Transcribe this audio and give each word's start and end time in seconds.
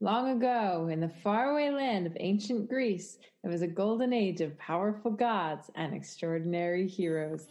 Long 0.00 0.30
ago, 0.30 0.88
in 0.92 1.00
the 1.00 1.08
faraway 1.08 1.70
land 1.70 2.06
of 2.06 2.16
ancient 2.20 2.68
Greece, 2.68 3.18
there 3.42 3.50
was 3.50 3.62
a 3.62 3.66
golden 3.66 4.12
age 4.12 4.40
of 4.40 4.56
powerful 4.56 5.10
gods 5.10 5.72
and 5.74 5.92
extraordinary 5.92 6.86
heroes. 6.86 7.48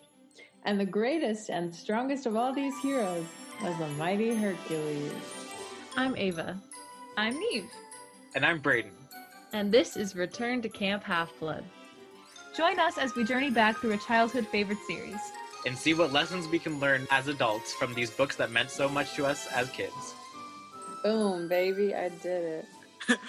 And 0.64 0.80
the 0.80 0.86
greatest 0.86 1.50
and 1.50 1.76
strongest 1.76 2.26
of 2.26 2.38
all 2.38 2.54
these 2.54 2.74
heroes 2.80 3.26
was 3.62 3.78
the 3.80 3.90
mighty 3.98 4.34
Hercules. 4.34 5.12
I'm 5.98 6.16
Ava. 6.16 6.58
I'm 7.18 7.38
Neve. 7.38 7.70
And 8.34 8.46
I'm 8.46 8.60
Braden. 8.60 8.92
And 9.52 9.70
this 9.70 9.98
is 9.98 10.16
Return 10.16 10.62
to 10.62 10.70
Camp 10.70 11.04
Half 11.04 11.38
Blood. 11.42 11.66
Join 12.56 12.80
us 12.80 12.98
as 12.98 13.14
we 13.14 13.26
journey 13.26 13.50
back 13.50 13.76
through 13.76 13.92
a 13.92 13.98
childhood 13.98 14.48
favorite 14.48 14.80
series. 14.88 15.20
And 15.66 15.78
see 15.78 15.94
what 15.94 16.14
lessons 16.14 16.48
we 16.48 16.60
can 16.60 16.80
learn 16.80 17.08
as 17.12 17.28
adults 17.28 17.74
from 17.74 17.94
these 17.94 18.10
books 18.10 18.38
that 18.38 18.52
meant 18.52 18.72
so 18.72 18.88
much 18.88 19.16
to 19.16 19.26
us 19.26 19.52
as 19.52 19.70
kids. 19.72 20.16
Boom, 21.04 21.48
baby, 21.48 21.96
I 21.96 22.10
did 22.10 22.44
it. 22.44 22.66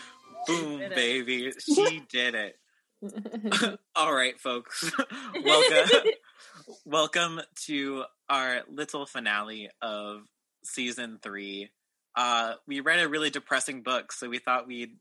Boom, 0.46 0.79
did 0.79 0.93
it. 0.93 0.95
baby, 0.95 1.53
she 1.61 2.03
did 2.11 2.35
it. 2.35 2.57
All 3.96 4.13
right, 4.13 4.39
folks. 4.40 4.90
welcome 5.45 6.00
welcome 6.85 7.40
to 7.67 8.04
our 8.29 8.62
little 8.68 9.07
finale 9.07 9.71
of 9.81 10.23
season 10.64 11.18
3. 11.23 11.71
Uh 12.17 12.54
we 12.67 12.81
read 12.81 12.99
a 13.00 13.09
really 13.09 13.31
depressing 13.31 13.82
book, 13.82 14.11
so 14.12 14.29
we 14.29 14.39
thought 14.39 14.67
we'd 14.67 14.96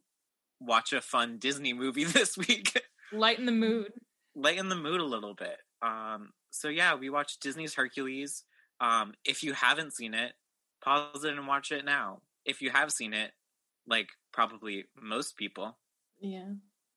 watch 0.60 0.94
a 0.94 1.02
fun 1.02 1.38
Disney 1.40 1.74
movie 1.74 2.04
this 2.04 2.38
week. 2.38 2.80
Lighten 3.12 3.46
the 3.46 3.52
mood. 3.52 3.92
Lighten 4.36 4.70
the 4.70 4.76
mood 4.76 5.02
a 5.02 5.06
little 5.06 5.34
bit. 5.34 5.58
Um 5.82 6.30
so 6.52 6.68
yeah, 6.70 6.94
we 6.96 7.10
watched 7.10 7.42
Disney's 7.42 7.74
Hercules. 7.74 8.44
Um 8.80 9.14
if 9.26 9.42
you 9.44 9.54
haven't 9.54 9.94
seen 9.96 10.14
it, 10.14 10.34
pause 10.84 11.24
it 11.24 11.34
and 11.34 11.48
watch 11.48 11.72
it 11.72 11.84
now 11.84 12.22
if 12.48 12.62
you 12.62 12.72
have 12.72 12.92
seen 12.92 13.14
it, 13.14 13.32
like 13.86 14.08
probably 14.32 14.86
most 15.00 15.38
people, 15.38 15.78
yeah. 16.20 16.46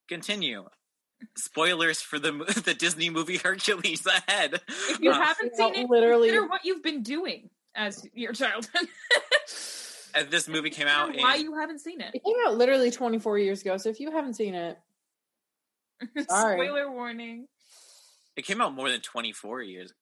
Continue. 0.07 0.65
Spoilers 1.37 2.01
for 2.01 2.17
the 2.17 2.31
the 2.65 2.73
Disney 2.73 3.09
movie 3.09 3.37
Hercules 3.37 4.05
ahead. 4.05 4.59
If 4.67 4.99
you 4.99 5.11
uh, 5.11 5.21
haven't 5.21 5.55
seen 5.55 5.75
it, 5.75 5.89
literally 5.89 6.29
consider 6.29 6.47
what 6.47 6.65
you've 6.65 6.83
been 6.83 7.03
doing 7.03 7.49
as 7.75 8.05
your 8.13 8.33
childhood. 8.33 8.87
and 10.15 10.29
this 10.29 10.47
movie 10.47 10.71
came 10.71 10.87
out. 10.87 11.15
Why 11.15 11.35
in, 11.35 11.43
you 11.43 11.55
haven't 11.55 11.79
seen 11.79 12.01
it? 12.01 12.11
It 12.13 12.23
came 12.23 12.35
out 12.45 12.57
literally 12.57 12.91
24 12.91 13.37
years 13.37 13.61
ago. 13.61 13.77
So 13.77 13.89
if 13.89 13.99
you 13.99 14.11
haven't 14.11 14.33
seen 14.33 14.55
it, 14.55 14.77
sorry. 16.27 16.57
Spoiler 16.57 16.91
warning. 16.91 17.47
It 18.35 18.45
came 18.45 18.61
out 18.61 18.73
more 18.73 18.89
than 18.89 19.01
24 19.01 19.61
years. 19.61 19.93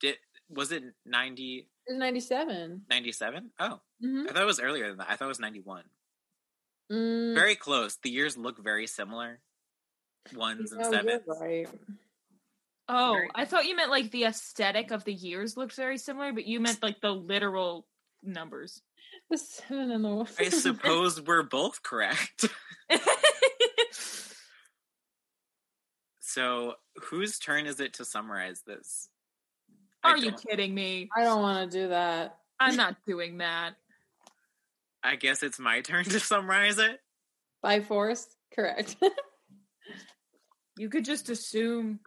Did 0.00 0.16
was 0.50 0.72
it 0.72 0.82
90? 1.06 1.68
It 1.86 1.92
was 1.92 1.98
97. 1.98 2.82
97? 2.88 3.50
Oh. 3.58 3.80
Mm-hmm. 4.04 4.28
I 4.28 4.32
thought 4.32 4.42
it 4.42 4.46
was 4.46 4.60
earlier 4.60 4.88
than 4.88 4.98
that. 4.98 5.08
I 5.10 5.16
thought 5.16 5.26
it 5.26 5.28
was 5.28 5.40
91. 5.40 5.84
Mm. 6.92 7.34
Very 7.34 7.56
close. 7.56 7.96
The 8.02 8.10
years 8.10 8.36
look 8.36 8.62
very 8.62 8.86
similar. 8.86 9.40
Ones 10.34 10.72
and 10.72 10.84
sevens. 10.84 11.22
Right. 11.26 11.68
Oh, 12.88 13.14
very 13.14 13.30
I 13.34 13.44
thought 13.44 13.66
you 13.66 13.76
meant 13.76 13.90
like 13.90 14.10
the 14.10 14.24
aesthetic 14.24 14.90
of 14.90 15.04
the 15.04 15.12
years 15.12 15.56
looked 15.56 15.74
very 15.74 15.98
similar, 15.98 16.32
but 16.32 16.46
you 16.46 16.60
meant 16.60 16.82
like 16.82 17.00
the 17.00 17.12
literal 17.12 17.86
numbers. 18.22 18.82
The 19.28 19.38
seven 19.38 19.90
and 19.90 20.04
the 20.04 20.08
one. 20.08 20.28
I 20.38 20.50
suppose 20.50 21.20
we're 21.20 21.42
both 21.42 21.82
correct. 21.82 22.44
so, 26.20 26.74
whose 27.02 27.40
turn 27.40 27.66
is 27.66 27.80
it 27.80 27.94
to 27.94 28.04
summarize 28.04 28.62
this? 28.64 29.08
Are 30.04 30.16
you 30.16 30.30
kidding 30.30 30.72
me? 30.72 31.08
I 31.16 31.24
don't 31.24 31.42
want 31.42 31.68
to 31.68 31.78
do 31.78 31.88
that. 31.88 32.38
I'm 32.60 32.76
not 32.76 32.96
doing 33.04 33.38
that. 33.38 33.74
I 35.06 35.14
guess 35.14 35.44
it's 35.44 35.60
my 35.60 35.82
turn 35.82 36.04
to 36.04 36.18
summarize 36.20 36.78
it. 36.78 36.98
By 37.62 37.80
force, 37.80 38.26
correct. 38.54 38.96
you 40.76 40.88
could 40.88 41.04
just 41.04 41.28
assume 41.30 42.00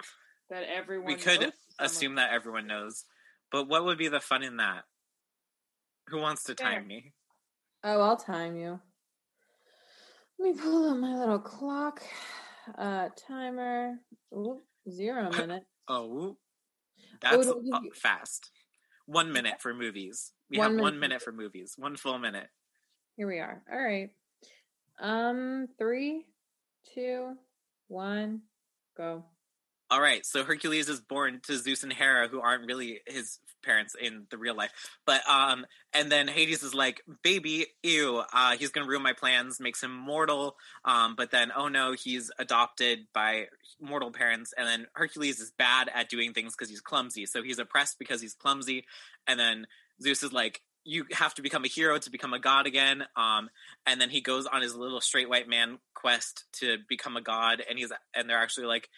that 0.50 0.64
everyone. 0.64 1.08
We 1.08 1.16
could 1.16 1.54
assume 1.80 2.16
that 2.16 2.34
everyone 2.34 2.68
knows, 2.68 3.06
but 3.52 3.70
what 3.70 3.86
would 3.86 3.98
be 3.98 4.10
the 4.10 4.20
fun 4.20 4.44
in 4.44 4.58
that? 4.58 4.84
Who 6.10 6.20
wants 6.20 6.44
to 6.46 6.56
time 6.56 6.88
me? 6.88 7.14
Oh, 7.84 8.02
I'll 8.02 8.18
time 8.18 8.58
you. 8.58 8.80
Let 10.38 10.54
me 10.56 10.62
pull 10.62 10.90
up 10.90 10.98
my 10.98 11.18
little 11.18 11.40
clock. 11.40 12.02
Uh, 12.78 13.10
timer. 13.28 13.96
Ooh, 14.34 14.62
zero 14.90 15.32
minute. 15.38 15.64
oh, 15.88 16.38
that's 17.22 17.48
oh, 17.48 17.82
fast. 17.96 18.52
One 19.06 19.32
minute 19.32 19.62
for 19.62 19.74
movies. 19.74 20.34
We 20.50 20.58
one 20.58 20.66
have 20.66 20.72
minute. 20.74 20.84
one 20.84 21.00
minute 21.00 21.22
for 21.22 21.32
movies. 21.32 21.74
One 21.78 21.96
full 21.96 22.20
minute. 22.20 22.48
Here 23.20 23.28
we 23.28 23.40
are. 23.40 23.62
All 23.70 23.78
right. 23.78 24.12
Um, 24.98 25.68
three, 25.78 26.24
two, 26.96 27.34
one, 27.90 28.44
go. 28.96 29.26
All 29.92 30.00
right. 30.00 30.26
So 30.26 30.46
Hercules 30.46 30.88
is 30.88 31.02
born 31.02 31.42
to 31.44 31.58
Zeus 31.58 31.84
and 31.84 31.92
Hera, 31.92 32.30
who 32.30 32.40
aren't 32.40 32.66
really 32.66 33.02
his 33.06 33.40
parents 33.62 33.94
in 34.02 34.28
the 34.30 34.38
real 34.38 34.56
life. 34.56 34.72
But 35.06 35.30
um, 35.30 35.66
and 35.94 36.10
then 36.10 36.30
Hades 36.30 36.64
is 36.64 36.74
like, 36.74 37.02
"Baby, 37.22 37.66
ew, 37.84 38.24
uh, 38.32 38.56
he's 38.56 38.70
gonna 38.70 38.88
ruin 38.88 39.04
my 39.04 39.12
plans." 39.12 39.60
Makes 39.60 39.84
him 39.84 39.94
mortal. 39.94 40.56
Um, 40.86 41.16
but 41.18 41.30
then 41.30 41.52
oh 41.54 41.68
no, 41.68 41.92
he's 41.92 42.32
adopted 42.40 43.00
by 43.14 43.48
mortal 43.82 44.12
parents. 44.12 44.54
And 44.58 44.66
then 44.66 44.88
Hercules 44.94 45.42
is 45.42 45.52
bad 45.52 45.90
at 45.94 46.08
doing 46.08 46.32
things 46.32 46.56
because 46.56 46.70
he's 46.70 46.80
clumsy. 46.80 47.26
So 47.26 47.44
he's 47.44 47.60
oppressed 47.60 48.00
because 48.00 48.22
he's 48.22 48.34
clumsy. 48.34 48.86
And 49.28 49.38
then 49.38 49.68
Zeus 50.02 50.24
is 50.24 50.32
like, 50.32 50.62
you 50.90 51.06
have 51.12 51.36
to 51.36 51.42
become 51.42 51.64
a 51.64 51.68
hero 51.68 52.00
to 52.00 52.10
become 52.10 52.34
a 52.34 52.40
god 52.40 52.66
again. 52.66 53.06
Um, 53.16 53.50
and 53.86 54.02
then 54.02 54.10
he 54.10 54.22
goes 54.22 54.48
on 54.48 54.62
his 54.62 54.76
little 54.76 55.02
straight 55.02 55.30
white 55.30 55.48
man 55.48 55.78
quest 55.94 56.46
to 56.54 56.78
become 56.88 57.16
a 57.16 57.22
god, 57.22 57.62
and 57.68 57.78
he's 57.78 57.92
and 58.16 58.28
they're 58.28 58.42
actually 58.42 58.66
like, 58.66 58.90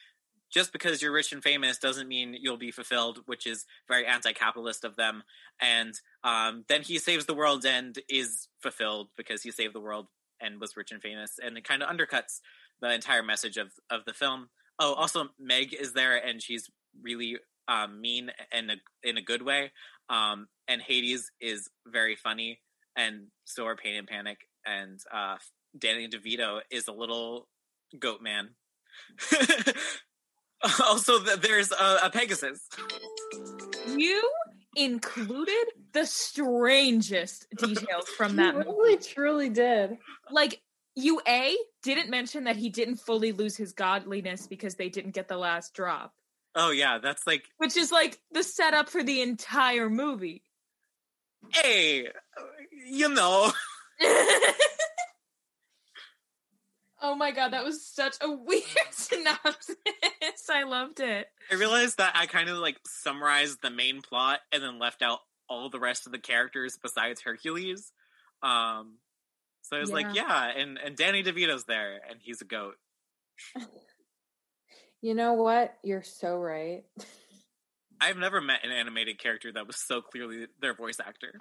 just 0.53 0.71
because 0.71 1.01
you're 1.01 1.11
rich 1.11 1.33
and 1.33 1.43
famous 1.43 1.77
doesn't 1.77 2.07
mean 2.07 2.35
you'll 2.39 2.57
be 2.57 2.71
fulfilled, 2.71 3.19
which 3.25 3.45
is 3.45 3.65
very 3.87 4.05
anti-capitalist 4.05 4.83
of 4.83 4.95
them. 4.95 5.23
And 5.59 5.93
um, 6.23 6.65
then 6.67 6.81
he 6.81 6.97
saves 6.97 7.25
the 7.25 7.33
world 7.33 7.65
and 7.65 7.97
is 8.09 8.47
fulfilled 8.61 9.09
because 9.17 9.43
he 9.43 9.51
saved 9.51 9.75
the 9.75 9.81
world 9.81 10.07
and 10.41 10.59
was 10.59 10.75
rich 10.77 10.91
and 10.91 11.01
famous, 11.01 11.39
and 11.43 11.57
it 11.57 11.63
kind 11.65 11.83
of 11.83 11.89
undercuts 11.89 12.39
the 12.81 12.93
entire 12.93 13.23
message 13.23 13.57
of 13.57 13.69
of 13.89 14.05
the 14.05 14.13
film. 14.13 14.49
Oh, 14.79 14.93
also 14.93 15.29
Meg 15.37 15.73
is 15.73 15.93
there, 15.93 16.15
and 16.15 16.41
she's 16.41 16.69
really 17.01 17.37
um, 17.67 18.01
mean 18.01 18.31
in 18.51 18.69
a 18.69 18.75
in 19.03 19.17
a 19.17 19.21
good 19.21 19.41
way. 19.41 19.71
Um, 20.09 20.47
and 20.71 20.81
Hades 20.81 21.31
is 21.41 21.69
very 21.85 22.15
funny, 22.15 22.59
and 22.95 23.27
so 23.43 23.65
are 23.65 23.75
Pain 23.75 23.95
and 23.97 24.07
Panic, 24.07 24.37
and 24.65 24.99
uh, 25.13 25.35
Danny 25.77 26.07
DeVito 26.07 26.61
is 26.71 26.87
a 26.87 26.93
little 26.93 27.47
goat 27.99 28.21
man. 28.21 28.51
also, 30.81 31.19
there's 31.19 31.71
a, 31.71 31.99
a 32.03 32.09
Pegasus. 32.09 32.67
You 33.87 34.29
included 34.75 35.65
the 35.91 36.05
strangest 36.05 37.47
details 37.57 38.07
from 38.15 38.37
that 38.37 38.55
movie. 38.55 38.69
Really, 38.69 38.97
truly 38.97 39.49
did. 39.49 39.97
Like 40.29 40.61
you 40.95 41.21
a 41.27 41.55
didn't 41.83 42.09
mention 42.09 42.45
that 42.45 42.55
he 42.55 42.69
didn't 42.69 42.97
fully 42.97 43.33
lose 43.33 43.57
his 43.57 43.73
godliness 43.73 44.47
because 44.47 44.75
they 44.75 44.89
didn't 44.89 45.11
get 45.11 45.27
the 45.27 45.37
last 45.37 45.73
drop. 45.73 46.13
Oh 46.55 46.71
yeah, 46.71 46.99
that's 46.99 47.27
like 47.27 47.43
which 47.57 47.75
is 47.75 47.91
like 47.91 48.19
the 48.31 48.43
setup 48.43 48.89
for 48.89 49.03
the 49.03 49.21
entire 49.21 49.89
movie. 49.89 50.43
Hey, 51.49 52.07
you 52.87 53.09
know. 53.09 53.51
oh 57.01 57.15
my 57.15 57.31
god, 57.31 57.53
that 57.53 57.63
was 57.63 57.85
such 57.85 58.15
a 58.21 58.31
weird 58.31 58.63
synopsis. 58.91 59.75
I 60.49 60.63
loved 60.63 60.99
it. 60.99 61.27
I 61.51 61.55
realized 61.55 61.97
that 61.97 62.15
I 62.15 62.25
kind 62.25 62.49
of 62.49 62.57
like 62.57 62.77
summarized 62.85 63.61
the 63.61 63.71
main 63.71 64.01
plot 64.01 64.39
and 64.51 64.61
then 64.61 64.79
left 64.79 65.01
out 65.01 65.19
all 65.49 65.69
the 65.69 65.79
rest 65.79 66.05
of 66.05 66.11
the 66.11 66.19
characters 66.19 66.77
besides 66.81 67.21
Hercules. 67.21 67.91
Um 68.43 68.97
so 69.63 69.77
I 69.77 69.79
was 69.79 69.89
yeah. 69.89 69.95
like, 69.95 70.15
yeah, 70.15 70.51
and 70.57 70.77
and 70.77 70.95
Danny 70.95 71.23
DeVito's 71.23 71.65
there 71.65 72.01
and 72.09 72.19
he's 72.21 72.41
a 72.41 72.45
goat. 72.45 72.75
You 75.01 75.15
know 75.15 75.33
what? 75.33 75.73
You're 75.83 76.03
so 76.03 76.37
right. 76.37 76.83
I've 78.01 78.17
never 78.17 78.41
met 78.41 78.65
an 78.65 78.71
animated 78.71 79.19
character 79.19 79.51
that 79.53 79.67
was 79.67 79.77
so 79.77 80.01
clearly 80.01 80.47
their 80.59 80.73
voice 80.73 80.99
actor. 80.99 81.33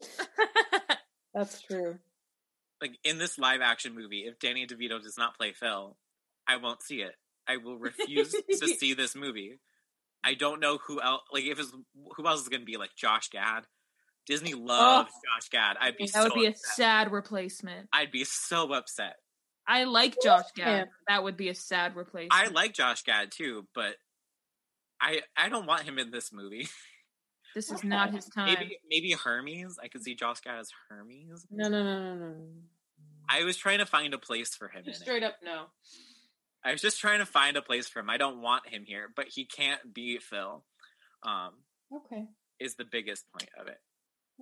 That's 1.34 1.60
true. 1.60 1.98
Like 2.80 2.96
in 3.04 3.18
this 3.18 3.38
live 3.38 3.60
action 3.60 3.94
movie, 3.94 4.24
if 4.26 4.38
Danny 4.38 4.66
DeVito 4.66 5.02
does 5.02 5.18
not 5.18 5.36
play 5.36 5.52
Phil, 5.52 5.96
I 6.48 6.56
won't 6.56 6.82
see 6.82 7.02
it. 7.02 7.14
I 7.46 7.58
will 7.58 7.78
refuse 7.78 8.32
to 8.32 8.68
see 8.68 8.94
this 8.94 9.14
movie. 9.14 9.60
I 10.24 10.34
don't 10.34 10.60
know 10.60 10.78
who 10.86 11.00
else. 11.00 11.22
Like 11.32 11.44
if 11.44 11.60
it's 11.60 11.72
who 12.16 12.26
else 12.26 12.40
is 12.40 12.48
going 12.48 12.62
to 12.62 12.66
be 12.66 12.78
like 12.78 12.90
Josh 12.96 13.28
Gad. 13.28 13.64
Disney 14.26 14.54
loves 14.54 15.12
oh, 15.14 15.20
Josh 15.36 15.48
Gad. 15.50 15.76
I'd 15.80 15.96
be 15.96 16.08
that 16.12 16.24
would 16.24 16.34
be 16.34 16.46
upset. 16.46 16.64
a 16.64 16.74
sad 16.74 17.12
replacement. 17.12 17.88
I'd 17.92 18.10
be 18.10 18.24
so 18.24 18.72
upset. 18.72 19.14
I 19.68 19.84
like 19.84 20.16
Josh 20.22 20.46
Gad. 20.56 20.88
That 21.06 21.22
would 21.22 21.36
be 21.36 21.48
a 21.48 21.54
sad 21.54 21.94
replacement. 21.94 22.32
I 22.32 22.48
like 22.48 22.72
Josh 22.72 23.02
Gad 23.04 23.30
too, 23.30 23.66
but 23.74 23.94
I 25.00 25.20
I 25.36 25.48
don't 25.48 25.66
want 25.66 25.82
him 25.82 25.98
in 25.98 26.10
this 26.10 26.32
movie. 26.32 26.68
This 27.54 27.70
is 27.72 27.82
not 27.82 28.12
his 28.12 28.26
time. 28.26 28.52
Maybe 28.52 28.76
maybe 28.90 29.12
Hermes. 29.12 29.78
I 29.82 29.88
could 29.88 30.02
see 30.02 30.14
Josh 30.14 30.40
Gad 30.42 30.58
as 30.58 30.68
Hermes. 30.90 31.46
No, 31.50 31.70
no, 31.70 31.82
no, 31.82 32.14
no, 32.14 32.14
no. 32.14 32.34
I 33.30 33.44
was 33.44 33.56
trying 33.56 33.78
to 33.78 33.86
find 33.86 34.12
a 34.12 34.18
place 34.18 34.54
for 34.54 34.68
him. 34.68 34.82
Just 34.84 35.00
in 35.00 35.02
it. 35.02 35.06
straight 35.06 35.22
up 35.22 35.36
no. 35.42 35.64
I 36.62 36.72
was 36.72 36.82
just 36.82 37.00
trying 37.00 37.20
to 37.20 37.24
find 37.24 37.56
a 37.56 37.62
place 37.62 37.88
for 37.88 38.00
him. 38.00 38.10
I 38.10 38.18
don't 38.18 38.42
want 38.42 38.68
him 38.68 38.84
here, 38.86 39.08
but 39.16 39.28
he 39.28 39.46
can't 39.46 39.94
be 39.94 40.18
Phil. 40.18 40.64
Um, 41.22 41.52
Okay. 41.94 42.26
is 42.60 42.74
the 42.74 42.84
biggest 42.84 43.24
point 43.32 43.48
of 43.58 43.68
it. 43.68 43.78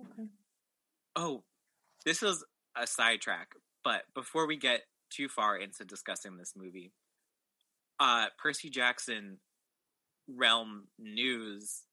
Okay. 0.01 0.27
Oh, 1.15 1.43
this 2.03 2.21
is 2.21 2.43
a 2.75 2.85
sidetrack, 2.85 3.53
but 3.81 4.01
before 4.13 4.45
we 4.45 4.57
get 4.57 4.81
too 5.09 5.29
far 5.29 5.55
into 5.55 5.85
discussing 5.85 6.35
this 6.35 6.51
movie, 6.53 6.91
uh, 8.01 8.25
Percy 8.37 8.69
Jackson 8.69 9.39
realm 10.27 10.87
news: 10.99 11.83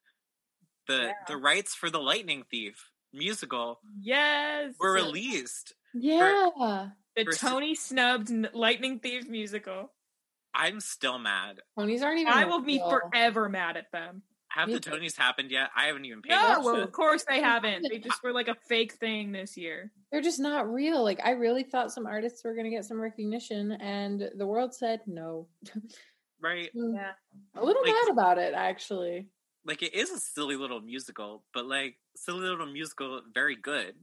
the 0.86 0.98
Yeah. 1.08 1.12
the 1.28 1.36
rights 1.36 1.74
for 1.74 1.90
the 1.90 2.00
Lightning 2.00 2.44
Thief 2.50 2.90
musical 3.12 3.80
Yes. 4.00 4.74
were 4.78 4.92
released. 4.92 5.74
Yeah. 5.94 6.90
The 7.14 7.24
Versus- 7.24 7.40
Tony 7.40 7.74
snubbed 7.74 8.30
Lightning 8.54 8.98
Thief 9.00 9.28
musical. 9.28 9.92
I'm 10.54 10.80
still 10.80 11.18
mad. 11.18 11.60
Tonys 11.78 12.02
aren't 12.02 12.20
even. 12.20 12.32
I 12.32 12.44
will 12.46 12.60
be 12.62 12.78
real. 12.78 12.90
forever 12.90 13.48
mad 13.48 13.76
at 13.76 13.90
them. 13.92 14.22
Have 14.48 14.68
Me 14.68 14.74
the. 14.74 14.80
Tonys 14.80 15.16
happened 15.16 15.50
yet? 15.50 15.70
I 15.74 15.86
haven't 15.86 16.04
even 16.04 16.20
paid. 16.20 16.30
No, 16.30 16.42
attention. 16.44 16.64
well, 16.64 16.82
of 16.82 16.92
course 16.92 17.24
they 17.24 17.40
haven't. 17.40 17.86
They 17.88 17.98
just 17.98 18.22
were 18.22 18.32
like 18.32 18.48
a 18.48 18.54
fake 18.54 18.92
thing 18.94 19.32
this 19.32 19.56
year. 19.56 19.90
They're 20.10 20.20
just 20.20 20.40
not 20.40 20.70
real. 20.70 21.02
Like 21.02 21.20
I 21.24 21.30
really 21.30 21.62
thought 21.62 21.90
some 21.90 22.06
artists 22.06 22.44
were 22.44 22.52
going 22.52 22.64
to 22.64 22.70
get 22.70 22.84
some 22.84 23.00
recognition, 23.00 23.72
and 23.72 24.30
the 24.36 24.46
world 24.46 24.74
said 24.74 25.00
no. 25.06 25.48
right? 26.42 26.70
Yeah. 26.74 27.12
A 27.56 27.64
little 27.64 27.82
Like- 27.82 27.92
mad 27.92 28.10
about 28.12 28.38
it, 28.38 28.54
actually. 28.54 29.28
Like 29.64 29.82
it 29.82 29.94
is 29.94 30.10
a 30.10 30.18
silly 30.18 30.56
little 30.56 30.80
musical, 30.80 31.44
but 31.54 31.66
like 31.66 31.96
silly 32.16 32.40
little 32.40 32.66
musical, 32.66 33.22
very 33.32 33.54
good. 33.54 33.94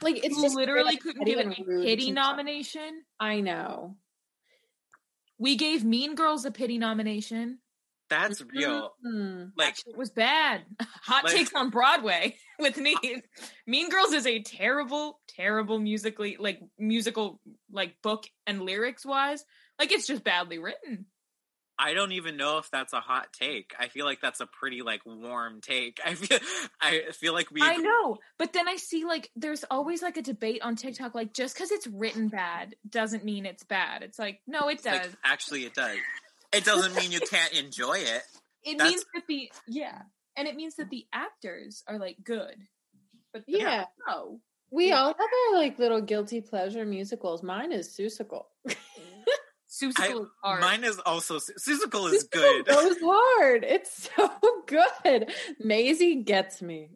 Like 0.00 0.16
it's 0.24 0.40
just 0.40 0.54
literally 0.54 0.84
very 0.94 0.96
couldn't 0.96 1.24
give 1.24 1.38
it 1.40 1.46
a 1.46 1.64
pity 1.82 2.06
to- 2.06 2.12
nomination. 2.12 3.02
I 3.18 3.40
know. 3.40 3.96
We 5.38 5.56
gave 5.56 5.84
Mean 5.84 6.14
Girls 6.14 6.44
a 6.44 6.50
pity 6.52 6.78
nomination. 6.78 7.58
That's 8.10 8.40
real. 8.42 8.94
Hmm. 9.04 9.46
Like 9.56 9.76
It 9.86 9.96
was 9.96 10.10
bad. 10.10 10.62
Hot 10.80 11.24
Like- 11.24 11.34
takes 11.34 11.52
on 11.54 11.70
Broadway 11.70 12.36
with 12.60 12.76
me. 12.78 12.94
Mean 13.66 13.90
Girls 13.90 14.12
is 14.12 14.26
a 14.26 14.40
terrible, 14.42 15.20
terrible 15.28 15.78
musically 15.80 16.36
like 16.38 16.60
musical 16.78 17.40
like 17.72 17.96
book 18.02 18.24
and 18.46 18.62
lyrics 18.62 19.04
wise. 19.04 19.44
Like 19.78 19.92
it's 19.92 20.06
just 20.06 20.24
badly 20.24 20.58
written. 20.58 21.06
I 21.80 21.94
don't 21.94 22.10
even 22.10 22.36
know 22.36 22.58
if 22.58 22.68
that's 22.72 22.92
a 22.92 22.98
hot 22.98 23.28
take. 23.32 23.72
I 23.78 23.86
feel 23.86 24.04
like 24.04 24.20
that's 24.20 24.40
a 24.40 24.46
pretty 24.46 24.82
like 24.82 25.02
warm 25.06 25.60
take. 25.60 26.00
I 26.04 26.14
feel 26.14 26.38
I 26.80 27.02
feel 27.12 27.32
like 27.32 27.50
we 27.52 27.60
I 27.62 27.76
know, 27.76 28.18
but 28.38 28.52
then 28.52 28.66
I 28.66 28.76
see 28.76 29.04
like 29.04 29.30
there's 29.36 29.64
always 29.70 30.02
like 30.02 30.16
a 30.16 30.22
debate 30.22 30.62
on 30.62 30.74
TikTok 30.74 31.14
like 31.14 31.32
just 31.32 31.54
because 31.54 31.70
it's 31.70 31.86
written 31.86 32.28
bad 32.28 32.74
doesn't 32.88 33.24
mean 33.24 33.46
it's 33.46 33.62
bad. 33.62 34.02
It's 34.02 34.18
like 34.18 34.40
no, 34.46 34.68
it 34.68 34.74
It's 34.74 34.84
like, 34.86 35.02
does. 35.04 35.16
actually 35.24 35.64
it 35.64 35.74
does. 35.74 35.96
It 36.52 36.64
doesn't 36.64 36.96
mean 36.96 37.12
you 37.12 37.20
can't 37.20 37.52
enjoy 37.52 37.98
it. 37.98 38.22
it 38.64 38.78
that's- 38.78 38.90
means 38.90 39.04
that 39.14 39.22
the 39.28 39.52
yeah, 39.68 40.02
and 40.36 40.48
it 40.48 40.56
means 40.56 40.74
that 40.76 40.90
the 40.90 41.06
actors 41.12 41.84
are 41.86 41.98
like 41.98 42.16
good. 42.24 42.56
But 43.32 43.44
Yeah. 43.46 43.84
no, 44.08 44.40
We 44.72 44.88
Yeah. 44.88 44.96
all 45.02 45.08
have 45.08 45.16
our 45.20 45.54
like 45.60 45.78
little 45.78 46.00
guilty 46.00 46.40
pleasure 46.40 46.84
musicals. 46.84 47.44
Mine 47.44 47.70
is 47.70 47.88
Seussical. 47.88 48.46
Seussical 49.80 50.22
is 50.22 50.28
hard. 50.42 50.60
Mine 50.60 50.84
is 50.84 50.98
also 50.98 51.38
Seussical 51.38 52.12
is 52.12 52.24
Seussical 52.24 52.30
good. 52.30 52.66
goes 52.66 52.96
hard. 53.02 53.64
It's 53.64 54.10
so 54.16 54.30
good. 54.66 55.30
Maisie 55.60 56.16
gets 56.22 56.60
me. 56.62 56.90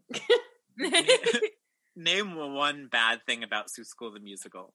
Name 1.96 2.34
one 2.54 2.88
bad 2.90 3.20
thing 3.26 3.42
about 3.42 3.66
Seussical 3.68 4.12
the 4.12 4.20
musical. 4.20 4.72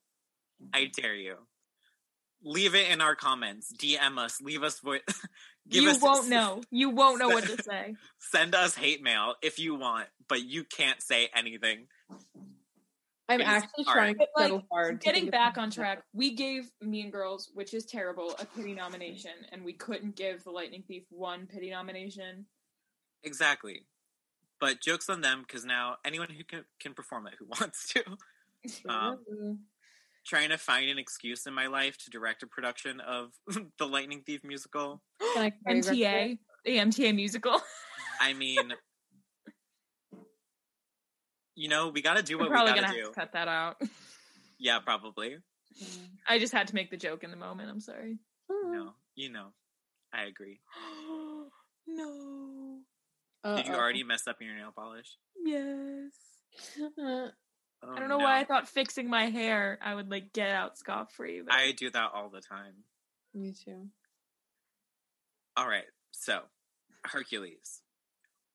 I 0.73 0.85
dare 0.95 1.15
you. 1.15 1.35
Leave 2.43 2.75
it 2.75 2.89
in 2.91 3.01
our 3.01 3.15
comments. 3.15 3.73
DM 3.73 4.17
us. 4.19 4.39
Leave 4.41 4.61
us 4.63 4.79
voice. 4.79 5.01
Give 5.67 5.83
you 5.83 5.89
us. 5.89 6.01
won't 6.01 6.29
know. 6.29 6.61
You 6.71 6.91
won't 6.91 7.19
know 7.19 7.29
what 7.29 7.45
to 7.45 7.61
say. 7.61 7.95
Send 8.19 8.53
us 8.55 8.75
hate 8.75 9.01
mail 9.01 9.33
if 9.41 9.59
you 9.59 9.75
want, 9.75 10.07
but 10.29 10.43
you 10.43 10.63
can't 10.63 11.01
say 11.01 11.29
anything. 11.35 11.87
I'm 13.29 13.41
actually 13.41 13.83
hard. 13.83 13.95
trying 13.95 14.15
But, 14.17 14.29
like, 14.35 14.61
hard. 14.71 15.01
to 15.01 15.05
Getting 15.05 15.29
back 15.29 15.57
on 15.57 15.65
else. 15.65 15.75
track, 15.75 16.03
we 16.13 16.33
gave 16.33 16.69
Mean 16.81 17.11
Girls, 17.11 17.51
which 17.53 17.73
is 17.73 17.85
terrible, 17.85 18.35
a 18.39 18.45
pity 18.45 18.73
nomination, 18.73 19.31
and 19.51 19.65
we 19.65 19.73
couldn't 19.73 20.15
give 20.15 20.43
The 20.43 20.51
Lightning 20.51 20.83
Thief 20.87 21.03
one 21.09 21.45
pity 21.47 21.69
nomination. 21.71 22.45
Exactly. 23.23 23.85
But 24.59 24.81
jokes 24.81 25.09
on 25.09 25.21
them 25.21 25.43
because 25.45 25.65
now 25.65 25.97
anyone 26.05 26.29
who 26.29 26.43
can, 26.43 26.63
can 26.79 26.93
perform 26.93 27.27
it 27.27 27.33
who 27.37 27.45
wants 27.59 27.93
to. 27.93 28.03
Um, 28.89 29.59
Trying 30.25 30.49
to 30.49 30.57
find 30.57 30.89
an 30.89 30.97
excuse 30.97 31.45
in 31.47 31.53
my 31.53 31.67
life 31.67 31.97
to 31.99 32.09
direct 32.09 32.43
a 32.43 32.47
production 32.47 32.99
of 32.99 33.31
the 33.77 33.85
Lightning 33.85 34.23
Thief 34.25 34.41
musical. 34.43 35.01
Can 35.33 35.43
I 35.43 35.49
choreograph 35.51 35.87
it? 35.91 35.95
MTA, 35.95 36.37
the 36.65 36.77
MTA 36.77 37.15
musical. 37.15 37.61
I 38.19 38.33
mean, 38.33 38.73
you 41.57 41.67
know, 41.67 41.89
we 41.89 42.01
got 42.01 42.15
to 42.17 42.23
do 42.23 42.37
what 42.37 42.49
We're 42.49 42.55
what 42.55 42.65
we 42.65 42.71
probably 42.71 42.81
got 42.81 42.87
have 42.87 42.95
do. 42.95 43.09
to 43.09 43.13
cut 43.19 43.33
that 43.33 43.47
out. 43.49 43.81
Yeah, 44.59 44.79
probably. 44.79 45.37
I 46.27 46.39
just 46.39 46.51
had 46.51 46.69
to 46.69 46.73
make 46.75 46.89
the 46.89 46.97
joke 46.97 47.23
in 47.23 47.29
the 47.29 47.37
moment. 47.37 47.69
I'm 47.69 47.79
sorry. 47.79 48.17
No, 48.49 48.93
you 49.13 49.29
know, 49.31 49.49
I 50.11 50.23
agree. 50.23 50.61
no. 51.87 52.79
Did 53.55 53.67
you 53.67 53.73
already 53.75 54.01
mess 54.03 54.25
up 54.27 54.37
in 54.41 54.47
your 54.47 54.55
nail 54.55 54.71
polish? 54.75 55.15
Yes. 55.43 56.11
Uh, 56.81 57.27
Oh, 57.83 57.93
I 57.95 57.99
don't 57.99 58.09
know 58.09 58.17
no. 58.17 58.23
why 58.23 58.39
I 58.39 58.43
thought 58.43 58.67
fixing 58.67 59.07
my 59.07 59.25
hair 59.29 59.77
I 59.83 59.93
would 59.93 60.09
like 60.09 60.33
get 60.33 60.49
out 60.49 60.79
scot 60.79 61.11
free. 61.13 61.41
But 61.45 61.53
I 61.53 61.73
do 61.73 61.91
that 61.91 62.09
all 62.15 62.29
the 62.29 62.41
time. 62.41 62.73
Me 63.35 63.53
too. 63.53 63.89
All 65.55 65.67
right, 65.67 65.85
so 66.09 66.39
Hercules. 67.03 67.81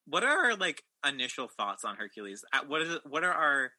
What 0.08 0.24
are 0.24 0.56
like 0.56 0.82
initial 1.06 1.48
thoughts 1.48 1.84
on 1.84 1.96
Hercules? 1.96 2.44
Uh, 2.52 2.60
What 2.66 2.82
is 2.82 2.98
what 3.08 3.24
are 3.24 3.32
our 3.32 3.72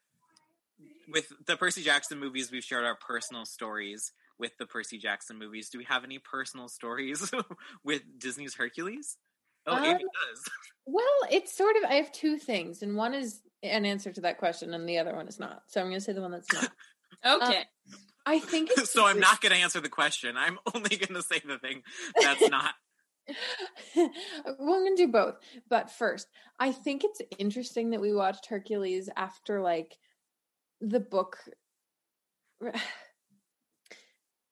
with 1.07 1.31
the 1.45 1.55
Percy 1.55 1.81
Jackson 1.83 2.19
movies? 2.19 2.51
We've 2.51 2.63
shared 2.63 2.85
our 2.85 2.95
personal 2.95 3.45
stories 3.45 4.11
with 4.37 4.57
the 4.57 4.65
Percy 4.65 4.97
Jackson 4.97 5.37
movies. 5.37 5.69
Do 5.69 5.77
we 5.77 5.83
have 5.85 6.03
any 6.03 6.19
personal 6.19 6.67
stories 6.67 7.31
with 7.83 8.01
Disney's 8.17 8.55
Hercules? 8.55 9.17
Oh, 9.65 9.75
Um, 9.75 9.83
Amy 9.83 9.99
does. 10.03 10.43
Well, 10.85 11.05
it's 11.31 11.55
sort 11.55 11.75
of. 11.77 11.83
I 11.89 11.95
have 11.95 12.11
two 12.11 12.37
things, 12.37 12.81
and 12.81 12.95
one 12.95 13.13
is 13.13 13.39
an 13.61 13.85
answer 13.85 14.11
to 14.11 14.21
that 14.21 14.37
question, 14.37 14.73
and 14.73 14.87
the 14.89 14.97
other 14.97 15.15
one 15.15 15.27
is 15.27 15.39
not. 15.39 15.63
So 15.67 15.79
I'm 15.79 15.87
going 15.87 15.97
to 15.99 16.01
say 16.01 16.11
the 16.13 16.21
one 16.21 16.31
that's 16.31 16.51
not. 16.51 16.69
okay. 17.25 17.63
I 18.25 18.39
think 18.39 18.69
it's 18.71 18.89
so 18.93 19.05
I'm 19.05 19.19
not 19.19 19.39
going 19.41 19.53
to 19.53 19.57
answer 19.59 19.79
the 19.79 19.89
question. 19.89 20.35
I'm 20.37 20.57
only 20.73 20.95
going 20.97 21.13
to 21.13 21.21
say 21.21 21.41
the 21.45 21.57
thing 21.59 21.83
that's 22.21 22.49
not. 22.49 22.73
I'm 23.95 24.57
going 24.57 24.95
to 24.95 25.05
do 25.05 25.11
both. 25.11 25.35
But 25.69 25.89
first, 25.89 26.27
I 26.59 26.71
think 26.71 27.03
it's 27.03 27.21
interesting 27.37 27.89
that 27.91 28.01
we 28.01 28.13
watched 28.13 28.47
Hercules 28.47 29.09
after 29.15 29.61
like 29.61 29.97
the 30.81 30.99
book. 30.99 31.37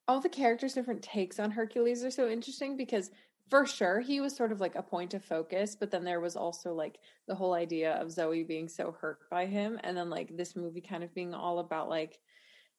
All 0.08 0.20
the 0.20 0.28
characters' 0.28 0.74
different 0.74 1.02
takes 1.02 1.38
on 1.38 1.52
Hercules 1.52 2.04
are 2.04 2.10
so 2.10 2.28
interesting 2.28 2.76
because, 2.76 3.10
for 3.48 3.64
sure, 3.66 4.00
he 4.00 4.20
was 4.20 4.34
sort 4.34 4.50
of 4.50 4.60
like 4.60 4.74
a 4.74 4.82
point 4.82 5.14
of 5.14 5.24
focus, 5.24 5.76
but 5.78 5.92
then 5.92 6.02
there 6.04 6.20
was 6.20 6.34
also 6.34 6.74
like 6.74 6.98
the 7.28 7.34
whole 7.34 7.54
idea 7.54 7.92
of 7.94 8.10
Zoe 8.10 8.42
being 8.42 8.68
so 8.68 8.96
hurt 9.00 9.20
by 9.30 9.46
him, 9.46 9.78
and 9.84 9.96
then 9.96 10.10
like 10.10 10.36
this 10.36 10.56
movie 10.56 10.80
kind 10.80 11.04
of 11.04 11.14
being 11.14 11.34
all 11.34 11.60
about 11.60 11.88
like 11.88 12.18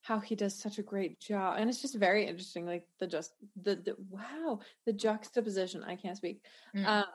how 0.04 0.20
he 0.20 0.36
does 0.36 0.54
such 0.54 0.78
a 0.78 0.84
great 0.84 1.20
job 1.20 1.56
and 1.58 1.70
it's 1.70 1.82
just 1.82 1.96
very 1.96 2.28
interesting 2.28 2.66
like 2.66 2.86
the 3.00 3.08
just 3.08 3.34
the, 3.64 3.76
the 3.76 3.96
wow 4.10 4.60
the 4.86 4.94
juxtaposition 4.94 5.84
i 5.84 5.96
can't 5.96 6.18
speak 6.18 6.46
Mm. 6.76 6.86
um 6.86 7.06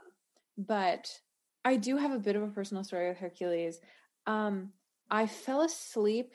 but 0.56 1.20
i 1.64 1.76
do 1.76 1.96
have 1.96 2.12
a 2.12 2.18
bit 2.18 2.34
of 2.36 2.42
a 2.42 2.48
personal 2.48 2.82
story 2.82 3.08
with 3.08 3.18
hercules 3.18 3.80
um 4.26 4.72
i 5.10 5.26
fell 5.26 5.62
asleep 5.62 6.32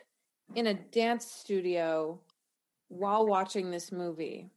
in 0.55 0.67
a 0.67 0.73
dance 0.73 1.25
studio 1.25 2.21
while 2.89 3.25
watching 3.25 3.71
this 3.71 3.91
movie 3.91 4.51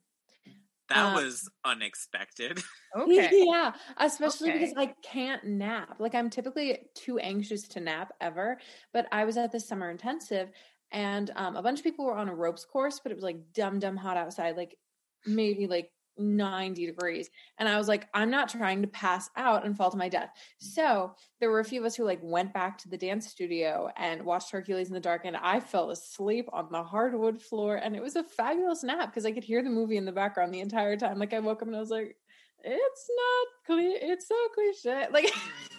That 0.89 1.07
Um, 1.07 1.15
was 1.15 1.49
unexpected. 1.65 2.63
Okay. 2.97 3.29
yeah, 3.33 3.75
especially 3.99 4.53
because 4.53 4.73
I 4.77 4.95
can't 5.03 5.45
nap. 5.45 5.97
Like 5.99 6.15
I'm 6.15 6.31
typically 6.31 6.89
too 6.95 7.19
anxious 7.19 7.69
to 7.69 7.81
nap 7.81 8.13
ever, 8.21 8.59
but 8.93 9.07
I 9.13 9.25
was 9.25 9.37
at 9.37 9.53
this 9.53 9.67
summer 9.69 9.91
intensive 9.91 10.51
and 10.93 11.31
um, 11.37 11.57
a 11.57 11.63
bunch 11.63 11.79
of 11.79 11.85
people 11.85 12.05
were 12.05 12.17
on 12.17 12.29
a 12.29 12.35
ropes 12.35 12.65
course, 12.65 13.01
but 13.03 13.13
it 13.13 13.17
was 13.17 13.25
like 13.25 13.53
dumb 13.55 13.79
dumb 13.79 13.97
hot 13.97 14.17
outside, 14.17 14.57
like 14.57 14.77
maybe 15.27 15.67
like 15.67 15.91
90 16.19 16.87
degrees. 16.87 17.29
And 17.59 17.69
I 17.69 17.77
was 17.77 17.89
like, 17.89 18.09
I'm 18.15 18.31
not 18.31 18.49
trying 18.49 18.83
to 18.83 18.89
pass 18.89 19.29
out 19.37 19.65
and 19.65 19.77
fall 19.77 19.91
to 19.91 19.97
my 19.97 20.09
death. 20.09 20.31
So 20.59 21.15
there 21.41 21.51
were 21.51 21.61
a 21.61 21.65
few 21.65 21.81
of 21.81 21.87
us 21.87 21.95
who 21.95 22.05
like 22.05 22.21
went 22.23 22.55
back 22.55 22.79
to 22.79 22.89
the 22.89 22.97
dance 22.97 23.29
studio 23.29 23.91
and 23.97 24.23
watched 24.23 24.51
Hercules 24.51 24.89
in 24.89 24.95
the 24.95 25.01
dark, 25.01 25.23
and 25.25 25.37
I 25.37 25.61
fell 25.61 25.91
asleep 25.91 26.49
on 26.53 26.69
the 26.71 26.83
hardwood 26.83 27.41
floor, 27.41 27.77
and 27.77 27.95
it 27.95 28.03
was 28.03 28.17
a 28.17 28.25
fabulous 28.25 28.83
nap 28.83 29.11
because 29.11 29.27
I 29.27 29.33
could 29.33 29.45
hear 29.45 29.63
the 29.63 29.71
movie 29.71 29.97
in 29.97 30.05
the 30.05 30.13
background 30.13 30.53
the 30.53 30.61
entire 30.61 30.97
time. 30.97 31.19
Like 31.19 31.35
I 31.35 31.41
woke 31.41 31.63
up 31.63 31.69
and 31.69 31.77
I 31.77 31.81
was 31.81 31.91
like, 31.91 32.17
it's 32.65 33.11
not 33.17 33.47
clear. 33.67 33.99
It's 34.01 34.29
so 34.29 34.35
cliche. 34.55 35.07
Like 35.13 35.33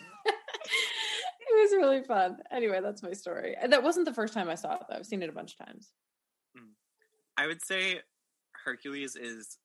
was 1.64 1.72
really 1.72 2.04
fun. 2.04 2.38
Anyway, 2.52 2.80
that's 2.82 3.04
my 3.04 3.14
story. 3.14 3.56
That 3.68 3.84
wasn't 3.84 4.06
the 4.06 4.14
first 4.14 4.34
time 4.34 4.50
I 4.50 4.56
saw 4.56 4.76
it 4.76 4.82
though. 4.90 4.98
I've 4.98 5.06
seen 5.06 5.22
it 5.24 5.30
a 5.30 5.34
bunch 5.34 5.56
of 5.60 5.66
times. 5.66 5.92
I 7.38 7.46
would 7.46 7.64
say 7.64 8.02
Hercules 8.66 9.16
is 9.16 9.58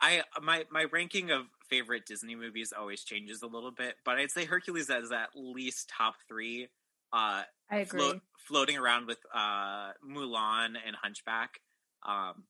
I 0.00 0.22
my 0.40 0.64
my 0.70 0.84
ranking 0.84 1.30
of 1.30 1.42
favorite 1.68 2.06
Disney 2.06 2.34
movies 2.34 2.72
always 2.76 3.04
changes 3.04 3.42
a 3.42 3.46
little 3.46 3.70
bit, 3.70 3.96
but 4.04 4.16
I'd 4.16 4.30
say 4.30 4.46
Hercules 4.46 4.88
is 4.88 5.12
at 5.12 5.28
least 5.34 5.90
top 5.94 6.14
3 6.26 6.68
uh 7.12 7.42
I 7.70 7.76
agree. 7.76 8.00
float, 8.00 8.20
floating 8.38 8.78
around 8.78 9.06
with 9.06 9.18
uh 9.34 9.92
Mulan 10.08 10.74
and 10.86 10.96
Hunchback. 11.00 11.60
Um 12.06 12.44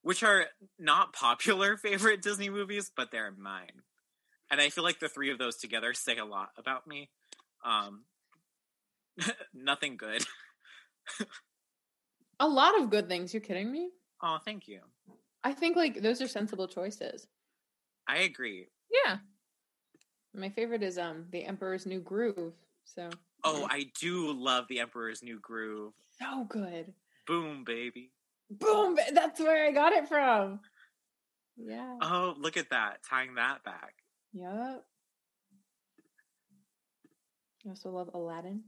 which 0.00 0.22
are 0.22 0.46
not 0.78 1.12
popular 1.12 1.76
favorite 1.82 2.22
Disney 2.22 2.48
movies, 2.48 2.90
but 2.94 3.10
they're 3.10 3.32
mine. 3.32 3.82
And 4.50 4.60
I 4.60 4.68
feel 4.70 4.84
like 4.84 5.00
the 5.00 5.08
three 5.08 5.30
of 5.30 5.38
those 5.38 5.56
together 5.56 5.92
say 5.94 6.16
a 6.18 6.24
lot 6.24 6.50
about 6.58 6.86
me. 6.86 7.10
Um 7.64 8.04
nothing 9.54 9.96
good. 9.96 10.24
A 12.40 12.48
lot 12.48 12.78
of 12.80 12.90
good 12.90 13.08
things. 13.08 13.32
You're 13.32 13.40
kidding 13.40 13.70
me? 13.70 13.90
Oh, 14.22 14.38
thank 14.44 14.66
you. 14.66 14.80
I 15.44 15.52
think 15.52 15.76
like 15.76 16.02
those 16.02 16.20
are 16.20 16.26
sensible 16.28 16.66
choices. 16.66 17.26
I 18.08 18.18
agree. 18.18 18.66
yeah. 19.04 19.18
My 20.34 20.48
favorite 20.50 20.82
is 20.82 20.98
um 20.98 21.26
The 21.30 21.44
Emperor's 21.44 21.86
New 21.86 22.00
Groove. 22.00 22.54
So 22.84 23.08
Oh, 23.44 23.66
I 23.70 23.86
do 24.00 24.32
love 24.32 24.66
The 24.68 24.80
Emperor's 24.80 25.22
New 25.22 25.38
Groove. 25.38 25.92
so 26.18 26.44
good. 26.44 26.92
Boom, 27.26 27.62
baby. 27.64 28.10
Boom! 28.50 28.98
That's 29.12 29.40
where 29.40 29.66
I 29.66 29.70
got 29.72 29.92
it 29.92 30.06
from. 30.08 30.60
Yeah. 31.56 31.96
Oh, 32.02 32.34
look 32.38 32.56
at 32.56 32.70
that. 32.70 32.98
Tying 33.08 33.34
that 33.36 33.64
back. 33.64 33.94
Yep. 34.34 34.84
I 37.64 37.68
also 37.68 37.90
love 37.90 38.10
Aladdin. 38.12 38.64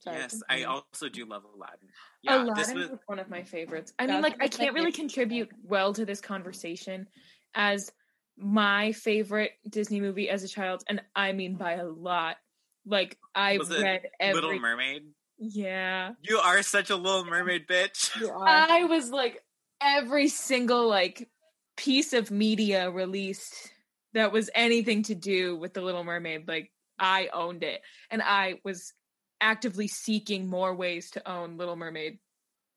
Sorry, 0.00 0.18
yes, 0.18 0.42
I 0.48 0.56
continue. 0.56 0.68
also 0.68 1.08
do 1.08 1.24
love 1.24 1.44
Aladdin. 1.54 1.88
Yeah, 2.22 2.42
Aladdin 2.42 2.54
this 2.54 2.74
was, 2.74 2.90
was 2.90 2.98
one 3.06 3.18
of 3.18 3.30
my 3.30 3.42
favorites. 3.42 3.94
I 3.98 4.06
mean, 4.06 4.20
like, 4.20 4.36
I 4.42 4.48
can't 4.48 4.74
really 4.74 4.92
contribute 4.92 5.48
well 5.62 5.94
to 5.94 6.04
this 6.04 6.20
conversation 6.20 7.08
as 7.54 7.90
my 8.36 8.92
favorite 8.92 9.52
Disney 9.70 10.00
movie 10.00 10.28
as 10.28 10.42
a 10.42 10.48
child, 10.48 10.82
and 10.88 11.00
I 11.14 11.32
mean 11.32 11.54
by 11.54 11.74
a 11.74 11.86
lot. 11.86 12.36
Like, 12.84 13.16
I 13.34 13.56
Was 13.56 13.70
it 13.70 13.82
read 13.82 14.02
every. 14.20 14.34
Little 14.34 14.58
Mermaid. 14.60 15.04
yeah. 15.38 16.10
You 16.22 16.38
are 16.38 16.62
such 16.62 16.90
a 16.90 16.96
Little 16.96 17.24
Mermaid 17.24 17.66
bitch. 17.66 18.10
I 18.46 18.84
was 18.84 19.10
like, 19.10 19.42
every 19.80 20.28
single, 20.28 20.88
like, 20.88 21.28
piece 21.76 22.12
of 22.12 22.30
media 22.30 22.90
released 22.90 23.72
that 24.16 24.32
was 24.32 24.50
anything 24.54 25.04
to 25.04 25.14
do 25.14 25.56
with 25.56 25.74
The 25.74 25.82
Little 25.82 26.04
Mermaid, 26.04 26.48
like, 26.48 26.72
I 26.98 27.28
owned 27.32 27.62
it. 27.62 27.82
And 28.10 28.22
I 28.22 28.60
was 28.64 28.92
actively 29.40 29.86
seeking 29.86 30.48
more 30.48 30.74
ways 30.74 31.10
to 31.12 31.30
own 31.30 31.58
Little 31.58 31.76
Mermaid 31.76 32.18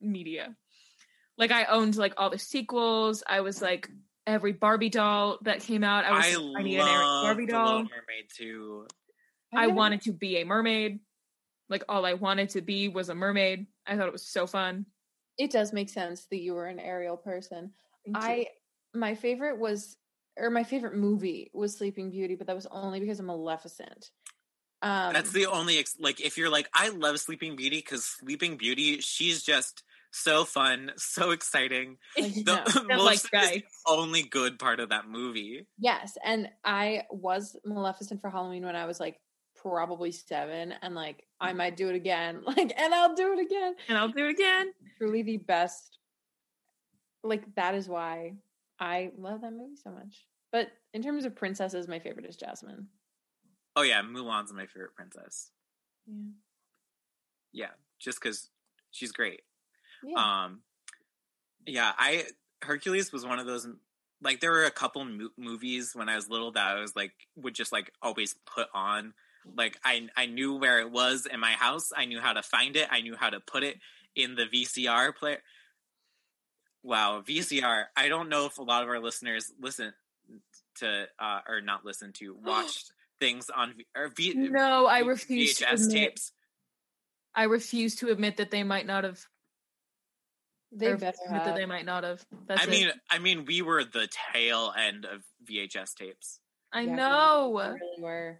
media. 0.01 0.55
Like 1.37 1.51
I 1.51 1.65
owned 1.65 1.95
like 1.95 2.13
all 2.17 2.29
the 2.29 2.37
sequels. 2.37 3.23
I 3.25 3.41
was 3.41 3.61
like 3.61 3.89
every 4.27 4.51
Barbie 4.51 4.89
doll 4.89 5.37
that 5.43 5.61
came 5.61 5.83
out. 5.83 6.05
I 6.05 6.11
was 6.11 6.25
I 6.25 6.35
like, 6.35 6.59
I 6.59 6.63
need 6.63 6.79
an 6.79 6.87
Eric 6.87 7.03
Barbie 7.03 7.45
doll. 7.45 7.65
Little 7.65 7.83
Mermaid 7.83 8.29
too. 8.35 8.87
I 9.53 9.63
oh, 9.63 9.67
never- 9.67 9.73
wanted 9.73 10.01
to 10.01 10.13
be 10.13 10.37
a 10.37 10.43
mermaid. 10.45 10.99
Like 11.69 11.83
all 11.87 12.05
I 12.05 12.13
wanted 12.15 12.49
to 12.49 12.61
be 12.61 12.89
was 12.89 13.09
a 13.09 13.15
mermaid. 13.15 13.67
I 13.87 13.95
thought 13.95 14.07
it 14.07 14.11
was 14.13 14.27
so 14.27 14.47
fun. 14.47 14.85
It 15.37 15.51
does 15.51 15.71
make 15.71 15.89
sense 15.89 16.27
that 16.31 16.41
you 16.41 16.53
were 16.53 16.65
an 16.65 16.79
Ariel 16.79 17.15
person. 17.15 17.71
Thank 18.05 18.17
you. 18.17 18.29
I 18.31 18.47
my 18.93 19.15
favorite 19.15 19.59
was 19.59 19.95
or 20.37 20.49
my 20.49 20.63
favorite 20.63 20.95
movie 20.95 21.51
was 21.53 21.77
Sleeping 21.77 22.09
Beauty, 22.09 22.35
but 22.35 22.47
that 22.47 22.55
was 22.55 22.67
only 22.71 22.99
because 22.99 23.19
of 23.19 23.25
Maleficent. 23.25 24.11
Um 24.81 25.13
That's 25.13 25.31
the 25.31 25.47
only 25.47 25.77
ex- 25.77 25.97
like 25.99 26.21
if 26.21 26.37
you're 26.37 26.49
like 26.49 26.69
I 26.73 26.89
love 26.89 27.19
Sleeping 27.19 27.55
Beauty 27.55 27.77
because 27.77 28.05
Sleeping 28.05 28.55
Beauty 28.57 29.01
she's 29.01 29.43
just 29.43 29.83
so 30.11 30.45
fun, 30.45 30.91
so 30.97 31.31
exciting. 31.31 31.97
The 32.15 32.43
no. 32.45 32.63
That, 32.87 33.01
like 33.01 33.15
is 33.15 33.29
the 33.29 33.63
only 33.87 34.23
good 34.23 34.59
part 34.59 34.79
of 34.79 34.89
that 34.89 35.07
movie. 35.07 35.67
Yes, 35.77 36.17
and 36.23 36.49
I 36.63 37.03
was 37.11 37.55
Maleficent 37.65 38.21
for 38.21 38.29
Halloween 38.29 38.65
when 38.65 38.75
I 38.75 38.85
was 38.85 38.99
like 38.99 39.19
probably 39.55 40.11
seven, 40.11 40.73
and 40.81 40.95
like 40.95 41.25
I 41.39 41.53
might 41.53 41.77
do 41.77 41.89
it 41.89 41.95
again, 41.95 42.41
like, 42.47 42.73
and 42.77 42.93
I'll 42.93 43.15
do 43.15 43.33
it 43.33 43.39
again. 43.39 43.75
And 43.87 43.97
I'll 43.97 44.09
do 44.09 44.25
it 44.25 44.31
again. 44.31 44.71
Truly 44.97 45.21
the 45.21 45.37
best. 45.37 45.97
Like 47.23 47.43
that 47.55 47.75
is 47.75 47.89
why 47.89 48.33
I 48.79 49.11
love 49.17 49.41
that 49.41 49.51
movie 49.53 49.75
so 49.75 49.91
much. 49.91 50.25
But 50.51 50.69
in 50.93 51.03
terms 51.03 51.25
of 51.25 51.35
princesses, 51.35 51.87
my 51.87 51.99
favorite 51.99 52.25
is 52.25 52.35
Jasmine. 52.35 52.87
Oh 53.75 53.81
yeah, 53.83 54.01
Mulan's 54.01 54.51
my 54.53 54.65
favorite 54.65 54.95
princess. 54.95 55.51
Yeah, 56.07 56.23
Yeah, 57.53 57.69
just 57.99 58.19
because 58.21 58.49
she's 58.91 59.11
great. 59.11 59.41
yeah. 60.03 60.43
Um, 60.45 60.61
yeah, 61.65 61.91
I 61.97 62.25
Hercules 62.61 63.11
was 63.13 63.25
one 63.25 63.39
of 63.39 63.45
those. 63.45 63.67
Like 64.21 64.39
there 64.41 64.51
were 64.51 64.65
a 64.65 64.71
couple 64.71 65.05
mo- 65.05 65.29
movies 65.37 65.91
when 65.93 66.09
I 66.09 66.15
was 66.15 66.29
little 66.29 66.51
that 66.53 66.75
I 66.77 66.79
was 66.81 66.95
like 66.95 67.13
would 67.35 67.53
just 67.53 67.71
like 67.71 67.91
always 68.01 68.35
put 68.45 68.67
on. 68.73 69.13
Like 69.55 69.77
I 69.83 70.07
I 70.17 70.25
knew 70.25 70.55
where 70.55 70.79
it 70.79 70.91
was 70.91 71.25
in 71.31 71.39
my 71.39 71.51
house. 71.51 71.91
I 71.95 72.05
knew 72.05 72.19
how 72.19 72.33
to 72.33 72.41
find 72.41 72.75
it. 72.75 72.87
I 72.91 73.01
knew 73.01 73.15
how 73.15 73.29
to 73.29 73.39
put 73.39 73.63
it 73.63 73.77
in 74.15 74.35
the 74.35 74.45
VCR 74.45 75.15
player. 75.15 75.41
Wow, 76.83 77.21
VCR. 77.27 77.85
I 77.95 78.07
don't 78.09 78.29
know 78.29 78.45
if 78.45 78.57
a 78.57 78.63
lot 78.63 78.83
of 78.83 78.89
our 78.89 78.99
listeners 78.99 79.51
listen 79.59 79.93
to 80.75 81.07
uh, 81.19 81.39
or 81.47 81.61
not 81.61 81.83
listen 81.85 82.13
to 82.13 82.35
watched 82.43 82.91
things 83.19 83.49
on 83.49 83.73
v- 83.75 83.85
or 83.95 84.07
v- 84.15 84.33
No, 84.35 84.85
I 84.87 85.01
V- 85.03 85.09
refuse 85.09 85.57
to 85.57 85.71
admit. 85.71 85.91
tapes. 85.91 86.31
I 87.35 87.43
refuse 87.43 87.95
to 87.97 88.09
admit 88.09 88.37
that 88.37 88.49
they 88.51 88.63
might 88.63 88.85
not 88.87 89.03
have. 89.03 89.19
they 90.71 90.87
or 90.87 90.97
better 90.97 91.17
admit 91.25 91.43
that 91.45 91.55
they 91.55 91.65
might 91.65 91.85
not 91.85 92.03
have. 92.03 92.25
That's 92.47 92.61
I 92.61 92.63
it. 92.65 92.69
mean, 92.69 92.91
I 93.09 93.19
mean, 93.19 93.45
we 93.45 93.61
were 93.61 93.83
the 93.83 94.07
tail 94.33 94.73
end 94.77 95.05
of 95.05 95.23
VHS 95.49 95.95
tapes. 95.95 96.39
I 96.71 96.81
Yeah, 96.81 96.95
know 96.95 97.57
They 97.57 97.69
really 97.71 98.01
were. 98.01 98.39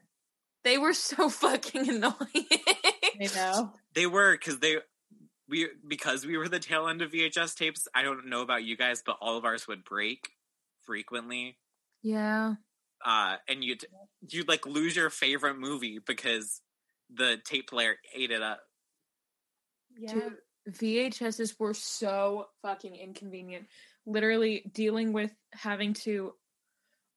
they 0.63 0.77
were 0.77 0.93
so 0.93 1.29
fucking 1.29 1.89
annoying. 1.89 2.13
I 3.21 3.27
know. 3.35 3.73
They 3.93 4.05
were 4.05 4.33
because 4.33 4.59
they 4.59 4.77
we 5.49 5.67
because 5.87 6.25
we 6.25 6.37
were 6.37 6.47
the 6.47 6.59
tail 6.59 6.87
end 6.87 7.01
of 7.01 7.11
VHS 7.11 7.55
tapes. 7.55 7.87
I 7.93 8.03
don't 8.03 8.27
know 8.27 8.41
about 8.41 8.63
you 8.63 8.77
guys, 8.77 9.01
but 9.05 9.17
all 9.21 9.37
of 9.37 9.45
ours 9.45 9.67
would 9.67 9.83
break 9.83 10.29
frequently. 10.83 11.57
Yeah. 12.01 12.55
Uh, 13.03 13.35
and 13.47 13.63
you'd 13.63 13.85
you'd 14.27 14.47
like 14.47 14.65
lose 14.65 14.95
your 14.95 15.09
favorite 15.09 15.57
movie 15.57 15.99
because 16.05 16.61
the 17.13 17.37
tape 17.43 17.69
player 17.69 17.95
ate 18.15 18.31
it 18.31 18.41
up. 18.41 18.59
Yeah. 19.97 20.13
Dude, 20.13 20.37
VHSs 20.69 21.59
were 21.59 21.73
so 21.73 22.47
fucking 22.61 22.95
inconvenient. 22.95 23.65
Literally 24.05 24.69
dealing 24.73 25.13
with 25.13 25.31
having 25.53 25.93
to. 25.93 26.33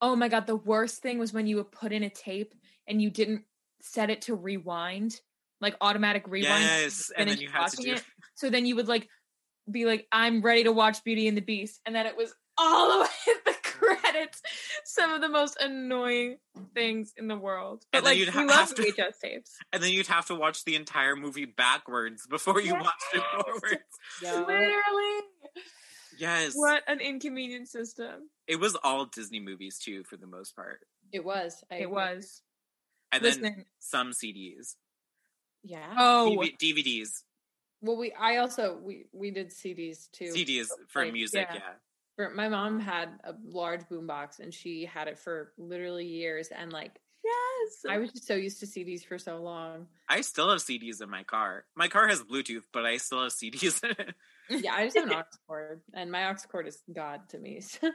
Oh 0.01 0.17
my 0.17 0.29
god, 0.29 0.47
the 0.47 0.57
worst 0.57 1.01
thing 1.03 1.19
was 1.19 1.33
when 1.33 1.47
you 1.47 1.57
would 1.57 1.71
put 1.71 1.93
in 1.93 2.03
a 2.03 2.11
tape 2.11 2.55
and 2.89 3.01
you 3.01 3.11
didn't 3.11 3.45
set 3.81 4.11
it 4.11 4.23
to 4.23 4.35
rewind, 4.35 5.21
like 5.63 5.77
automatic 5.81 6.25
rewind. 6.29 6.63
yes, 6.65 7.11
and 7.17 7.31
then 7.31 7.39
you 7.39 7.49
had 7.49 7.69
to 7.69 7.77
do. 7.83 7.93
it. 7.95 8.05
So 8.35 8.51
then 8.51 8.67
you 8.67 8.77
would 8.77 8.89
like 8.89 9.09
be 9.71 9.85
like, 9.87 10.07
I'm 10.11 10.43
ready 10.43 10.65
to 10.65 10.73
watch 10.73 11.05
Beauty 11.05 11.29
and 11.29 11.37
the 11.37 11.43
Beast. 11.43 11.81
And 11.87 11.95
then 11.95 12.07
it 12.07 12.17
was 12.17 12.35
all 12.59 12.89
the 12.93 13.01
way 13.05 13.35
at 13.37 13.45
the 13.45 13.55
credits. 13.63 14.43
Some 14.85 15.13
of 15.13 15.21
the 15.21 15.29
most 15.29 15.57
annoying 15.61 16.39
things 16.75 17.13
in 17.17 17.29
the 17.29 17.37
world. 17.37 17.85
But 17.93 17.99
And 17.99 18.07
then 18.07 18.13
like, 18.13 18.19
you'd 18.27 18.35
we 18.35 18.45
love 18.47 18.51
have 18.71 18.75
to- 18.75 18.83
VHS 18.83 19.19
tapes. 19.23 19.57
and 19.73 19.81
then 19.83 19.93
you'd 19.93 20.09
have 20.09 20.27
to 20.27 20.35
watch 20.35 20.65
the 20.65 20.75
entire 20.75 21.15
movie 21.15 21.45
backwards 21.45 22.27
before 22.27 22.61
you 22.61 22.75
watched 22.75 23.15
it 23.15 23.23
forwards. 23.33 23.83
Yeah. 24.23 24.41
Literally. 24.41 25.21
Yes, 26.19 26.53
What 26.55 26.83
an 26.89 27.01
inconvenient 27.01 27.69
system. 27.69 28.29
it 28.47 28.57
was 28.61 28.77
all 28.83 29.07
Disney 29.07 29.41
movies 29.41 29.79
too, 29.79 30.05
for 30.05 30.17
the 30.17 30.27
most 30.27 30.55
part, 30.57 30.81
It 31.13 31.25
was. 31.25 31.63
I 31.71 31.77
It 31.77 31.83
agree. 31.85 31.93
was. 31.95 32.43
and 33.13 33.25
then 33.25 33.65
some 33.79 34.11
CDs, 34.13 34.75
Yeah. 35.65 35.95
Oh, 35.97 36.37
DV- 36.41 36.59
DVDs, 36.59 37.23
Well, 37.81 37.97
we 37.97 38.13
I 38.13 38.39
also 38.39 38.79
we 38.83 39.07
we 39.13 39.31
did 39.31 39.51
CDs 39.51 40.11
too. 40.13 40.33
CDs 40.33 40.69
for 40.89 41.05
Like, 41.05 41.13
music. 41.13 41.47
yeah. 41.51 41.55
yeah. 41.57 41.73
For, 42.17 42.31
my 42.31 42.49
mom 42.49 42.79
had 42.79 43.09
a 43.25 43.35
large 43.45 43.83
boombox 43.89 44.39
and 44.41 44.53
she 44.53 44.85
had 44.85 45.09
it 45.09 45.19
for 45.19 45.53
literally 45.57 46.07
years. 46.07 46.49
And 46.49 46.73
like 46.73 47.01
yes. 47.25 47.85
I 47.89 47.99
was 47.99 48.11
just 48.13 48.27
so 48.27 48.35
used 48.35 48.61
to 48.61 48.67
CDs 48.67 49.05
for 49.07 49.19
so 49.19 49.39
long. 49.39 49.87
I 50.09 50.21
still 50.21 50.51
have 50.51 50.59
CDs 50.59 51.01
in 51.01 51.09
my 51.09 51.23
car. 51.23 51.65
My 51.75 51.89
car 51.89 52.09
has 52.09 52.23
Bluetooth, 52.23 52.65
but 52.73 52.85
I 52.85 52.99
still 52.99 53.23
have 53.23 53.33
CDs 53.33 53.83
in 53.85 53.91
it. 53.93 54.15
Yeah, 54.51 54.75
I 54.75 54.85
just 54.85 54.99
have 54.99 55.07
an 55.09 55.15
aux 55.15 55.25
cord, 55.47 55.81
and 55.95 56.11
my 56.13 56.29
aux 56.31 56.37
cord 56.51 56.67
is 56.67 56.83
God 56.93 57.21
to 57.31 57.39
me. 57.39 57.61
so- 57.63 57.91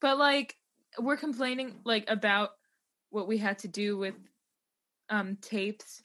but 0.00 0.18
like 0.18 0.56
we're 0.98 1.16
complaining 1.16 1.80
like 1.84 2.04
about 2.08 2.50
what 3.10 3.26
we 3.28 3.38
had 3.38 3.60
to 3.60 3.68
do 3.68 3.96
with 3.96 4.14
um 5.10 5.36
tapes 5.40 6.02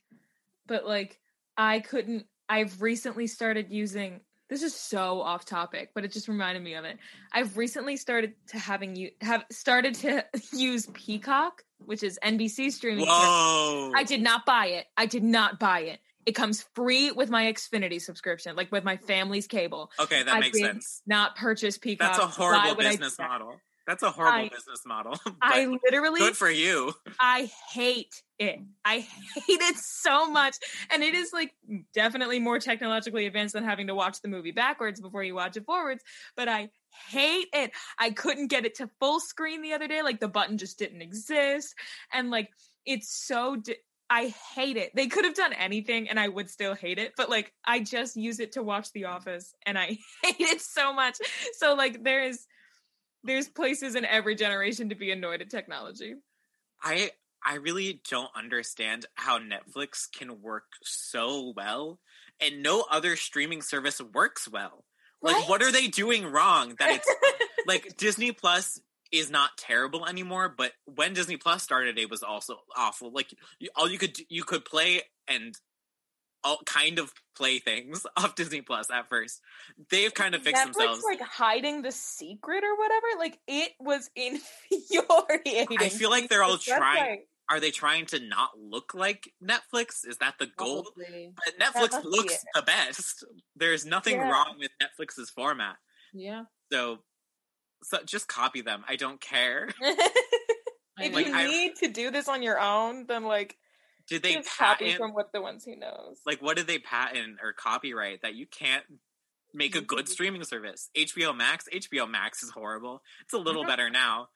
but 0.68 0.86
like 0.86 1.20
i 1.58 1.80
couldn't 1.80 2.26
i've 2.48 2.82
recently 2.82 3.28
started 3.28 3.68
using 3.70 4.22
this 4.50 4.64
is 4.64 4.74
so 4.74 5.22
off 5.22 5.46
topic 5.46 5.92
but 5.94 6.04
it 6.04 6.12
just 6.12 6.28
reminded 6.28 6.64
me 6.64 6.74
of 6.76 6.86
it 6.86 6.98
i've 7.34 7.58
recently 7.58 7.96
started 7.98 8.34
to 8.48 8.58
having 8.58 8.96
you 8.96 9.12
have 9.22 9.46
started 9.52 9.94
to 9.96 10.24
use 10.54 10.88
peacock 10.94 11.64
which 11.86 12.04
is 12.04 12.20
nbc 12.24 12.72
streaming. 12.72 13.06
Whoa! 13.08 13.92
i 13.96 14.04
did 14.04 14.22
not 14.22 14.46
buy 14.46 14.68
it 14.68 14.86
i 14.98 15.06
did 15.06 15.24
not 15.24 15.60
buy 15.60 15.82
it 15.82 16.00
It 16.26 16.34
comes 16.36 16.64
free 16.76 17.12
with 17.12 17.30
my 17.32 17.46
Xfinity 17.52 18.00
subscription, 18.00 18.56
like 18.56 18.72
with 18.72 18.84
my 18.84 18.98
family's 18.98 19.48
cable. 19.48 19.90
Okay, 20.00 20.22
that 20.22 20.36
I 20.36 20.40
makes 20.42 20.60
did 20.60 20.66
sense. 20.66 21.02
Not 21.08 21.36
purchase 21.36 21.80
Peacock. 21.80 22.12
That's 22.12 22.24
a 22.24 22.28
horrible 22.28 22.76
would 22.76 22.86
I 22.86 22.92
do 22.92 22.98
business 22.98 23.18
model. 23.18 23.56
That's 23.90 24.04
a 24.04 24.12
horrible 24.12 24.46
I- 24.46 24.50
business 24.50 24.86
model. 24.86 25.20
I 25.42 25.66
literally 25.66 26.20
good 26.20 26.38
for 26.38 26.50
you. 26.50 26.94
I 27.20 27.50
hate 27.72 28.22
it. 28.38 28.60
I 28.86 29.00
hate 29.00 29.62
it 29.62 29.78
so 29.78 30.30
much. 30.30 30.58
And 30.92 31.02
it 31.02 31.16
is 31.16 31.34
like 31.34 31.56
definitely 31.96 32.38
more 32.38 32.60
technologically 32.60 33.26
advanced 33.26 33.56
than 33.56 33.64
having 33.64 33.88
to 33.88 33.96
watch 33.96 34.22
the 34.22 34.28
movie 34.28 34.52
backwards 34.52 35.02
before 35.02 35.24
you 35.24 35.34
watch 35.34 35.58
it 35.58 35.66
forwards. 35.66 36.04
But 36.38 36.48
I 36.48 36.70
hate 37.10 37.48
it. 37.52 37.72
I 37.98 38.12
couldn't 38.12 38.50
get 38.52 38.64
it 38.64 38.76
to 38.76 38.92
full 39.00 39.20
screen 39.20 39.64
the 39.64 39.74
other 39.74 39.88
day. 39.88 40.04
Like 40.04 40.20
the 40.20 40.28
button 40.28 40.60
just 40.60 40.78
didn't 40.78 41.02
exist. 41.02 41.74
And 42.14 42.30
like 42.30 42.52
it's 42.86 43.10
so. 43.10 43.56
Di- 43.56 43.78
I 44.12 44.36
hate 44.54 44.78
it. 44.78 44.92
They 44.96 45.08
could 45.08 45.26
have 45.26 45.36
done 45.36 45.54
anything 45.54 46.10
and 46.10 46.20
I 46.20 46.28
would 46.28 46.52
still 46.52 46.76
hate 46.76 47.00
it, 47.00 47.14
but 47.18 47.28
like 47.28 47.54
I 47.66 47.80
just 47.80 48.16
use 48.16 48.40
it 48.40 48.52
to 48.52 48.62
watch 48.62 48.92
The 48.92 49.06
Office 49.06 49.56
and 49.66 49.80
I 49.80 49.98
hate 50.24 50.40
it 50.40 50.62
so 50.62 50.94
much. 50.94 51.18
So 51.58 51.74
like 51.74 52.04
there 52.04 52.24
is 52.24 52.46
there's 53.24 53.50
places 53.50 53.96
in 53.96 54.06
every 54.06 54.36
generation 54.36 54.90
to 54.90 54.96
be 54.96 55.12
annoyed 55.12 55.42
at 55.42 55.50
technology. 55.50 56.16
I 56.82 57.12
I 57.46 57.56
really 57.56 58.02
don't 58.10 58.30
understand 58.36 59.06
how 59.16 59.40
Netflix 59.40 60.08
can 60.12 60.42
work 60.42 60.66
so 60.84 61.54
well 61.56 62.00
and 62.42 62.62
no 62.62 62.86
other 62.90 63.16
streaming 63.16 63.62
service 63.62 64.02
works 64.02 64.48
well. 64.50 64.84
Like 65.22 65.50
what 65.50 65.62
are 65.62 65.72
they 65.72 65.88
doing 65.88 66.26
wrong 66.26 66.76
that 66.80 66.92
it's 66.92 67.16
like 67.68 67.98
Disney 67.98 68.32
Plus 68.32 68.80
is 69.12 69.30
not 69.30 69.58
terrible 69.58 70.06
anymore, 70.06 70.54
but 70.56 70.72
when 70.86 71.14
Disney 71.14 71.38
Plus 71.38 71.64
started 71.64 71.98
it 71.98 72.10
was 72.10 72.24
also 72.24 72.58
awful. 72.76 73.12
Like 73.12 73.34
all 73.76 73.90
you 73.90 73.98
could 73.98 74.18
you 74.30 74.44
could 74.44 74.64
play 74.64 75.02
and 75.28 75.56
all 76.44 76.60
kind 76.66 77.00
of 77.00 77.12
play 77.36 77.60
things 77.60 78.06
off 78.18 78.36
Disney 78.36 78.62
Plus 78.62 78.90
at 78.92 79.10
first. 79.10 79.42
They've 79.90 80.14
kind 80.14 80.36
of 80.36 80.42
fixed 80.42 80.62
Netflix, 80.64 80.74
themselves. 80.74 81.04
like 81.04 81.22
hiding 81.22 81.82
the 81.82 81.92
secret 81.92 82.64
or 82.64 82.78
whatever. 82.78 83.08
Like 83.18 83.40
it 83.48 83.72
was 83.80 84.10
infuriating. 84.16 85.78
I 85.80 85.90
feel 85.90 86.10
like 86.10 86.30
they're 86.30 86.44
all 86.44 86.54
This 86.58 86.68
website. 86.70 86.78
trying 86.78 87.24
are 87.52 87.60
they 87.60 87.72
trying 87.72 88.06
to 88.06 88.20
not 88.20 88.52
look 88.60 88.94
like 88.94 89.32
Netflix? 89.44 90.08
Is 90.08 90.18
that 90.20 90.36
the 90.38 90.46
goal? 90.56 90.84
Probably. 90.96 91.34
But 91.36 91.58
Netflix 91.60 91.92
must 91.94 92.04
be 92.04 92.10
looks 92.10 92.34
it. 92.36 92.40
the 92.54 92.62
best. 92.62 93.26
There's 93.56 93.88
nothing 93.88 94.18
Yeah. 94.18 94.30
wrong 94.30 94.56
with 94.60 94.70
Netflix's 94.80 95.32
format. 95.32 95.78
Yeah. 96.14 96.44
So, 96.72 97.00
so 97.84 97.98
just 98.06 98.28
copy 98.28 98.62
them. 98.62 98.84
I 98.88 98.96
don't 98.98 99.20
care. 99.20 99.70
If. 101.02 101.14
Like, 101.14 101.28
you 101.28 101.34
I- 101.34 101.48
need 101.48 101.76
to 101.78 101.88
do 101.88 102.12
this 102.12 102.28
on 102.28 102.44
your 102.44 102.60
own, 102.60 103.06
then 103.08 103.24
like 103.24 103.56
Did 104.10 104.24
they 104.24 104.42
patent 104.58 104.98
from 104.98 105.14
what 105.14 105.32
the 105.32 105.42
ones 105.42 105.64
he 105.64 105.76
knows. 105.76 106.20
like 106.26 106.42
what 106.42 106.58
did 106.58 106.68
they 106.68 106.80
patent 106.80 107.38
or 107.42 107.54
copyright 107.54 108.22
that 108.22 108.36
you 108.36 108.46
can't 108.48 108.84
make 109.54 109.76
a 109.76 109.82
good 109.82 110.06
mm-hmm. 110.06 110.12
streaming 110.12 110.44
service? 110.44 110.90
HBO 110.98 111.36
Max, 111.36 111.68
HBO 111.74 112.10
Max 112.10 112.44
is 112.44 112.50
horrible. 112.50 113.02
It's 113.24 113.34
a 113.34 113.38
little 113.38 113.62
mm-hmm. 113.64 113.70
better 113.70 113.90
now. 113.90 114.30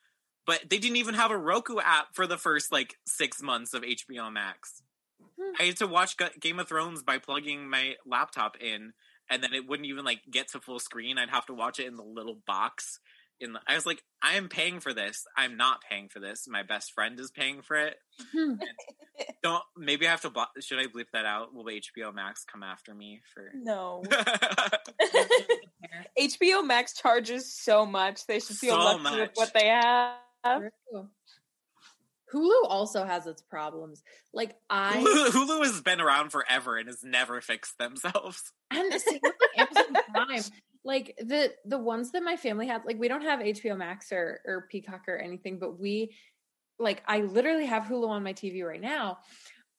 But 0.46 0.70
they 0.70 0.78
didn't 0.78 0.98
even 0.98 1.16
have 1.16 1.32
a 1.32 1.38
Roku 1.38 1.80
app 1.80 2.08
for 2.14 2.28
the 2.28 2.38
first 2.38 2.72
like 2.72 2.96
6 3.08 3.42
months 3.42 3.74
of 3.74 3.84
HBO 3.84 4.32
Max. 4.32 4.84
Hmm. 5.40 5.54
I 5.60 5.64
had 5.64 5.78
to 5.78 5.88
watch 5.88 6.18
Game 6.40 6.60
of 6.60 6.68
Thrones 6.68 7.02
by 7.02 7.18
plugging 7.18 7.70
my 7.70 7.96
laptop 8.06 8.58
in 8.60 8.94
and 9.30 9.42
then 9.42 9.54
it 9.54 9.68
wouldn't 9.68 9.88
even 9.88 10.06
like 10.06 10.22
get 10.30 10.50
to 10.50 10.60
full 10.60 10.80
screen. 10.80 11.18
I'd 11.18 11.30
have 11.30 11.46
to 11.48 11.54
watch 11.54 11.80
it 11.80 11.88
in 11.88 11.96
the 11.96 12.04
little 12.04 12.38
box 12.46 13.00
in 13.40 13.54
the 13.54 13.60
I 13.68 13.76
was 13.76 13.86
like 13.86 14.04
I 14.22 14.36
am 14.36 14.50
paying 14.50 14.80
for 14.80 14.94
this. 14.94 15.26
I'm 15.38 15.58
not 15.58 15.82
paying 15.90 16.10
for 16.10 16.20
this. 16.20 16.48
My 16.48 16.64
best 16.64 16.92
friend 16.94 17.20
is 17.20 17.32
paying 17.32 17.62
for 17.62 17.76
it. 17.76 17.96
Hmm. 18.32 18.56
Don't 19.44 19.62
maybe 19.78 20.08
I 20.08 20.12
have 20.12 20.22
to 20.22 20.30
blo- 20.30 20.46
should 20.62 20.80
I 20.80 20.86
bleep 20.86 21.08
that 21.12 21.26
out? 21.26 21.54
Will 21.54 21.66
HBO 21.66 22.14
Max 22.16 22.46
come 22.46 22.64
after 22.64 22.96
me 22.96 23.22
for 23.34 23.52
no. 23.54 24.02
HBO 26.20 26.66
Max 26.66 26.94
charges 26.94 27.54
so 27.54 27.86
much. 27.86 28.26
They 28.26 28.40
should 28.40 28.56
feel 28.58 28.76
So 28.76 28.80
lucky 28.80 29.04
much. 29.04 29.20
with 29.20 29.30
what 29.36 29.54
they 29.54 29.68
have. 29.68 30.16
Hulu 32.34 32.64
also 32.68 33.06
has 33.06 33.28
its 33.28 33.42
problems. 33.44 34.02
Like 34.34 34.56
I 34.70 34.96
Hulu, 34.98 35.30
Hulu 35.30 35.64
has 35.66 35.82
been 35.82 36.02
around 36.02 36.32
forever 36.32 36.78
and 36.78 36.88
has 36.88 37.04
never 37.04 37.42
fixed 37.42 37.78
themselves. 37.78 38.52
and 38.72 38.92
the 38.92 39.00
same 39.00 39.20
with 39.22 39.34
like 39.40 39.68
Amazon 39.70 40.04
Prime. 40.14 40.44
Like 40.86 41.16
the 41.20 41.54
the 41.66 41.78
ones 41.78 42.12
that 42.12 42.24
my 42.24 42.36
family 42.36 42.68
had, 42.68 42.82
like 42.86 42.98
we 43.00 43.08
don't 43.08 43.22
have 43.22 43.40
HBO 43.40 43.78
Max 43.78 44.12
or 44.12 44.40
or 44.46 44.68
Peacock 44.72 45.02
or 45.08 45.18
anything, 45.18 45.60
but 45.60 45.80
we 45.80 46.16
like 46.80 47.04
I 47.08 47.22
literally 47.22 47.66
have 47.66 47.84
Hulu 47.84 48.08
on 48.08 48.24
my 48.24 48.34
TV 48.34 48.64
right 48.64 48.82
now. 48.82 49.20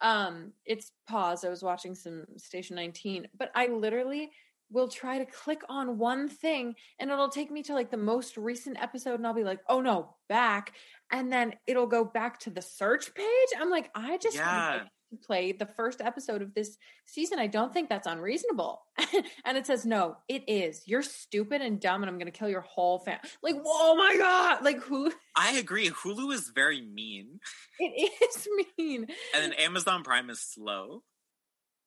Um, 0.01 0.53
it's 0.65 0.93
paused. 1.09 1.45
I 1.45 1.49
was 1.49 1.63
watching 1.63 1.95
some 1.95 2.25
Station 2.37 2.77
19, 2.77 3.29
but 3.39 3.51
I 3.55 3.69
literally 3.69 4.31
will 4.71 4.89
try 4.89 5.19
to 5.19 5.27
click 5.27 5.63
on 5.69 5.99
one 5.99 6.29
thing 6.29 6.75
and 6.99 7.11
it'll 7.11 7.29
take 7.29 7.51
me 7.51 7.63
to 7.63 7.75
like 7.75 7.91
the 7.91 7.97
most 7.97 8.37
recent 8.37 8.83
episode 8.83 9.15
and 9.15 9.27
I'll 9.27 9.35
be 9.35 9.45
like, 9.45 9.61
oh 9.69 9.81
no, 9.81 10.17
back. 10.29 10.73
And 11.13 11.33
then 11.33 11.55
it'll 11.67 11.87
go 11.87 12.05
back 12.05 12.41
to 12.41 12.51
the 12.51 12.63
search 12.63 13.15
page. 13.15 13.49
I'm 13.59 13.71
like, 13.71 13.91
I 13.95 14.19
just 14.19 14.37
Yeah. 14.37 14.83
Like 15.15 15.21
to 15.21 15.27
play 15.27 15.53
the 15.53 15.67
first 15.67 16.01
episode 16.01 16.43
of 16.43 16.55
this 16.55 16.77
season. 17.07 17.39
I 17.39 17.47
don't 17.47 17.73
think 17.73 17.89
that's 17.89 18.07
unreasonable. 18.07 18.83
and 19.45 19.57
it 19.57 19.67
says, 19.67 19.85
no, 19.87 20.17
it 20.29 20.45
is. 20.49 20.83
You're 20.87 21.03
stupid 21.03 21.61
and 21.63 21.81
dumb 21.81 22.03
and 22.03 22.11
I'm 22.11 22.19
going 22.19 22.31
to 22.31 22.37
kill 22.39 22.49
your 22.49 22.61
whole 22.63 22.99
family. 22.99 23.21
Like, 23.43 23.57
oh 23.65 23.97
my 23.97 24.17
God. 24.17 24.65
Like, 24.65 24.81
who? 24.81 25.13
I 25.37 25.53
agree. 25.59 25.89
Hulu 25.91 26.33
is 26.33 26.51
very 26.55 26.81
mean, 26.83 27.41
It 27.79 28.13
is 28.23 28.49
mean. 28.79 29.07
and 29.35 29.43
then 29.45 29.53
Amazon 29.55 30.03
Prime 30.03 30.31
is 30.31 30.41
slow. 30.41 31.03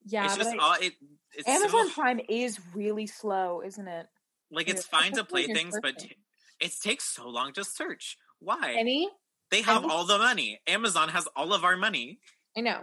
Yeah. 0.04 0.26
it's 0.26 0.36
just 0.36 0.56
all 0.58 0.74
it. 0.80 0.94
It's 1.34 1.48
Amazon 1.48 1.88
so, 1.88 1.94
Prime 1.94 2.20
is 2.28 2.58
really 2.74 3.06
slow, 3.06 3.62
isn't 3.62 3.88
it? 3.88 4.06
like 4.50 4.68
it's 4.68 4.88
Yeah. 4.90 4.98
fine 5.00 5.12
to 5.12 5.24
play 5.24 5.42
Especially 5.42 5.64
when 5.64 5.70
things, 5.72 5.78
but 5.82 6.06
it 6.60 6.72
takes 6.82 7.04
so 7.04 7.28
long 7.28 7.52
to 7.54 7.64
search. 7.64 8.16
Why? 8.38 8.74
any 8.78 9.10
they 9.50 9.62
have 9.62 9.84
any- 9.84 9.92
all 9.92 10.04
the 10.06 10.16
money. 10.18 10.60
Amazon 10.66 11.08
has 11.10 11.26
all 11.36 11.52
of 11.52 11.64
our 11.64 11.76
money. 11.76 12.20
I 12.56 12.60
know. 12.60 12.80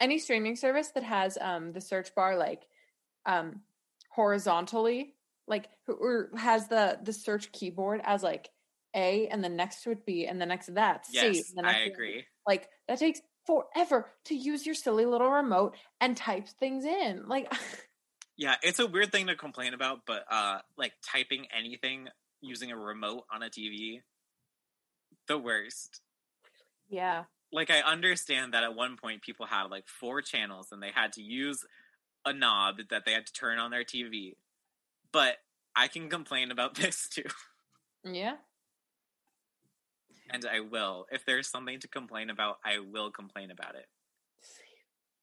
Any 0.00 0.18
streaming 0.18 0.56
service 0.56 0.88
that 0.92 1.02
has 1.04 1.38
um 1.40 1.72
the 1.72 1.80
search 1.80 2.14
bar 2.14 2.36
like 2.36 2.66
um 3.26 3.62
horizontally, 4.10 5.14
like 5.46 5.68
or 5.88 6.30
has 6.36 6.68
the 6.68 6.98
the 7.02 7.12
search 7.12 7.52
keyboard 7.52 8.00
as 8.04 8.22
like 8.22 8.50
A 8.94 9.28
and 9.28 9.42
the 9.42 9.48
next 9.48 9.86
would 9.86 10.04
be 10.04 10.26
and 10.26 10.40
the 10.40 10.46
next 10.46 10.74
that 10.74 11.06
C. 11.06 11.12
Yes, 11.14 11.48
and 11.50 11.58
the 11.58 11.62
I 11.68 11.72
next 11.72 11.78
to 11.84 11.86
it- 11.90 11.92
agree. 11.92 12.24
Like 12.46 12.68
that 12.88 12.98
takes 12.98 13.20
forever 13.46 14.10
to 14.26 14.34
use 14.34 14.66
your 14.66 14.74
silly 14.74 15.06
little 15.06 15.30
remote 15.30 15.76
and 16.00 16.16
type 16.16 16.48
things 16.48 16.84
in. 16.84 17.26
Like 17.28 17.52
Yeah, 18.36 18.56
it's 18.62 18.80
a 18.80 18.86
weird 18.86 19.12
thing 19.12 19.28
to 19.28 19.36
complain 19.36 19.74
about, 19.74 20.00
but 20.06 20.24
uh 20.30 20.60
like 20.76 20.92
typing 21.02 21.46
anything 21.56 22.08
using 22.40 22.72
a 22.72 22.76
remote 22.76 23.24
on 23.32 23.42
a 23.42 23.48
TV, 23.48 24.02
the 25.28 25.38
worst. 25.38 26.00
Yeah. 26.88 27.24
Like 27.54 27.70
I 27.70 27.82
understand 27.82 28.52
that 28.52 28.64
at 28.64 28.74
one 28.74 28.96
point 28.96 29.22
people 29.22 29.46
had 29.46 29.70
like 29.70 29.86
four 29.86 30.20
channels 30.20 30.72
and 30.72 30.82
they 30.82 30.90
had 30.92 31.12
to 31.12 31.22
use 31.22 31.64
a 32.26 32.32
knob 32.32 32.78
that 32.90 33.04
they 33.06 33.12
had 33.12 33.26
to 33.26 33.32
turn 33.32 33.60
on 33.60 33.70
their 33.70 33.84
TV. 33.84 34.34
But 35.12 35.36
I 35.76 35.86
can 35.86 36.10
complain 36.10 36.50
about 36.50 36.74
this 36.80 37.08
too, 37.08 37.22
yeah. 38.02 38.34
and 40.30 40.44
I 40.44 40.60
will. 40.60 41.06
If 41.12 41.24
there's 41.24 41.46
something 41.46 41.78
to 41.78 41.86
complain 41.86 42.28
about, 42.28 42.58
I 42.64 42.80
will 42.80 43.12
complain 43.12 43.52
about 43.52 43.76
it. 43.76 43.86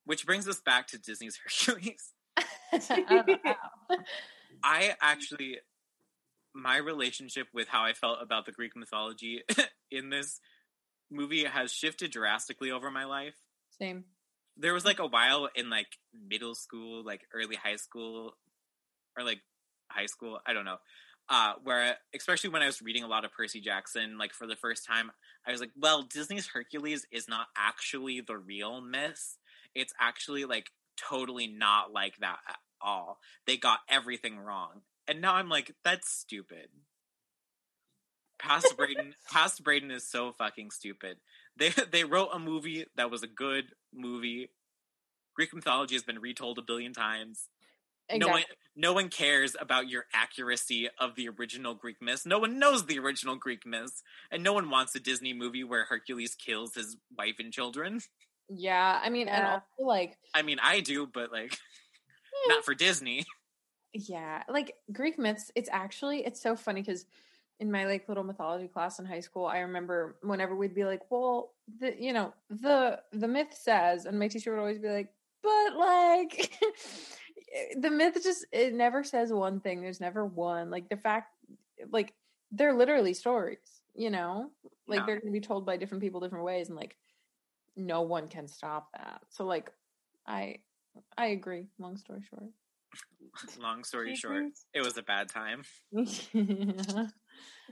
Which 0.06 0.26
brings 0.26 0.48
us 0.48 0.62
back 0.62 0.88
to 0.88 0.98
Disney's 0.98 1.38
Hercules. 1.44 2.14
I 2.38 2.46
don't 3.10 3.28
know 3.28 3.38
how. 3.44 3.98
I 4.64 4.96
actually, 5.02 5.58
my 6.56 6.78
relationship 6.78 7.48
with 7.54 7.68
how 7.68 7.84
I 7.84 7.92
felt 7.92 8.20
about 8.22 8.46
the 8.46 8.54
Greek 8.54 8.74
mythology 8.78 9.42
in 9.92 10.10
this 10.10 10.40
movie 11.12 11.44
has 11.44 11.72
shifted 11.72 12.12
drastically 12.12 12.72
over 12.72 12.90
my 12.90 13.06
life. 13.06 13.36
Same. 13.78 14.06
There 14.58 14.74
was 14.74 14.86
like 14.86 15.00
a 15.00 15.08
while 15.08 15.50
in 15.56 15.70
like 15.70 15.98
middle 16.14 16.56
school, 16.56 17.04
like 17.04 17.22
early 17.34 17.56
high 17.56 17.76
school, 17.76 18.34
or 19.18 19.24
like 19.24 19.42
high 19.90 20.06
school, 20.06 20.40
I 20.46 20.54
don't 20.54 20.66
know, 20.66 20.78
uh, 21.30 21.54
where 21.64 21.98
especially 22.16 22.50
when 22.50 22.62
I 22.62 22.66
was 22.66 22.82
reading 22.82 23.04
a 23.04 23.08
lot 23.08 23.26
of 23.26 23.32
Percy 23.32 23.62
Jackson, 23.62 24.18
like 24.18 24.34
for 24.34 24.48
the 24.48 24.56
first 24.56 24.86
time, 24.86 25.12
I 25.46 25.52
was 25.52 25.62
like, 25.62 25.72
well, 25.80 26.04
Disney's 26.04 26.48
Hercules 26.48 27.06
is 27.12 27.28
not 27.28 27.48
actually 27.58 28.22
the 28.22 28.38
real 28.38 28.82
myth. 28.82 29.38
It's 29.74 29.94
actually 30.00 30.46
like 30.46 30.72
totally 30.98 31.48
not 31.48 31.92
like 31.92 32.18
that 32.18 32.40
at 32.48 32.58
all. 32.82 33.20
They 33.48 33.58
got 33.58 33.80
everything 33.90 34.40
wrong. 34.40 34.82
And 35.08 35.22
now 35.22 35.36
I'm 35.36 35.50
like, 35.50 35.74
that's 35.84 36.12
stupid. 36.12 36.70
Past 38.42 38.76
Braden 38.76 39.14
Past 39.32 39.64
Braden 39.64 39.92
is 39.92 40.08
so 40.08 40.32
fucking 40.32 40.72
stupid. 40.72 41.18
They 41.58 41.70
they 41.92 42.04
wrote 42.04 42.30
a 42.34 42.40
movie 42.40 42.86
that 42.96 43.12
was 43.12 43.24
a 43.24 43.28
good 43.28 43.66
movie. 43.94 44.50
Greek 45.36 45.54
mythology 45.54 45.96
has 45.96 46.04
been 46.04 46.20
retold 46.20 46.58
a 46.58 46.62
billion 46.62 46.94
times. 46.94 47.48
No 48.14 48.28
one 48.28 48.44
no 48.76 48.94
one 48.94 49.10
cares 49.10 49.56
about 49.60 49.90
your 49.90 50.06
accuracy 50.14 50.90
of 51.00 51.16
the 51.16 51.30
original 51.30 51.76
Greek 51.76 52.02
myths. 52.02 52.26
No 52.26 52.40
one 52.40 52.58
knows 52.60 52.86
the 52.86 53.00
original 53.00 53.36
Greek 53.36 53.66
myths. 53.66 54.04
And 54.32 54.44
no 54.44 54.54
one 54.54 54.70
wants 54.70 54.96
a 54.96 55.00
Disney 55.00 55.34
movie 55.34 55.64
where 55.64 55.86
Hercules 55.86 56.36
kills 56.36 56.74
his 56.74 56.98
wife 57.18 57.36
and 57.40 57.52
children. 57.52 58.02
Yeah, 58.50 59.00
I 59.02 59.10
mean, 59.10 59.28
and 59.30 59.46
also 59.46 59.64
like, 59.80 60.18
I 60.34 60.42
mean, 60.42 60.58
I 60.62 60.82
do, 60.82 61.08
but 61.08 61.32
like, 61.32 61.58
hmm. 62.34 62.50
not 62.50 62.66
for 62.66 62.74
Disney. 62.74 63.26
yeah, 63.94 64.44
like 64.50 64.76
Greek 64.92 65.18
myths. 65.18 65.52
It's 65.56 65.70
actually 65.72 66.26
it's 66.26 66.42
so 66.42 66.56
funny 66.56 66.82
because 66.82 67.06
in 67.62 67.72
my 67.72 67.86
like 67.86 68.10
little 68.10 68.24
mythology 68.24 68.68
class 68.68 68.98
in 69.00 69.06
high 69.06 69.20
school, 69.22 69.46
I 69.46 69.60
remember 69.60 70.18
whenever 70.24 70.56
we'd 70.56 70.74
be 70.76 70.84
like, 70.84 71.10
well, 71.12 71.54
the 71.80 71.96
you 71.98 72.12
know 72.12 72.34
the 72.50 73.00
the 73.14 73.28
myth 73.28 73.54
says, 73.54 74.06
and 74.06 74.20
my 74.20 74.28
teacher 74.28 74.52
would 74.52 74.60
always 74.60 74.80
be 74.80 74.90
like, 74.90 75.14
but 75.44 75.78
like 75.78 76.52
the 77.80 77.92
myth 77.92 78.18
just 78.24 78.46
it 78.52 78.74
never 78.74 79.04
says 79.04 79.32
one 79.32 79.60
thing. 79.62 79.80
There's 79.82 80.02
never 80.02 80.26
one 80.26 80.72
like 80.72 80.90
the 80.90 80.98
fact 80.98 81.36
like 81.92 82.14
they're 82.52 82.74
literally 82.74 83.14
stories, 83.14 83.84
you 83.96 84.10
know, 84.10 84.50
like 84.88 85.00
Yeah. 85.02 85.06
they're 85.06 85.16
going 85.22 85.32
to 85.34 85.40
be 85.40 85.46
told 85.46 85.66
by 85.66 85.78
different 85.78 86.02
people 86.04 86.20
different 86.20 86.44
ways, 86.46 86.68
and 86.68 86.76
like 86.76 86.98
no 87.78 88.02
one 88.02 88.28
can 88.28 88.48
stop 88.48 88.90
that. 88.94 89.22
So 89.30 89.46
like 89.46 89.72
I 90.26 90.58
I 91.16 91.28
agree. 91.28 91.68
Long 91.78 91.96
story 91.96 92.24
short. 92.28 92.50
Long 93.62 93.84
story 93.84 94.16
short, 94.16 94.46
it 94.74 94.82
was 94.84 94.98
a 94.98 95.04
bad 95.04 95.30
time. 95.30 95.64
yeah. 95.92 96.04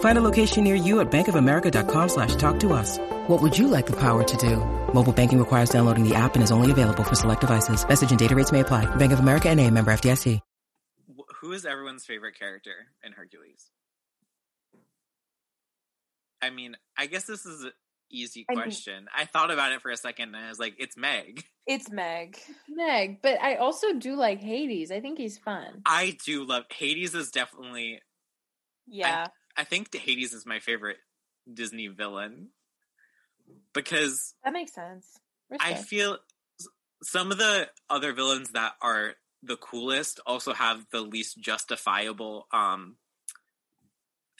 Find 0.00 0.18
a 0.18 0.20
location 0.20 0.64
near 0.64 0.74
you 0.74 0.98
at 1.00 1.08
bankofamerica.com 1.10 2.08
slash 2.08 2.34
talk 2.34 2.58
to 2.60 2.72
us. 2.72 2.98
What 3.28 3.40
would 3.40 3.56
you 3.56 3.68
like 3.68 3.86
the 3.86 3.96
power 3.96 4.24
to 4.24 4.36
do? 4.36 4.56
Mobile 4.92 5.12
banking 5.12 5.38
requires 5.38 5.70
downloading 5.70 6.02
the 6.08 6.16
app 6.16 6.34
and 6.34 6.42
is 6.42 6.50
only 6.50 6.70
available 6.72 7.04
for 7.04 7.14
select 7.14 7.42
devices. 7.42 7.86
Message 7.88 8.10
and 8.10 8.18
data 8.18 8.34
rates 8.34 8.50
may 8.50 8.60
apply. 8.60 8.86
Bank 8.96 9.12
of 9.12 9.20
America 9.20 9.48
and 9.48 9.60
a 9.60 9.70
member 9.70 9.92
FDIC. 9.92 10.40
Who 11.40 11.52
is 11.52 11.64
everyone's 11.64 12.04
favorite 12.04 12.36
character 12.36 12.72
in 13.04 13.12
Hercules? 13.12 13.70
I 16.42 16.50
mean, 16.50 16.76
I 16.96 17.06
guess 17.06 17.24
this 17.26 17.46
is 17.46 17.62
an 17.62 17.72
easy 18.10 18.44
I 18.50 18.54
mean- 18.54 18.62
question. 18.64 19.06
I 19.16 19.24
thought 19.24 19.52
about 19.52 19.70
it 19.72 19.80
for 19.80 19.90
a 19.92 19.96
second 19.96 20.34
and 20.34 20.44
I 20.44 20.48
was 20.48 20.58
like, 20.58 20.74
it's 20.78 20.96
Meg. 20.96 21.44
it's 21.66 21.88
Meg. 21.90 22.38
Meg, 22.68 23.22
but 23.22 23.40
I 23.40 23.54
also 23.56 23.92
do 23.94 24.16
like 24.16 24.40
Hades. 24.40 24.90
I 24.90 25.00
think 25.00 25.16
he's 25.18 25.38
fun. 25.38 25.82
I 25.86 26.16
do 26.24 26.44
love 26.44 26.64
Hades 26.76 27.14
is 27.14 27.30
definitely 27.30 28.00
Yeah. 28.88 29.28
I 29.58 29.64
think 29.64 29.94
Hades 29.94 30.32
is 30.32 30.46
my 30.46 30.60
favorite 30.60 30.98
Disney 31.52 31.88
villain 31.88 32.50
because 33.74 34.34
that 34.44 34.52
makes 34.52 34.72
sense. 34.72 35.06
I 35.60 35.70
Respect. 35.70 35.88
feel 35.88 36.18
some 37.02 37.32
of 37.32 37.38
the 37.38 37.68
other 37.90 38.12
villains 38.12 38.52
that 38.52 38.74
are 38.80 39.14
the 39.42 39.56
coolest 39.56 40.20
also 40.26 40.52
have 40.52 40.86
the 40.92 41.00
least 41.00 41.38
justifiable 41.40 42.46
um 42.52 42.96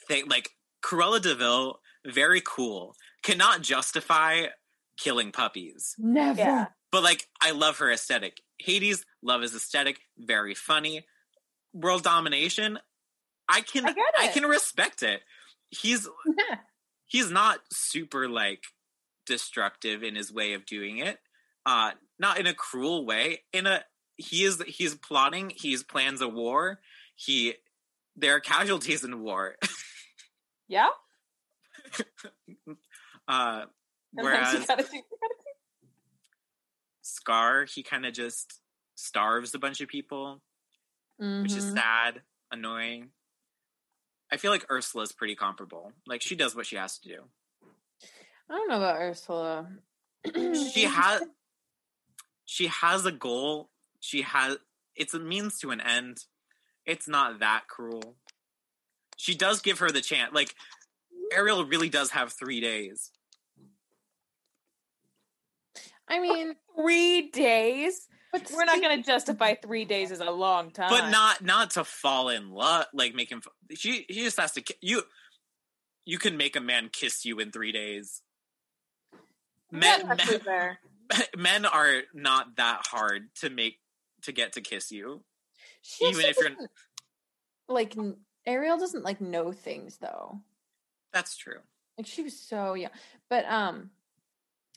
thing 0.07 0.29
like 0.29 0.51
Cruella 0.83 1.21
de 1.21 1.35
Vil, 1.35 1.81
very 2.07 2.41
cool, 2.45 2.95
cannot 3.23 3.63
justify 3.63 4.47
killing 4.97 5.33
puppies. 5.33 5.95
Never. 5.99 6.39
Yeah. 6.41 6.67
But 6.93 7.03
like 7.03 7.27
I 7.43 7.51
love 7.51 7.79
her 7.79 7.91
aesthetic. 7.91 8.41
Hades, 8.59 9.05
love 9.23 9.43
his 9.43 9.55
aesthetic, 9.55 10.01
very 10.17 10.55
funny. 10.55 11.05
World 11.75 12.03
domination, 12.03 12.79
I 13.49 13.61
can 13.63 13.87
I 13.87 13.95
I 14.19 14.29
can 14.29 14.45
respect 14.45 15.03
it. 15.03 15.23
He's 15.71 16.09
he's 17.07 17.31
not 17.31 17.61
super 17.73 18.29
like 18.29 18.63
destructive 19.27 20.03
in 20.03 20.15
his 20.15 20.33
way 20.33 20.53
of 20.55 20.67
doing 20.67 20.99
it. 20.99 21.19
Uh 21.67 21.93
not 22.19 22.39
in 22.39 22.47
a 22.47 22.55
cruel 22.55 23.05
way. 23.07 23.43
In 23.53 23.67
a 23.67 23.85
he 24.17 24.45
is 24.45 24.63
he's 24.67 24.95
plotting, 24.95 25.51
he's 25.55 25.83
plans 25.83 26.21
a 26.21 26.29
war. 26.29 26.81
He 27.15 27.55
there 28.17 28.35
are 28.37 28.41
casualties 28.41 29.05
in 29.05 29.21
war. 29.23 29.57
Yeah. 30.69 30.89
uh 33.29 33.65
whereas 34.13 34.67
gotta 34.67 34.83
do- 34.83 34.89
you 34.97 35.03
gotta 35.21 35.35
Scar, 37.03 37.65
he 37.65 37.83
kind 37.83 38.05
of 38.07 38.13
just 38.13 38.61
starves 38.95 39.55
a 39.55 39.59
bunch 39.59 39.81
of 39.81 39.89
people, 39.89 40.43
which 41.19 41.53
is 41.57 41.65
Mhm. 41.65 41.75
sad, 41.75 42.23
annoying. 42.51 43.11
I 44.31 44.37
feel 44.37 44.51
like 44.51 44.67
Ursula's 44.71 45.13
pretty 45.13 45.35
comparable. 45.35 45.93
Like 46.07 46.23
she 46.23 46.37
does 46.37 46.55
what 46.55 46.67
she 46.67 46.77
has 46.77 46.99
to 46.99 47.09
do. 47.09 47.23
I 48.51 48.55
don't 48.55 48.69
know 48.69 48.77
about 48.77 49.01
Ursula. 49.01 49.69
She 50.35 50.83
has 50.85 51.23
she 52.45 52.67
has 52.67 53.07
a 53.07 53.13
goal. 53.13 53.71
She 54.01 54.23
has 54.23 54.59
it's 54.95 55.15
a 55.15 55.19
means 55.19 55.59
to 55.61 55.71
an 55.71 55.81
end. 55.81 56.25
It's 56.85 57.09
not 57.09 57.41
that 57.41 57.69
cruel. 57.69 58.17
She 59.17 59.35
does 59.35 59.61
give 59.61 59.79
her 59.81 59.91
the 59.91 60.01
chance. 60.01 60.33
Like 60.33 60.55
Ariel 61.33 61.65
really 61.65 61.89
does 61.89 62.11
have 62.13 62.33
3 62.33 62.61
days. 62.61 63.11
I 66.09 66.21
mean, 66.21 66.55
three 66.75 67.31
days. 67.31 68.09
But 68.33 68.51
We're 68.55 68.65
not 68.65 68.81
gonna 68.83 69.03
justify 69.03 69.55
three 69.55 69.85
days 69.85 70.11
as 70.13 70.21
a 70.21 70.31
long 70.31 70.71
time. 70.71 70.91
but 70.91 71.11
not 71.11 71.43
not 71.43 71.71
to 71.73 71.85
fall 71.85 72.29
in 72.29 72.51
love 72.51 72.87
like 72.93 73.15
make 73.15 73.31
him 73.31 73.43
f- 73.45 73.79
she 73.79 74.05
she 74.11 74.23
just 74.25 74.39
has 74.41 74.53
to 74.53 74.63
you 74.81 75.03
you 76.05 76.19
can 76.19 76.37
make 76.37 76.57
a 76.57 76.61
man 76.61 76.89
kiss 76.93 77.25
you 77.25 77.39
in 77.41 77.51
three 77.51 77.73
days 77.73 78.23
men, 79.71 80.07
men, 80.07 80.77
men 81.37 81.65
are 81.67 82.03
not 82.15 82.57
that 82.57 82.87
hard 82.87 83.29
to 83.37 83.51
make 83.51 83.79
to 84.23 84.33
get 84.33 84.53
to 84.55 84.61
kiss 84.61 84.91
you 84.91 85.23
She 85.83 86.05
even 86.07 86.17
also 86.17 86.29
if 86.29 86.37
you're- 86.39 86.67
like 87.69 87.95
Ariel 88.47 88.79
doesn't 88.79 89.05
like 89.05 89.21
know 89.21 89.53
things 89.53 89.99
though. 89.99 90.41
that's 91.13 91.37
true 91.37 91.61
Like 91.99 92.07
she 92.07 92.23
was 92.23 92.39
so 92.39 92.75
young. 92.75 92.91
But 93.29 93.45
um 93.45 93.91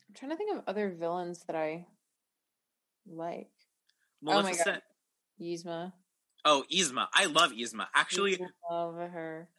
I'm 0.09 0.15
trying 0.15 0.31
to 0.31 0.37
think 0.37 0.57
of 0.57 0.63
other 0.67 0.89
villains 0.89 1.43
that 1.47 1.55
I 1.55 1.85
like. 3.15 3.49
Oh 4.25 4.27
my 4.27 4.41
Maleficent. 4.41 4.83
Yzma. 5.41 5.93
oh 6.45 6.63
Yzma 6.71 7.07
I 7.13 7.25
love 7.25 7.51
Yzma 7.51 7.87
actually 7.95 8.37
Yzma, 8.37 8.47
love 8.69 8.95
her. 8.95 9.49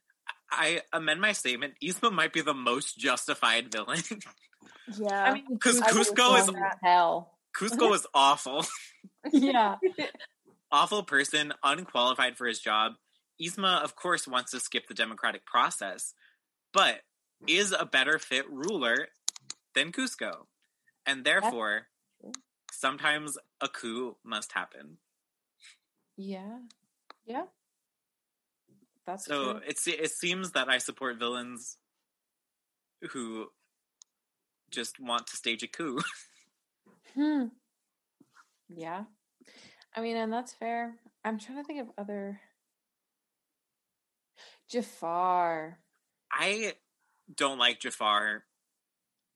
I 0.51 0.83
amend 0.93 1.21
my 1.21 1.33
statement 1.33 1.75
Yzma 1.83 2.13
might 2.13 2.33
be 2.33 2.41
the 2.43 2.55
most 2.55 2.97
justified 2.99 3.73
villain 3.73 4.03
Yeah. 4.99 5.23
I 5.25 5.35
mean, 5.35 5.59
'Cause 5.61 5.81
I 5.81 5.93
would 5.93 6.07
Kuzco 6.07 6.39
is- 6.39 6.55
hell. 6.83 7.39
Kuzco 7.59 7.95
is 7.95 8.07
awful 8.15 8.65
Yeah. 9.33 9.77
awful 10.71 11.03
person, 11.03 11.53
unqualified 11.63 12.37
for 12.37 12.47
his 12.47 12.61
job. 12.61 12.93
Yzma, 13.41 13.83
of 13.83 13.97
course, 13.97 14.27
wants 14.29 14.53
to 14.53 14.61
skip 14.61 14.87
the 14.87 14.95
democratic 14.95 15.45
process, 15.45 16.15
but 16.73 17.01
is 17.49 17.73
a 17.77 17.85
better 17.85 18.19
fit 18.21 18.49
ruler 18.51 19.09
than 19.75 19.91
Kuzco. 19.93 20.47
And 21.07 21.25
therefore, 21.25 21.71
true. 21.81 21.87
Sometimes 22.83 23.39
a 23.61 23.69
coup 23.69 24.17
must 24.25 24.53
happen. 24.53 24.99
Yeah. 26.17 26.59
Yeah. 27.25 27.45
That's 29.07 29.25
So 29.25 29.53
true. 29.53 29.61
it, 29.67 29.79
it 29.87 30.11
seems 30.11 30.51
that 30.53 30.69
I 30.69 30.79
support 30.79 31.19
villains 31.19 31.79
who 33.13 33.47
just 34.71 34.99
want 35.01 35.29
to 35.29 35.37
stage 35.37 35.63
a 35.63 35.69
coup. 35.69 36.01
Hmm. 37.15 37.49
Yeah. 38.71 39.05
I 39.95 40.01
mean, 40.01 40.17
and 40.17 40.33
that's 40.33 40.55
fair. 40.55 40.95
I'm 41.23 41.39
trying 41.39 41.59
to 41.59 41.65
think 41.65 41.83
of 41.83 41.89
other 41.99 42.41
Jafar. 44.71 45.79
I 46.33 46.73
don't 47.37 47.59
like 47.59 47.81
Jafar. 47.81 48.45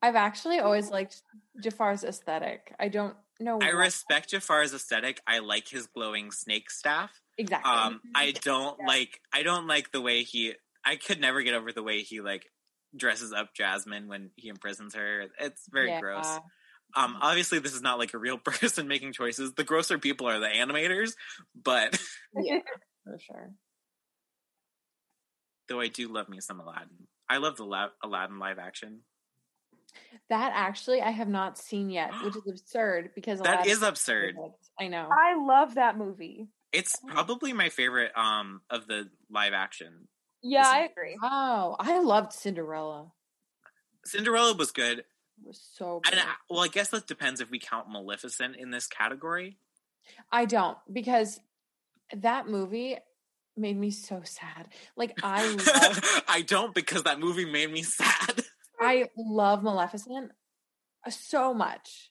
I've 0.00 0.16
actually 0.16 0.58
always 0.58 0.90
liked 0.90 1.20
Jafar's 1.62 2.02
aesthetic. 2.02 2.74
I 2.80 2.88
don't 2.88 3.14
know. 3.40 3.58
I 3.60 3.66
what- 3.66 3.76
respect 3.76 4.30
Jafar's 4.30 4.72
aesthetic. 4.74 5.20
I 5.26 5.38
like 5.40 5.68
his 5.68 5.86
glowing 5.86 6.30
snake 6.32 6.70
staff. 6.70 7.10
exactly. 7.38 7.70
Um, 7.72 8.00
I 8.14 8.32
don't 8.32 8.78
Yeah. 8.80 8.86
like. 8.86 9.20
I 9.32 9.42
don't 9.42 9.66
like 9.66 9.92
the 9.92 10.00
way 10.00 10.22
he. 10.22 10.54
I 10.84 10.96
could 10.96 11.20
never 11.20 11.42
get 11.42 11.54
over 11.54 11.72
the 11.72 11.82
way 11.82 12.02
he 12.02 12.20
like 12.20 12.46
dresses 12.96 13.32
up 13.32 13.52
Jasmine 13.54 14.08
when 14.08 14.30
he 14.36 14.48
imprisons 14.48 14.94
her. 14.94 15.26
It's 15.38 15.66
very 15.70 15.90
Yeah. 15.90 16.00
gross. 16.00 16.38
Um, 16.94 17.18
obviously, 17.20 17.58
this 17.58 17.74
is 17.74 17.82
not 17.82 17.98
like 17.98 18.14
a 18.14 18.18
real 18.18 18.38
person 18.44 18.86
making 18.88 19.12
choices. 19.12 19.52
The 19.54 19.64
grosser 19.64 19.98
people 19.98 20.28
are 20.28 20.38
the 20.38 20.46
animators, 20.48 21.14
but 21.54 21.92
Yeah, 22.34 22.60
for 23.04 23.18
sure. 23.18 23.50
though 25.68 25.80
I 25.80 25.88
do 25.88 26.08
love 26.08 26.28
me 26.28 26.40
some 26.40 26.60
Aladdin. 26.60 27.08
I 27.28 27.38
love 27.38 27.56
the 27.56 27.64
La- 27.64 27.90
Aladdin 28.02 28.38
live 28.38 28.58
action. 28.58 29.00
That 30.28 30.52
actually 30.54 31.00
I 31.02 31.10
have 31.10 31.28
not 31.28 31.56
seen 31.58 31.90
yet, 31.90 32.12
which 32.24 32.36
is 32.36 32.42
absurd 32.50 33.10
because 33.14 33.40
That 33.40 33.54
Aladdin 33.54 33.72
is 33.72 33.82
absurd. 33.82 34.34
I 34.80 34.88
know. 34.88 35.08
I 35.10 35.36
love 35.36 35.76
that 35.76 35.96
movie. 35.96 36.48
It's 36.72 36.96
probably 37.06 37.52
my 37.52 37.68
favorite 37.68 38.12
um 38.16 38.60
of 38.70 38.86
the 38.86 39.08
live 39.30 39.52
action. 39.52 40.08
Yeah, 40.42 40.62
This- 40.62 40.72
I 40.72 40.80
agree. 40.80 41.16
Oh, 41.22 41.76
I 41.78 41.98
loved 42.00 42.32
Cinderella. 42.32 43.12
Cinderella 44.04 44.54
was 44.54 44.70
good. 44.70 44.98
It 45.00 45.04
was 45.44 45.60
so 45.74 46.00
good. 46.02 46.12
And 46.12 46.20
I, 46.22 46.32
well, 46.48 46.60
I 46.60 46.68
guess 46.68 46.90
that 46.90 47.06
depends 47.06 47.40
if 47.40 47.50
we 47.50 47.58
count 47.58 47.88
Maleficent 47.90 48.56
in 48.56 48.70
this 48.70 48.86
category. 48.86 49.58
I 50.30 50.44
don't 50.44 50.78
because 50.92 51.40
that 52.14 52.48
movie 52.48 52.96
made 53.56 53.76
me 53.76 53.90
so 53.90 54.20
sad. 54.24 54.68
Like 54.96 55.18
I 55.22 55.48
love 55.48 56.22
I 56.28 56.42
don't 56.42 56.74
because 56.74 57.02
that 57.04 57.18
movie 57.18 57.44
made 57.44 57.72
me 57.72 57.82
sad. 57.82 58.42
I 58.80 59.08
love 59.16 59.62
Maleficent 59.62 60.32
so 61.08 61.54
much. 61.54 62.10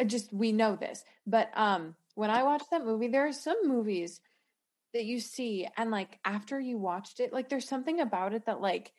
I 0.00 0.04
just 0.04 0.32
we 0.32 0.52
know 0.52 0.76
this. 0.76 1.04
But 1.26 1.50
um 1.54 1.94
when 2.14 2.30
I 2.30 2.42
watched 2.42 2.70
that 2.70 2.84
movie, 2.84 3.08
there 3.08 3.26
are 3.26 3.32
some 3.32 3.56
movies 3.66 4.20
that 4.92 5.04
you 5.04 5.20
see 5.20 5.68
and 5.76 5.90
like 5.90 6.18
after 6.24 6.58
you 6.58 6.78
watched 6.78 7.20
it, 7.20 7.32
like 7.32 7.48
there's 7.48 7.68
something 7.68 8.00
about 8.00 8.34
it 8.34 8.46
that 8.46 8.60
like 8.60 8.92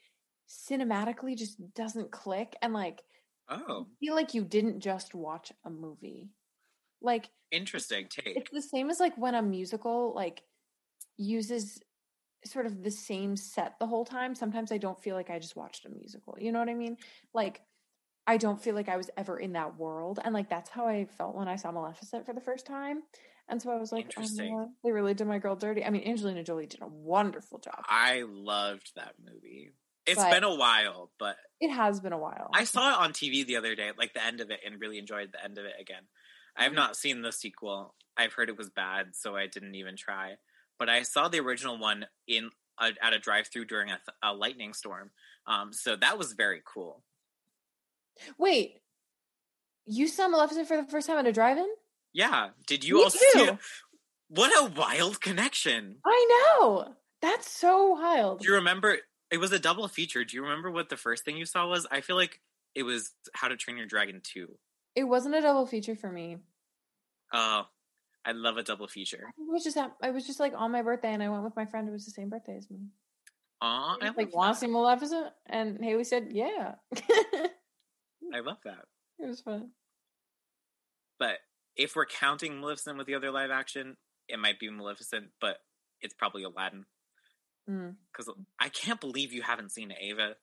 cinematically 0.48 1.38
just 1.38 1.58
doesn't 1.74 2.12
click 2.12 2.56
and 2.62 2.74
like 2.74 3.02
Oh, 3.50 3.88
feel 4.00 4.16
like 4.16 4.34
you 4.34 4.44
didn't 4.46 4.80
just 4.80 5.14
watch 5.14 5.52
a 5.66 5.70
movie. 5.70 6.30
Like 7.02 7.30
interesting 7.52 8.08
take. 8.10 8.38
it's 8.38 8.52
the 8.52 8.62
same 8.62 8.90
as 8.90 9.00
like 9.00 9.18
when 9.18 9.36
a 9.36 9.42
musical 9.42 10.14
like 10.16 10.44
uses 11.18 11.82
sort 12.46 12.66
of 12.66 12.84
the 12.84 12.92
same 12.92 13.36
set 13.36 13.78
the 13.80 13.88
whole 13.88 14.06
time 14.06 14.36
sometimes 14.36 14.72
i 14.72 14.78
don't 14.78 15.02
feel 15.02 15.16
like 15.16 15.30
i 15.30 15.40
just 15.40 15.56
watched 15.56 15.86
a 15.86 15.90
musical 15.90 16.36
you 16.40 16.52
know 16.52 16.60
what 16.60 16.70
i 16.70 16.74
mean 16.74 16.98
like 17.34 17.62
i 18.28 18.38
don't 18.38 18.62
feel 18.62 18.76
like 18.76 18.90
i 18.90 18.98
was 18.98 19.10
ever 19.18 19.38
in 19.38 19.54
that 19.54 19.78
world 19.78 20.20
and 20.24 20.34
like 20.34 20.50
that's 20.50 20.70
how 20.70 20.88
i 20.88 21.06
felt 21.18 21.36
when 21.36 21.48
i 21.48 21.56
saw 21.56 21.72
maleficent 21.72 22.26
for 22.26 22.34
the 22.34 22.42
first 22.42 22.66
time 22.66 23.04
and 23.48 23.62
so 23.62 23.72
i 23.72 23.76
was 23.76 23.92
like 23.92 24.12
oh, 24.18 24.70
they 24.84 24.92
really 24.92 25.14
did 25.14 25.28
my 25.28 25.38
girl 25.38 25.56
dirty 25.56 25.86
i 25.86 25.90
mean 25.90 26.04
angelina 26.08 26.44
jolie 26.44 26.66
did 26.66 26.82
a 26.82 26.88
wonderful 26.88 27.60
job 27.60 27.84
I 27.88 28.24
loved 28.26 28.94
that 28.96 29.16
movie. 29.24 29.72
It's 30.06 30.18
But- 30.18 30.32
been 30.32 30.44
a 30.44 30.56
while, 30.56 31.12
but 31.20 31.38
it 31.60 31.70
has 31.70 32.00
been 32.00 32.14
a 32.14 32.18
while 32.18 32.50
I 32.54 32.64
saw 32.64 32.94
it 32.94 33.00
on 33.00 33.14
TV 33.14 33.46
the 33.46 33.58
other 33.58 33.76
day, 33.76 33.92
like 33.98 34.14
the 34.14 34.24
end 34.24 34.42
of 34.42 34.50
it, 34.50 34.62
and 34.66 34.80
really 34.80 34.98
enjoyed 34.98 35.32
the 35.32 35.44
end 35.44 35.58
of 35.58 35.66
it 35.66 35.76
again. 35.80 36.08
I 36.56 36.64
have 36.64 36.72
mm-hmm. 36.72 36.78
not 36.78 36.96
seen 36.96 37.22
the 37.22 37.32
sequel. 37.32 37.94
I've 38.18 38.34
heard 38.34 38.50
it 38.50 38.58
was 38.58 38.70
bad, 38.70 39.16
so 39.16 39.36
I 39.36 39.48
didn't 39.48 39.76
even 39.76 39.96
try. 39.96 40.36
But 40.82 40.90
I 40.90 41.04
saw 41.04 41.28
the 41.28 41.40
original 41.42 41.78
one 41.78 42.08
in 42.28 42.50
a, 42.80 42.90
at 43.04 43.14
a 43.14 43.20
drive-through 43.20 43.66
during 43.66 43.90
a, 43.92 44.00
th- 44.04 44.18
a 44.24 44.34
lightning 44.34 44.74
storm, 44.74 45.12
um, 45.46 45.72
so 45.74 45.96
that 45.96 46.18
was 46.18 46.34
very 46.34 46.60
cool. 46.66 47.04
wait 48.40 48.82
you 49.86 50.08
saw 50.08 50.28
maleficent 50.28 50.68
for 50.68 50.78
the 50.78 50.84
first 50.90 51.06
time 51.06 51.20
at 51.20 51.28
a 51.28 51.32
drive-in 51.32 51.68
Yeah, 52.14 52.50
did 52.66 52.84
you 52.84 52.96
Me 52.96 53.04
also 53.04 53.20
too. 53.34 53.58
What 54.30 54.52
a 54.60 54.72
wild 54.74 55.22
connection! 55.22 55.98
i 56.04 56.56
know 56.58 56.96
that's 57.22 57.48
so 57.48 57.90
wild 57.90 58.40
Do 58.40 58.48
you 58.50 58.56
remember? 58.56 58.98
It 59.30 59.38
was 59.40 59.52
a 59.52 59.60
double 59.60 59.88
feature. 59.88 60.24
Do 60.26 60.36
you 60.36 60.42
remember 60.42 60.72
what 60.72 60.90
the 60.90 60.98
first 60.98 61.24
thing 61.26 61.38
you 61.38 61.46
saw 61.46 61.68
was? 61.68 61.86
I 61.92 62.02
feel 62.02 62.16
like 62.16 62.42
it 62.74 62.84
was 62.84 63.12
How 63.36 63.50
to 63.50 63.56
Train 63.56 63.78
Your 63.78 63.86
Dragon 63.86 64.20
Two. 64.24 64.58
it 64.96 65.04
wasn't 65.04 65.36
a 65.36 65.42
double 65.42 65.68
feature 65.68 65.96
for 65.96 66.12
me 66.12 66.38
Oh, 67.32 67.68
I 68.26 68.34
love 68.34 68.58
a 68.58 68.64
double 68.64 68.88
feature. 68.88 69.32
It 69.38 69.52
was 69.52 69.64
just 69.64 69.78
at- 69.78 69.96
I 70.02 70.12
was 70.12 70.28
just 70.28 70.40
like 70.40 70.54
on 70.56 70.72
my 70.72 70.82
birthday, 70.82 71.14
and 71.14 71.24
I 71.24 71.30
went 71.30 71.44
with 71.44 71.56
my 71.56 71.66
friend 71.66 71.88
who 71.88 71.94
was 71.94 72.06
the 72.06 72.12
same 72.12 72.30
birthday 72.30 72.58
as 72.58 72.70
me. 72.70 72.90
Aw, 73.62 73.98
I 74.02 74.10
like, 74.10 74.34
"Want 74.34 74.56
to 74.56 74.60
see 74.60 74.68
Maleficent?" 74.68 75.34
And 75.46 75.84
Haley 75.84 76.04
said, 76.04 76.30
"Yeah." 76.32 76.76
I 78.34 78.40
love 78.40 78.58
that. 78.64 78.86
It 79.20 79.28
was 79.28 79.42
fun. 79.42 79.70
But 81.20 81.38
if 81.76 81.96
we're 81.96 82.08
counting 82.08 82.60
Maleficent 82.60 82.98
with 82.98 83.06
the 83.06 83.14
other 83.14 83.30
live 83.30 83.52
action, 83.52 83.98
it 84.28 84.40
might 84.40 84.60
be 84.60 84.68
Maleficent, 84.68 85.30
but 85.40 85.58
it's 86.02 86.16
probably 86.16 86.42
Aladdin. 86.42 86.86
Mm. 87.70 87.98
Because 88.12 88.34
I 88.60 88.70
can't 88.70 89.00
believe 89.00 89.32
you 89.32 89.44
haven't 89.44 89.72
seen 89.72 89.92
Ava. 89.92 90.38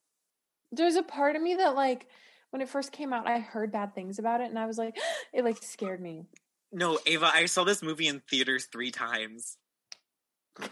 There's 0.71 0.95
a 0.95 1.03
part 1.03 1.35
of 1.35 1.43
me 1.43 1.57
that, 1.57 1.75
like, 1.75 2.07
when 2.51 2.63
it 2.63 2.69
first 2.69 2.93
came 2.93 3.13
out, 3.13 3.27
I 3.27 3.41
heard 3.41 3.73
bad 3.73 3.97
things 3.97 4.21
about 4.21 4.41
it, 4.41 4.49
and 4.49 4.59
I 4.59 4.67
was 4.67 4.79
like, 4.79 4.97
it 5.33 5.43
like 5.45 5.61
scared 5.61 6.01
me. 6.01 6.27
No, 6.71 6.99
Ava, 7.07 7.31
I 7.33 7.47
saw 7.47 7.65
this 7.65 7.83
movie 7.83 8.09
in 8.09 8.21
theaters 8.29 8.67
three 8.67 8.91
times. 8.91 9.57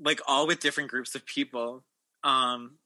Like 0.00 0.20
all 0.28 0.46
with 0.46 0.60
different 0.60 0.90
groups 0.90 1.14
of 1.14 1.26
people. 1.26 1.84
Um 2.22 2.78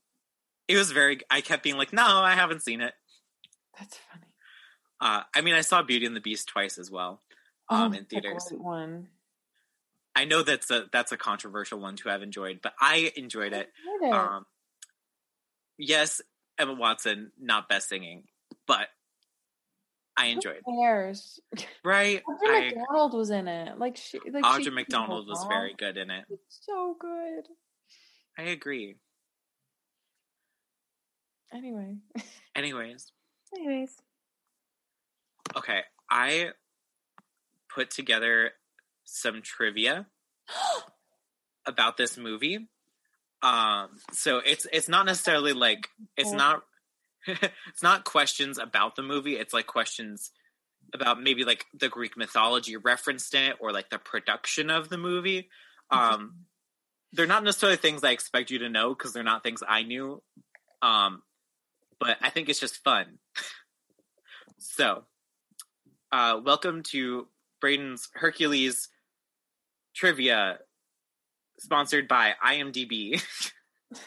it 0.68 0.76
was 0.76 0.92
very 0.92 1.20
I 1.30 1.42
kept 1.42 1.62
being 1.62 1.76
like, 1.76 1.92
no, 1.92 2.02
I 2.02 2.34
haven't 2.34 2.62
seen 2.62 2.80
it. 2.80 2.94
That's 3.78 3.98
funny. 4.10 4.32
Uh 5.00 5.22
I 5.34 5.42
mean 5.42 5.54
I 5.54 5.60
saw 5.60 5.82
Beauty 5.82 6.06
and 6.06 6.16
the 6.16 6.20
Beast 6.20 6.48
twice 6.48 6.78
as 6.78 6.90
well. 6.90 7.20
Um, 7.68 7.92
in 7.92 7.92
that's 7.92 8.04
a 8.04 8.06
theaters. 8.08 8.48
one. 8.52 9.08
I 10.14 10.24
know 10.24 10.42
that's 10.42 10.70
a 10.70 10.86
that's 10.92 11.12
a 11.12 11.16
controversial 11.16 11.78
one 11.78 11.96
to 11.96 12.08
have 12.08 12.22
enjoyed, 12.22 12.60
but 12.62 12.72
I 12.80 13.12
enjoyed 13.16 13.52
it. 13.52 13.70
I 14.02 14.06
it. 14.06 14.12
Um, 14.12 14.46
yes, 15.78 16.20
Emma 16.58 16.74
Watson, 16.74 17.32
not 17.40 17.68
best 17.68 17.88
singing, 17.88 18.24
but 18.66 18.88
I 20.16 20.26
enjoyed. 20.26 20.56
it. 20.56 20.80
cares? 20.80 21.40
Right? 21.84 22.22
Audra 22.28 22.48
I, 22.48 22.60
McDonald 22.74 23.14
was 23.14 23.30
in 23.30 23.48
it. 23.48 23.78
Like 23.78 23.96
she, 23.96 24.18
like 24.30 24.44
she 24.44 24.50
Audra 24.50 24.64
did 24.64 24.72
McDonald 24.74 25.26
was 25.26 25.44
very 25.48 25.74
good 25.76 25.96
in 25.96 26.10
it. 26.10 26.24
It's 26.30 26.60
so 26.60 26.96
good. 26.98 27.48
I 28.38 28.50
agree. 28.50 28.96
Anyway, 31.52 31.96
Anyways, 32.56 33.12
Anyways, 33.54 33.94
okay, 35.56 35.80
I 36.10 36.50
put 37.74 37.90
together 37.90 38.52
some 39.04 39.42
trivia 39.42 40.06
about 41.66 41.96
this 41.98 42.16
movie. 42.16 42.68
Um, 43.42 43.98
so 44.12 44.38
it's 44.38 44.66
it's 44.72 44.88
not 44.88 45.04
necessarily 45.04 45.52
like 45.52 45.88
it's 46.16 46.32
not 46.32 46.62
it's 47.26 47.82
not 47.82 48.04
questions 48.04 48.58
about 48.58 48.96
the 48.96 49.02
movie. 49.02 49.36
It's 49.36 49.54
like 49.54 49.66
questions 49.66 50.30
about 50.94 51.22
maybe 51.22 51.44
like 51.44 51.66
the 51.78 51.88
Greek 51.88 52.16
mythology 52.16 52.76
referenced 52.76 53.34
in 53.34 53.44
it 53.44 53.56
or 53.60 53.72
like 53.72 53.90
the 53.90 53.98
production 53.98 54.70
of 54.70 54.88
the 54.88 54.98
movie. 54.98 55.48
Um, 55.90 56.46
they're 57.12 57.26
not 57.26 57.44
necessarily 57.44 57.76
things 57.76 58.02
I 58.02 58.10
expect 58.10 58.50
you 58.50 58.58
to 58.60 58.68
know 58.68 58.94
because 58.94 59.12
they're 59.12 59.22
not 59.22 59.42
things 59.42 59.62
I 59.66 59.82
knew. 59.82 60.22
Um, 60.80 61.22
but 62.00 62.16
I 62.20 62.30
think 62.30 62.48
it's 62.48 62.60
just 62.60 62.82
fun. 62.82 63.18
so, 64.58 65.04
uh, 66.10 66.40
welcome 66.44 66.82
to 66.84 67.28
Braden's 67.60 68.08
Hercules 68.14 68.88
trivia, 69.94 70.58
sponsored 71.58 72.08
by 72.08 72.32
IMDb. 72.44 73.22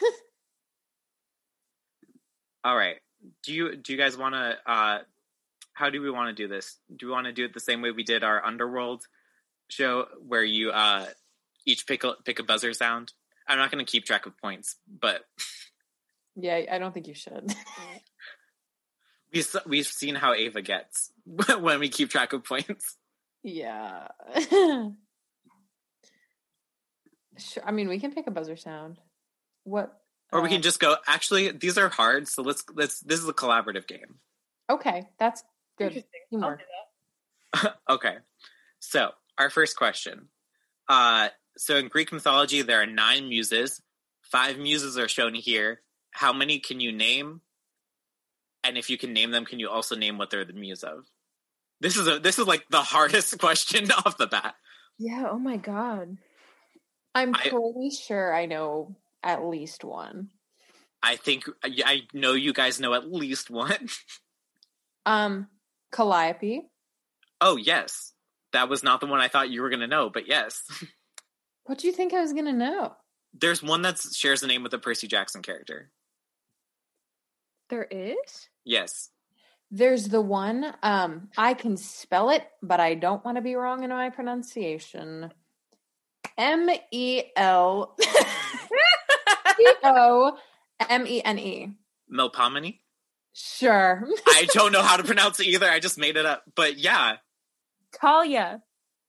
All 2.64 2.76
right. 2.76 2.96
Do 3.42 3.52
you 3.52 3.76
do 3.76 3.92
you 3.92 3.98
guys 3.98 4.16
want 4.16 4.34
to? 4.34 4.56
Uh, 4.70 4.98
how 5.72 5.90
do 5.90 6.00
we 6.00 6.10
want 6.10 6.34
to 6.34 6.42
do 6.42 6.48
this? 6.48 6.78
Do 6.94 7.06
we 7.06 7.12
want 7.12 7.26
to 7.26 7.32
do 7.32 7.44
it 7.44 7.52
the 7.52 7.60
same 7.60 7.82
way 7.82 7.90
we 7.90 8.02
did 8.02 8.24
our 8.24 8.44
Underworld 8.44 9.04
show, 9.68 10.06
where 10.26 10.42
you 10.42 10.70
uh, 10.70 11.06
each 11.66 11.86
pick 11.86 12.02
a, 12.02 12.14
pick 12.24 12.38
a 12.38 12.42
buzzer 12.42 12.72
sound? 12.72 13.12
I'm 13.46 13.58
not 13.58 13.70
going 13.70 13.84
to 13.84 13.90
keep 13.90 14.06
track 14.06 14.26
of 14.26 14.38
points, 14.38 14.76
but 14.88 15.22
yeah, 16.36 16.62
I 16.70 16.78
don't 16.78 16.94
think 16.94 17.08
you 17.08 17.14
should. 17.14 17.54
we 19.34 19.44
we've 19.66 19.86
seen 19.86 20.14
how 20.14 20.32
Ava 20.32 20.62
gets 20.62 21.12
when 21.60 21.78
we 21.78 21.88
keep 21.88 22.10
track 22.10 22.32
of 22.32 22.44
points. 22.44 22.96
yeah. 23.42 24.08
sure. 27.38 27.62
I 27.64 27.70
mean, 27.70 27.88
we 27.88 28.00
can 28.00 28.12
pick 28.12 28.26
a 28.26 28.30
buzzer 28.30 28.56
sound. 28.56 28.98
What? 29.64 29.94
Or 30.32 30.40
we 30.40 30.48
uh, 30.48 30.52
can 30.52 30.62
just 30.62 30.80
go. 30.80 30.96
Actually, 31.06 31.52
these 31.52 31.78
are 31.78 31.88
hard, 31.88 32.28
so 32.28 32.42
let's 32.42 32.64
let's. 32.74 33.00
This 33.00 33.20
is 33.20 33.28
a 33.28 33.32
collaborative 33.32 33.86
game. 33.86 34.16
Okay, 34.68 35.04
that's 35.18 35.42
good. 35.78 35.88
interesting. 35.88 36.10
I'll 36.32 36.38
Humor. 36.40 36.56
do 36.56 37.60
that. 37.62 37.76
okay, 37.90 38.16
so 38.80 39.10
our 39.38 39.50
first 39.50 39.76
question. 39.76 40.28
Uh, 40.88 41.28
so 41.56 41.76
in 41.76 41.88
Greek 41.88 42.12
mythology, 42.12 42.62
there 42.62 42.82
are 42.82 42.86
nine 42.86 43.28
muses. 43.28 43.80
Five 44.22 44.58
muses 44.58 44.98
are 44.98 45.08
shown 45.08 45.34
here. 45.34 45.80
How 46.10 46.32
many 46.32 46.58
can 46.58 46.80
you 46.80 46.92
name? 46.92 47.40
And 48.64 48.76
if 48.76 48.90
you 48.90 48.98
can 48.98 49.12
name 49.12 49.30
them, 49.30 49.44
can 49.44 49.60
you 49.60 49.68
also 49.68 49.94
name 49.94 50.18
what 50.18 50.30
they're 50.30 50.44
the 50.44 50.52
muse 50.52 50.82
of? 50.82 51.04
This 51.80 51.96
is 51.96 52.08
a 52.08 52.18
this 52.18 52.38
is 52.38 52.46
like 52.46 52.64
the 52.68 52.82
hardest 52.82 53.38
question 53.40 53.90
off 53.92 54.18
the 54.18 54.26
bat. 54.26 54.54
Yeah. 54.98 55.28
Oh 55.30 55.38
my 55.38 55.56
god. 55.56 56.16
I'm 57.14 57.34
I- 57.34 57.48
pretty 57.48 57.90
sure 57.90 58.34
I 58.34 58.46
know 58.46 58.96
at 59.26 59.44
least 59.44 59.84
one. 59.84 60.30
I 61.02 61.16
think 61.16 61.44
I 61.62 62.02
know 62.14 62.32
you 62.32 62.52
guys 62.52 62.80
know 62.80 62.94
at 62.94 63.10
least 63.12 63.50
one. 63.50 63.88
Um, 65.04 65.46
Calliope. 65.92 66.62
Oh 67.40 67.56
yes, 67.56 68.12
that 68.52 68.68
was 68.68 68.82
not 68.82 69.00
the 69.00 69.06
one 69.06 69.20
I 69.20 69.28
thought 69.28 69.50
you 69.50 69.62
were 69.62 69.70
gonna 69.70 69.86
know, 69.86 70.10
but 70.10 70.26
yes, 70.26 70.62
What 71.66 71.78
do 71.78 71.86
you 71.86 71.92
think 71.92 72.12
I 72.12 72.20
was 72.20 72.32
gonna 72.32 72.52
know? 72.52 72.94
there's 73.38 73.62
one 73.62 73.82
that 73.82 73.98
shares 74.00 74.40
the 74.40 74.46
name 74.48 74.62
with 74.64 74.72
the 74.72 74.78
Percy 74.80 75.06
Jackson 75.06 75.42
character. 75.42 75.90
There 77.68 77.84
is. 77.84 78.48
Yes, 78.64 79.10
There's 79.70 80.08
the 80.08 80.20
one. 80.20 80.72
Um, 80.82 81.28
I 81.36 81.54
can 81.54 81.76
spell 81.76 82.30
it, 82.30 82.44
but 82.62 82.80
I 82.80 82.94
don't 82.94 83.24
want 83.24 83.36
to 83.36 83.42
be 83.42 83.54
wrong 83.54 83.84
in 83.84 83.90
my 83.90 84.10
pronunciation. 84.10 85.30
M 86.36 86.68
E 86.90 87.22
L 87.36 87.96
C 89.66 89.74
O 89.84 90.38
M 90.88 91.06
E 91.06 91.22
N 91.24 91.38
E. 91.38 91.72
Melpomene. 92.12 92.78
Sure. 93.32 94.06
I 94.28 94.46
don't 94.52 94.72
know 94.72 94.82
how 94.82 94.96
to 94.96 95.04
pronounce 95.04 95.40
it 95.40 95.46
either. 95.46 95.68
I 95.68 95.78
just 95.80 95.98
made 95.98 96.16
it 96.16 96.24
up. 96.26 96.44
But 96.54 96.78
yeah, 96.78 97.16
Thalia. 98.00 98.62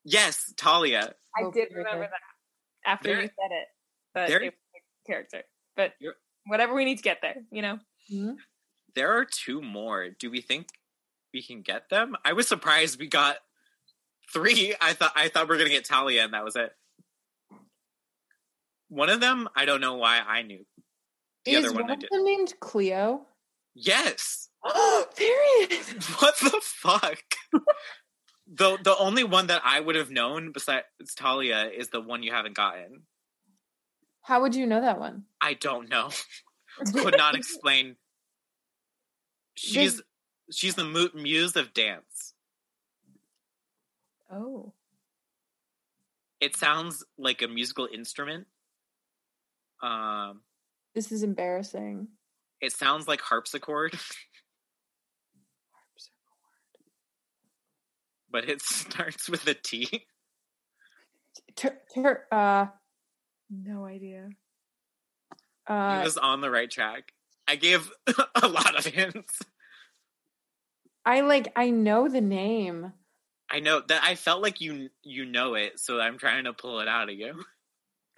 yes, 0.04 0.54
Thalia. 0.58 1.13
I 1.36 1.43
Oh, 1.43 1.52
did 1.52 1.70
remember 1.74 2.04
good. 2.06 2.10
that 2.12 2.89
after 2.89 3.10
There- 3.10 3.22
you 3.22 3.28
said 3.28 3.52
it. 3.52 3.67
But 4.13 4.28
there- 4.30 4.41
it 4.41 4.54
was 4.54 4.82
a 5.06 5.08
character. 5.12 5.43
But 5.76 5.93
whatever 6.46 6.74
we 6.74 6.86
need 6.86 6.98
to 6.98 7.04
get 7.04 7.22
there, 7.22 7.36
you 7.52 7.62
know. 7.62 7.80
Mhm. 8.12 8.38
There 8.96 9.15
are 9.17 9.26
two 9.26 9.62
more. 9.62 10.10
Do 10.10 10.32
we 10.32 10.41
think 10.41 10.70
we 11.34 11.43
can 11.43 11.62
get 11.62 11.89
them? 11.89 12.15
I 12.26 12.34
was 12.34 12.48
surprised 12.48 13.00
we 13.00 13.08
got 13.08 13.38
three. 14.34 14.74
I 14.82 14.93
thought 14.93 15.13
I 15.15 15.30
thought 15.30 15.48
we 15.48 15.56
are 15.56 15.58
gonna 15.60 15.70
get 15.70 15.86
Thalia, 15.88 16.24
and 16.24 16.34
that 16.34 16.43
was 16.43 16.56
it. 16.56 16.76
One 18.89 19.10
of 19.10 19.19
them, 19.19 19.50
I 19.56 19.65
don't 19.65 19.82
know 19.82 19.95
why 19.95 20.19
I 20.19 20.41
knew. 20.43 20.65
The 21.45 21.52
Is 21.54 21.65
other 21.65 21.73
one 21.73 21.84
one 21.84 21.91
I 21.91 21.93
of 21.95 22.00
did. 22.00 22.10
them 22.12 22.23
named 22.26 22.54
Clio? 22.60 23.26
Yes. 23.76 24.50
Period. 25.15 25.71
What 26.19 26.38
the 26.39 26.60
fuck? 26.63 27.23
the 28.47 28.78
the 28.82 28.95
only 28.97 29.23
one 29.23 29.47
that 29.47 29.62
I 29.63 29.80
would 29.80 29.95
have 29.95 30.10
known 30.10 30.52
besides 30.52 30.86
Thalia 31.17 31.69
is 31.69 31.89
the 31.89 32.02
one 32.02 32.23
you 32.23 32.32
haven't 32.32 32.56
gotten. 32.56 33.04
How 34.21 34.41
would 34.41 34.56
you 34.56 34.65
know 34.65 34.82
that 34.82 35.00
one? 35.00 35.23
I 35.41 35.54
don't 35.54 35.89
know. 35.89 36.10
Could 36.93 37.17
not 37.17 37.36
explain. 37.36 37.95
She's 39.56 40.02
she's 40.52 40.76
the 40.76 40.84
mu- 40.86 41.10
muse 41.13 41.56
of 41.56 41.73
dance. 41.73 42.34
Oh. 44.32 44.73
It 46.39 46.56
sounds 46.56 47.04
like 47.17 47.41
a 47.41 47.47
musical 47.47 47.88
instrument. 47.91 48.47
Um, 49.82 50.42
This 50.96 51.12
is 51.12 51.24
embarrassing. 51.24 52.08
it 52.62 52.72
sounds 52.74 53.08
like 53.08 53.22
harpsichord, 53.22 53.94
harpsichord. 55.72 56.13
but 58.32 58.50
it 58.50 58.62
starts 58.63 59.30
with 59.30 59.48
a 59.48 59.54
T. 59.54 60.06
Tur- 61.56 61.82
tur- 61.94 62.26
uh, 62.32 62.68
No 63.50 63.86
idea. 63.86 64.30
He 65.68 65.74
uh, 65.74 66.02
was 66.04 66.18
on 66.18 66.42
the 66.42 66.50
right 66.50 66.70
track. 66.72 67.12
I 67.48 67.56
gave 67.58 67.92
a 68.42 68.48
lot 68.48 68.78
of 68.78 68.86
hints. 68.86 69.40
I 71.06 71.22
like. 71.22 71.52
I 71.56 71.70
know 71.70 72.08
the 72.10 72.22
name. 72.22 72.92
I 73.50 73.60
know 73.62 73.82
that 73.88 74.04
I 74.04 74.16
felt 74.16 74.42
like 74.42 74.60
you 74.62 74.90
you 75.04 75.26
know 75.26 75.54
it, 75.56 75.80
so 75.80 76.00
I'm 76.02 76.18
trying 76.18 76.44
to 76.46 76.54
pull 76.54 76.80
it 76.82 76.88
out 76.88 77.10
of 77.10 77.16
you. 77.16 77.44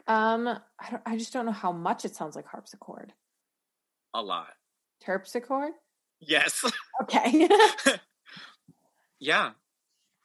Um, 0.09 0.47
I 0.47 0.89
don't. 0.89 1.03
I 1.05 1.17
just 1.17 1.31
don't 1.31 1.45
know 1.45 1.51
how 1.51 1.71
much 1.71 2.03
it 2.03 2.15
sounds 2.15 2.35
like 2.35 2.47
harpsichord. 2.47 3.13
A 4.13 4.21
lot. 4.21 4.49
Terpsichord. 5.05 5.71
Yes. 6.19 6.63
Okay. 7.01 7.47
yeah. 9.21 9.51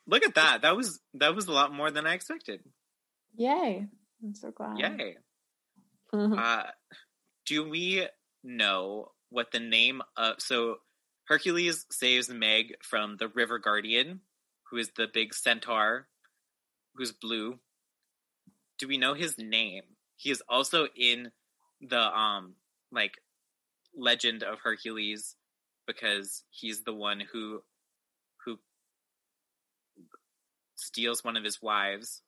Look 0.09 0.25
at 0.25 0.35
that. 0.35 0.63
That 0.63 0.77
was 0.77 0.99
that 1.15 1.37
was 1.37 1.47
a 1.47 1.53
lot 1.53 1.73
more 1.73 1.93
than 1.93 2.05
I 2.05 2.15
expected. 2.15 2.61
Yay! 3.37 3.87
I'm 4.21 4.35
so 4.35 4.51
glad. 4.51 4.79
Yay. 4.79 5.17
Uh 6.13 6.65
do 7.47 7.69
we 7.69 8.07
know 8.43 9.13
what 9.31 9.53
the 9.53 9.61
name 9.61 10.03
of 10.17 10.35
so 10.39 10.79
Hercules 11.27 11.87
saves 11.91 12.29
Meg 12.29 12.75
from 12.83 13.17
the 13.17 13.29
River 13.29 13.59
Guardian, 13.59 14.21
who 14.71 14.79
is 14.79 14.91
the 14.97 15.09
big 15.13 15.33
centaur 15.33 16.09
who's 16.95 17.13
blue. 17.13 17.59
Do 18.79 18.89
we 18.89 18.99
know 18.99 19.15
his 19.15 19.39
name? 19.39 19.83
He 20.17 20.31
is 20.31 20.43
also 20.49 20.89
in 20.97 21.31
the 21.81 22.01
um 22.01 22.55
like 22.91 23.15
legend 23.97 24.43
of 24.43 24.59
Hercules 24.61 25.37
because 25.87 26.45
he's 26.51 26.83
the 26.83 26.95
one 26.95 27.21
who 27.33 27.63
who 28.45 28.59
steals 30.77 31.25
one 31.25 31.37
of 31.37 31.45
his 31.45 31.63
wives. 31.63 32.23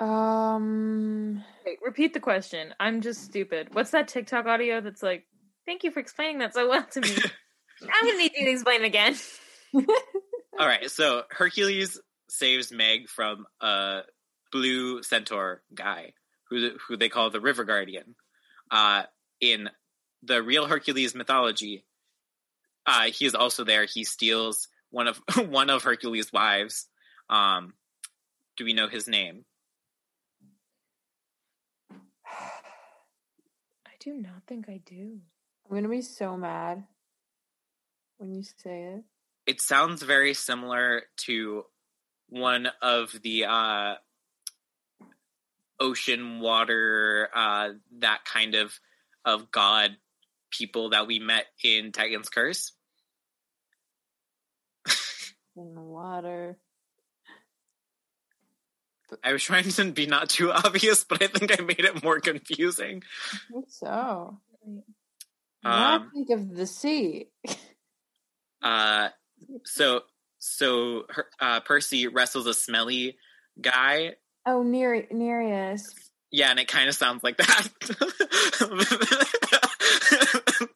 Um. 0.00 1.42
Wait, 1.66 1.78
repeat 1.84 2.14
the 2.14 2.20
question. 2.20 2.72
I'm 2.78 3.00
just 3.00 3.24
stupid. 3.24 3.74
What's 3.74 3.90
that 3.90 4.08
TikTok 4.08 4.46
audio 4.46 4.80
that's 4.80 5.02
like, 5.02 5.26
thank 5.66 5.82
you 5.82 5.90
for 5.90 5.98
explaining 6.00 6.38
that 6.38 6.54
so 6.54 6.68
well 6.68 6.86
to 6.92 7.00
me. 7.00 7.08
I'm 7.82 8.06
gonna 8.06 8.18
need 8.18 8.32
you 8.36 8.44
to 8.46 8.50
explain 8.52 8.84
again. 8.84 9.16
All 10.56 10.66
right, 10.66 10.90
so 10.90 11.22
Hercules 11.30 12.00
saves 12.28 12.70
Meg 12.72 13.08
from 13.08 13.46
a 13.60 14.02
blue 14.52 15.02
centaur 15.02 15.62
guy 15.74 16.12
who 16.48 16.70
who 16.86 16.96
they 16.96 17.08
call 17.08 17.30
the 17.30 17.40
River 17.40 17.64
Guardian. 17.64 18.14
Uh, 18.70 19.02
in 19.40 19.68
the 20.22 20.42
real 20.42 20.66
Hercules 20.66 21.14
mythology, 21.14 21.84
uh, 22.86 23.04
he 23.04 23.26
is 23.26 23.34
also 23.34 23.64
there. 23.64 23.84
He 23.84 24.04
steals 24.04 24.68
one 24.90 25.08
of 25.08 25.20
one 25.48 25.70
of 25.70 25.82
Hercules' 25.82 26.32
wives. 26.32 26.88
Um, 27.30 27.74
do 28.56 28.64
we 28.64 28.72
know 28.72 28.88
his 28.88 29.06
name? 29.06 29.44
I 31.90 31.96
do 34.00 34.14
not 34.14 34.42
think 34.46 34.68
I 34.68 34.80
do. 34.84 35.20
I'm 35.68 35.76
gonna 35.76 35.88
be 35.88 36.02
so 36.02 36.36
mad 36.36 36.84
when 38.16 38.34
you 38.34 38.42
say 38.42 38.82
it. 38.82 39.04
It 39.48 39.62
sounds 39.62 40.02
very 40.02 40.34
similar 40.34 41.04
to 41.24 41.64
one 42.28 42.68
of 42.82 43.18
the 43.22 43.46
uh, 43.46 43.94
ocean 45.80 46.40
water, 46.40 47.30
uh, 47.34 47.70
that 48.00 48.26
kind 48.26 48.54
of 48.54 48.78
of 49.24 49.50
god 49.50 49.96
people 50.50 50.90
that 50.90 51.06
we 51.06 51.18
met 51.18 51.46
in 51.64 51.92
Titan's 51.92 52.28
Curse. 52.28 52.72
In 55.56 55.74
the 55.74 55.80
water. 55.80 56.58
I 59.24 59.32
was 59.32 59.42
trying 59.42 59.64
to 59.64 59.92
be 59.92 60.04
not 60.04 60.28
too 60.28 60.52
obvious, 60.52 61.04
but 61.04 61.22
I 61.22 61.26
think 61.26 61.58
I 61.58 61.62
made 61.62 61.80
it 61.80 62.04
more 62.04 62.20
confusing. 62.20 63.02
I 63.32 63.52
think 63.52 63.70
so. 63.70 64.38
Um, 64.66 64.82
I 65.64 66.00
think 66.12 66.28
of 66.28 66.54
the 66.54 66.66
sea. 66.66 67.28
Uh, 68.60 69.08
so 69.64 70.02
so 70.38 71.04
her, 71.10 71.26
uh, 71.40 71.60
Percy 71.60 72.06
wrestles 72.06 72.46
a 72.46 72.54
smelly 72.54 73.16
guy. 73.60 74.14
Oh, 74.46 74.62
Nere- 74.62 75.08
Nereus. 75.10 75.94
Yeah, 76.30 76.50
and 76.50 76.58
it 76.60 76.68
kind 76.68 76.88
of 76.88 76.94
sounds 76.94 77.24
like 77.24 77.38
that. 77.38 77.68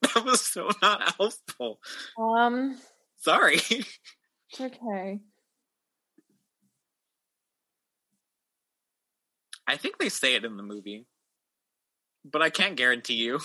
that 0.03 0.22
was 0.25 0.40
so 0.40 0.68
not 0.81 1.14
helpful. 1.16 1.79
Um, 2.18 2.79
Sorry. 3.18 3.57
it's 3.57 4.61
okay. 4.61 5.20
I 9.67 9.77
think 9.77 9.98
they 9.98 10.08
say 10.08 10.35
it 10.35 10.44
in 10.44 10.56
the 10.56 10.63
movie, 10.63 11.06
but 12.25 12.42
I 12.42 12.50
can't 12.50 12.77
guarantee 12.77 13.15
you. 13.15 13.40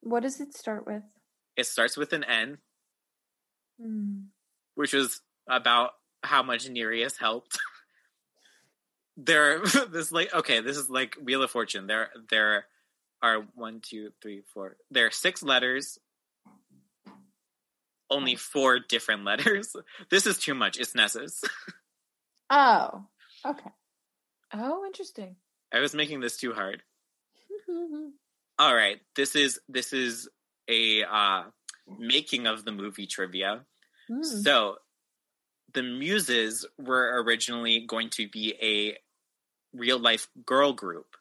What 0.00 0.22
does 0.22 0.40
it 0.40 0.56
start 0.56 0.86
with? 0.86 1.02
It 1.56 1.66
starts 1.66 1.96
with 1.96 2.12
an 2.12 2.24
N, 2.24 2.58
Hmm. 3.80 4.20
which 4.74 4.92
was 4.92 5.20
about 5.48 5.90
how 6.22 6.42
much 6.42 6.68
Nereus 6.68 7.16
helped. 7.16 7.58
there, 9.16 9.60
this 9.90 10.12
like 10.12 10.32
okay, 10.34 10.60
this 10.60 10.76
is 10.76 10.88
like 10.90 11.16
Wheel 11.22 11.42
of 11.42 11.50
Fortune. 11.50 11.86
There, 11.86 12.10
there 12.30 12.66
are 13.22 13.46
one, 13.54 13.80
two, 13.80 14.12
three, 14.22 14.42
four. 14.52 14.76
There 14.90 15.06
are 15.06 15.10
six 15.10 15.42
letters. 15.42 15.98
Only 18.10 18.36
four 18.36 18.78
different 18.80 19.24
letters. 19.30 19.74
This 20.10 20.26
is 20.26 20.38
too 20.38 20.54
much. 20.54 20.78
It's 20.78 20.94
Nessus. 20.94 21.42
Oh, 22.50 23.04
okay. 23.44 23.70
Oh, 24.52 24.84
interesting. 24.86 25.36
I 25.72 25.80
was 25.80 25.94
making 25.94 26.20
this 26.20 26.36
too 26.36 26.52
hard. 26.52 26.82
All 28.58 28.74
right, 28.74 29.00
this 29.16 29.34
is 29.34 29.58
this 29.68 29.92
is 29.92 30.28
a 30.68 31.04
uh, 31.04 31.42
making 31.98 32.46
of 32.46 32.64
the 32.64 32.72
movie 32.72 33.06
trivia. 33.06 33.64
Hmm. 34.08 34.22
So, 34.22 34.76
the 35.72 35.82
Muses 35.82 36.66
were 36.78 37.22
originally 37.22 37.80
going 37.80 38.10
to 38.10 38.28
be 38.28 38.54
a 38.62 38.98
real 39.76 39.98
life 39.98 40.28
girl 40.46 40.72
group. 40.72 41.16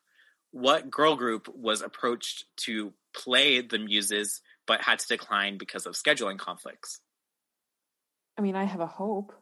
What 0.51 0.91
girl 0.91 1.15
group 1.15 1.47
was 1.55 1.81
approached 1.81 2.45
to 2.57 2.93
play 3.13 3.61
the 3.61 3.79
Muses 3.79 4.41
but 4.67 4.81
had 4.81 4.99
to 4.99 5.07
decline 5.07 5.57
because 5.57 5.85
of 5.85 5.95
scheduling 5.95 6.37
conflicts? 6.37 7.01
I 8.37 8.41
mean, 8.41 8.55
I 8.55 8.63
have 8.63 8.79
a 8.79 8.87
hope. 8.87 9.33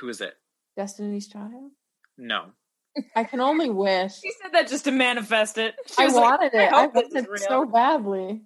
Who 0.00 0.08
is 0.08 0.20
it? 0.20 0.34
Destiny's 0.76 1.28
Child. 1.28 1.72
No. 2.16 2.52
I 3.14 3.24
can 3.24 3.40
only 3.40 3.70
wish. 3.70 4.20
She 4.20 4.32
said 4.40 4.52
that 4.52 4.68
just 4.68 4.84
to 4.84 4.92
manifest 4.92 5.58
it. 5.58 5.74
She 5.86 6.02
I 6.02 6.06
was 6.06 6.14
like, 6.14 6.24
wanted 6.24 6.54
it. 6.54 6.72
I 6.72 6.80
hope 6.82 6.94
this 6.94 7.12
wanted 7.12 7.28
is 7.34 7.42
it 7.42 7.48
so 7.48 7.66
badly. 7.66 8.42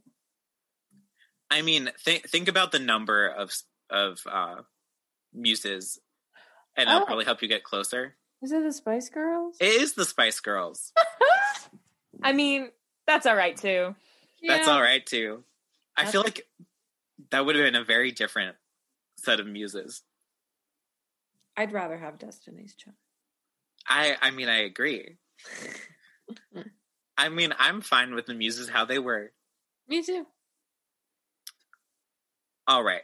I 1.54 1.62
mean, 1.62 1.90
think 2.00 2.28
think 2.28 2.48
about 2.48 2.72
the 2.72 2.78
number 2.80 3.28
of 3.28 3.52
of 3.88 4.18
uh, 4.30 4.62
Muses, 5.32 6.00
and 6.76 6.88
that'll 6.88 7.02
Oh. 7.02 7.06
probably 7.06 7.24
help 7.24 7.42
you 7.42 7.48
get 7.48 7.62
closer. 7.64 8.16
Is 8.42 8.50
it 8.52 8.62
the 8.62 8.72
Spice 8.72 9.08
Girls? 9.08 9.56
It 9.60 9.80
is 9.80 9.94
the 9.94 10.04
Spice 10.04 10.40
Girls. 10.40 10.92
I 12.22 12.32
mean, 12.32 12.70
that's 13.06 13.24
all 13.26 13.36
right 13.36 13.56
too. 13.56 13.94
That's 14.46 14.66
all 14.68 14.80
right 14.82 15.04
too. 15.06 15.44
I 15.96 16.06
feel 16.06 16.22
like 16.22 16.46
that 17.30 17.46
would 17.46 17.54
have 17.56 17.64
been 17.64 17.80
a 17.80 17.84
very 17.84 18.10
different 18.10 18.56
set 19.16 19.38
of 19.40 19.46
muses. 19.46 20.02
I'd 21.56 21.72
rather 21.72 21.96
have 21.96 22.18
Destiny's 22.18 22.74
Child. 22.74 22.96
I 23.88 24.16
I 24.20 24.30
mean 24.32 24.48
I 24.48 24.62
agree. 24.64 25.16
I 27.16 27.28
mean 27.28 27.54
I'm 27.58 27.80
fine 27.80 28.14
with 28.14 28.26
the 28.26 28.34
muses 28.34 28.68
how 28.68 28.84
they 28.84 28.98
were. 28.98 29.30
Me 29.88 30.02
too. 30.02 30.26
All 32.66 32.82
right. 32.82 33.02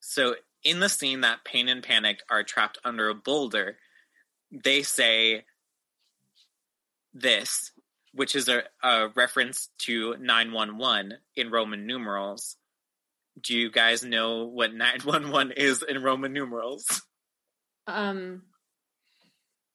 So 0.00 0.34
in 0.64 0.80
the 0.80 0.88
scene 0.88 1.22
that 1.22 1.44
Pain 1.44 1.68
and 1.68 1.82
Panic 1.82 2.20
are 2.30 2.42
trapped 2.42 2.78
under 2.84 3.08
a 3.08 3.14
boulder, 3.14 3.76
they 4.50 4.82
say 4.82 5.44
this, 7.14 7.72
which 8.12 8.34
is 8.34 8.48
a, 8.48 8.62
a 8.82 9.08
reference 9.14 9.68
to 9.80 10.16
911 10.18 11.14
in 11.36 11.50
Roman 11.50 11.86
numerals. 11.86 12.56
Do 13.40 13.56
you 13.56 13.70
guys 13.70 14.02
know 14.02 14.44
what 14.44 14.74
911 14.74 15.52
is 15.56 15.82
in 15.82 16.02
Roman 16.02 16.32
numerals? 16.32 17.02
Um, 17.86 18.42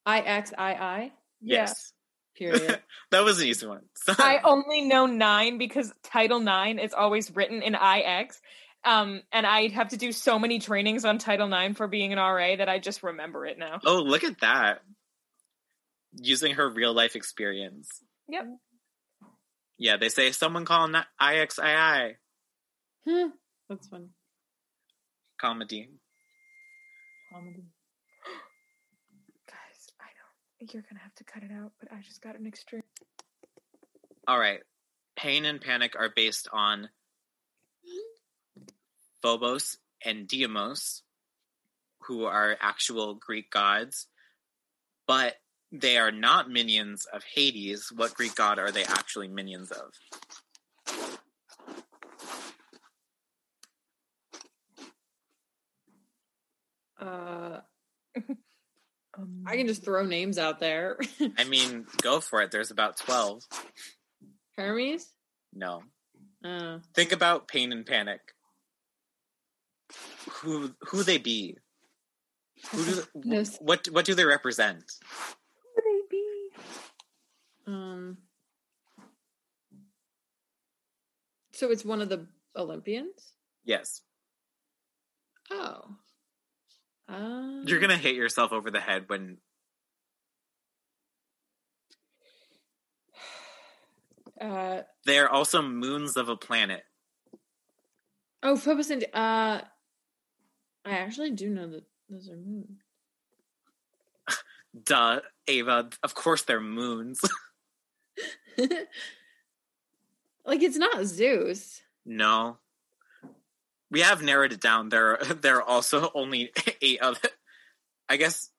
I 0.06 0.20
X 0.20 0.54
I 0.58 0.74
I. 0.74 1.12
Yes. 1.42 1.94
Period. 2.38 2.82
that 3.12 3.24
was 3.24 3.40
an 3.40 3.48
easy 3.48 3.66
one. 3.66 3.82
I 4.08 4.40
only 4.44 4.82
know 4.82 5.06
nine 5.06 5.58
because 5.58 5.92
Title 6.04 6.40
Nine 6.40 6.80
is 6.80 6.94
always 6.94 7.34
written 7.36 7.62
in 7.62 7.76
IX. 7.76 8.40
Um, 8.86 9.22
and 9.32 9.48
I 9.48 9.68
have 9.70 9.90
to 9.90 9.98
do 9.98 10.12
so 10.12 10.38
many 10.38 10.60
trainings 10.60 11.06
on 11.06 11.18
Title 11.18 11.52
IX 11.52 11.76
for 11.76 11.88
being 11.88 12.14
an 12.14 12.20
RA 12.20 12.56
that 12.58 12.70
I 12.70 12.78
just 12.80 13.02
remember 13.04 13.46
it 13.46 13.58
now. 13.58 13.80
oh, 13.86 14.02
look 14.02 14.24
at 14.24 14.40
that. 14.42 14.82
Using 16.18 16.54
her 16.56 16.70
real 16.70 16.94
life 16.94 17.16
experience. 17.16 17.90
Yep. 18.30 18.46
Yeah, 19.78 19.98
they 19.98 20.10
say 20.10 20.32
someone 20.32 20.66
call 20.66 20.88
na- 20.88 21.04
IXII 21.22 22.14
Hmm, 23.08 23.28
That's 23.70 23.88
funny. 23.88 24.10
comedy. 25.42 25.90
Comedy. 27.34 27.64
Guys, 29.48 29.88
I 30.00 30.06
know 30.06 30.68
you're 30.72 30.84
gonna 30.90 31.02
have 31.02 31.14
to 31.16 31.24
cut 31.24 31.44
it 31.44 31.52
out, 31.52 31.72
but 31.80 31.92
I 31.92 32.02
just 32.02 32.22
got 32.22 32.38
an 32.40 32.48
extreme. 32.48 32.84
All 34.28 34.40
right. 34.40 34.62
Pain 35.18 35.46
and 35.46 35.60
Panic 35.60 35.96
are 36.00 36.10
based 36.16 36.48
on 36.54 36.90
Phobos 39.26 39.78
and 40.06 40.28
Deimos, 40.28 41.02
who 42.02 42.26
are 42.26 42.56
actual 42.62 43.16
Greek 43.16 43.50
gods, 43.50 44.06
but 45.08 45.38
they 45.72 45.98
are 45.98 46.12
not 46.12 46.48
minions 46.48 47.08
of 47.12 47.24
Hades. 47.24 47.92
What 47.92 48.14
Greek 48.14 48.36
god 48.36 48.60
are 48.60 48.70
they 48.70 48.84
actually 48.84 49.28
minions 49.28 49.72
of? 49.72 49.94
Uh, 57.00 57.62
Um, 59.18 59.46
I 59.48 59.56
can 59.56 59.66
just 59.66 59.86
throw 59.86 60.06
names 60.06 60.38
out 60.38 60.60
there. 60.60 60.98
I 61.38 61.46
mean, 61.46 61.86
go 62.02 62.20
for 62.20 62.42
it. 62.42 62.52
There's 62.52 62.70
about 62.72 62.98
12. 62.98 63.44
Hermes. 64.58 65.08
No. 65.54 65.84
Uh, 66.44 66.80
Think 66.94 67.14
about 67.14 67.48
Pain 67.48 67.72
and 67.72 67.86
Panic. 67.86 68.35
Who 70.42 70.72
who 70.82 71.04
they 71.04 71.18
be? 71.18 71.58
Who 72.72 72.84
do 72.86 73.04
Yes. 73.24 73.58
what 73.62 73.88
what 73.92 74.06
do 74.06 74.14
they 74.16 74.26
represent? 74.26 74.84
would 75.76 75.84
they 75.86 76.02
be? 76.10 76.50
um. 77.68 78.18
So 81.54 81.72
it's 81.72 81.86
one 81.86 82.02
of 82.02 82.10
the 82.10 82.28
Olympians. 82.56 83.34
Yes. 83.64 84.02
Oh. 85.52 85.96
Uh, 87.08 87.62
You're 87.66 87.80
going 87.80 87.92
to 87.92 87.98
hit 87.98 88.16
yourself 88.16 88.52
over 88.52 88.72
the 88.72 88.80
head 88.80 89.04
when 89.08 89.38
Uh, 94.42 94.82
they're 95.06 95.30
also 95.30 95.62
moons 95.62 96.18
of 96.18 96.28
a 96.28 96.36
planet. 96.36 96.84
oh, 98.44 98.58
Phobos 98.58 98.90
and 98.90 99.06
uh, 99.14 99.62
I 100.86 100.98
actually 101.00 101.32
do 101.32 101.50
know 101.50 101.68
that 101.68 101.84
those 102.10 102.30
are 102.30 102.36
moons. 102.36 102.80
Duh, 104.84 105.22
Ava. 105.48 105.90
Of 106.04 106.16
course 106.16 106.44
they're 106.44 106.60
moons. 106.60 107.22
like 108.58 108.88
it's 110.62 110.78
not 110.78 111.06
Zeus. 111.06 111.82
no. 112.06 112.58
We 113.92 114.02
have 114.02 114.22
narrowed 114.24 114.52
it 114.52 114.60
down. 114.62 114.90
There 114.90 115.18
there 115.42 115.58
are 115.58 115.64
also 115.64 116.12
only 116.16 116.52
eight 116.82 117.00
other 117.02 117.20
I 118.10 118.18
guess 118.18 118.50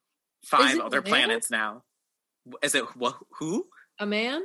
five 0.45 0.79
other 0.81 1.03
planets 1.03 1.51
now. 1.51 1.83
Is 2.62 2.74
it 2.74 2.85
wh- 3.01 3.20
who? 3.39 3.66
A 3.99 4.07
man? 4.07 4.43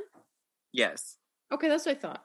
Yes. 0.72 1.16
Okay, 1.52 1.68
that's 1.68 1.86
what 1.86 1.96
I 1.96 2.00
thought. 2.00 2.24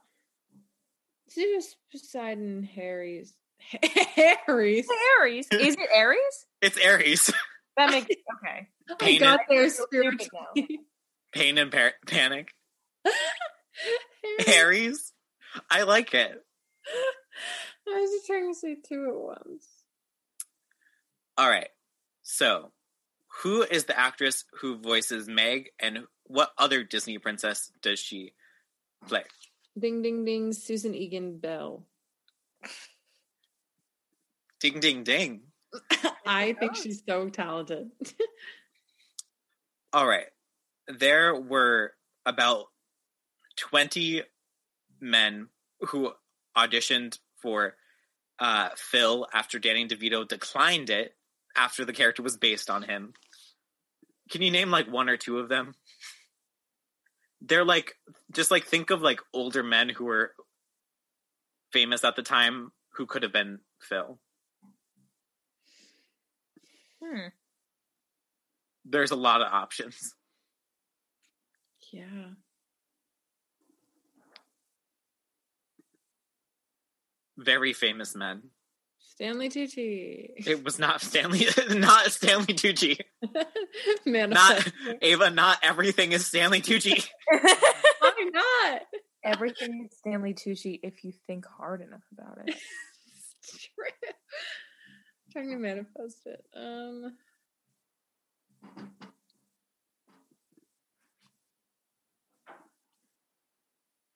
Zeus, 1.32 1.76
Poseidon, 1.92 2.64
Harry's. 2.64 3.34
Harry's. 4.46 4.88
Ares. 5.20 5.48
Is 5.52 5.76
it 5.76 5.90
Ares? 5.96 6.18
It's 6.62 6.78
Ares. 6.84 7.32
That 7.76 7.92
makes 7.92 8.08
okay. 8.08 8.68
Oh 8.90 8.96
I 9.00 9.06
Pain 9.06 9.20
got 9.20 9.40
and- 9.42 9.58
there 9.58 9.66
I 9.66 9.70
feel 9.70 9.86
stupid 9.88 10.22
spiritually. 10.22 10.80
Pain 11.34 11.58
and 11.60 11.72
par- 11.72 11.94
panic. 12.08 12.54
Harry. 14.48 14.86
Ares. 14.88 15.14
I 15.70 15.84
like 15.84 16.14
it. 16.16 16.44
I 17.88 18.00
was 18.00 18.10
just 18.12 18.26
trying 18.28 18.52
to 18.52 18.58
say 18.60 18.76
two 18.88 19.06
at 19.10 19.16
once. 19.16 19.68
All 21.38 21.50
right. 21.50 21.70
So, 22.24 22.72
who 23.44 23.62
is 23.62 23.86
the 23.86 23.98
actress 23.98 24.44
who 24.60 24.78
voices 24.80 25.28
Meg, 25.28 25.70
and 25.80 26.00
what 26.24 26.52
other 26.58 26.84
Disney 26.84 27.20
princess 27.20 27.72
does 27.84 28.00
she 28.00 28.34
play? 29.08 29.24
Ding 29.78 30.02
ding 30.02 30.26
ding, 30.26 30.52
Susan 30.54 30.96
Egan 30.96 31.38
Belle. 31.38 31.86
Ding, 34.60 34.80
ding, 34.80 35.04
ding. 35.04 35.42
I 36.26 36.54
think 36.54 36.76
she's 36.76 37.04
so 37.08 37.30
talented. 37.30 37.92
All 39.94 40.08
right. 40.08 40.28
There 40.88 41.36
were 41.36 41.94
about 42.26 42.66
20 43.58 44.24
men 45.00 45.48
who 45.82 46.12
auditioned 46.56 47.20
for 47.42 47.76
uh, 48.40 48.70
Phil 48.76 49.28
after 49.34 49.60
Danny 49.60 49.88
DeVito 49.88 50.28
declined 50.28 50.90
it 50.90 51.16
after 51.56 51.86
the 51.86 51.94
character 51.94 52.24
was 52.24 52.38
based 52.38 52.70
on 52.70 52.84
him. 52.84 53.14
Can 54.30 54.42
you 54.42 54.52
name 54.52 54.72
like 54.72 54.92
one 54.92 55.10
or 55.10 55.18
two 55.18 55.40
of 55.40 55.50
them? 55.50 55.74
They're 57.42 57.66
like, 57.66 57.96
just 58.32 58.52
like 58.52 58.66
think 58.66 58.90
of 58.90 59.02
like 59.02 59.22
older 59.34 59.64
men 59.64 59.90
who 59.90 60.06
were 60.06 60.34
famous 61.72 62.04
at 62.04 62.16
the 62.16 62.24
time 62.24 62.72
who 62.94 63.06
could 63.06 63.24
have 63.24 63.34
been 63.34 63.60
Phil. 63.80 64.20
Hmm. 67.08 67.28
There's 68.86 69.12
a 69.12 69.16
lot 69.16 69.42
of 69.42 69.52
options. 69.52 70.14
yeah. 71.92 72.32
Very 77.38 77.74
famous 77.74 78.16
men. 78.16 78.44
Stanley 79.00 79.50
Tucci. 79.50 80.30
It 80.46 80.64
was 80.64 80.80
not 80.80 81.02
Stanley, 81.02 81.48
not 81.70 82.12
Stanley 82.12 82.54
Tucci. 82.54 83.00
Not 84.06 84.72
Ava. 85.02 85.30
Not 85.30 85.60
everything 85.64 86.12
is 86.14 86.26
Stanley 86.26 86.62
Tucci. 86.62 87.08
Why 88.00 88.30
not? 88.32 88.82
Everything 89.24 89.88
is 89.90 89.98
Stanley 89.98 90.34
Tucci 90.34 90.80
if 90.84 91.04
you 91.04 91.14
think 91.28 91.46
hard 91.46 91.82
enough 91.82 92.04
about 92.14 92.38
it. 92.46 92.56
Trying 95.32 95.50
to 95.52 95.58
manifest 95.58 96.26
it. 96.26 96.44
Um. 96.56 97.14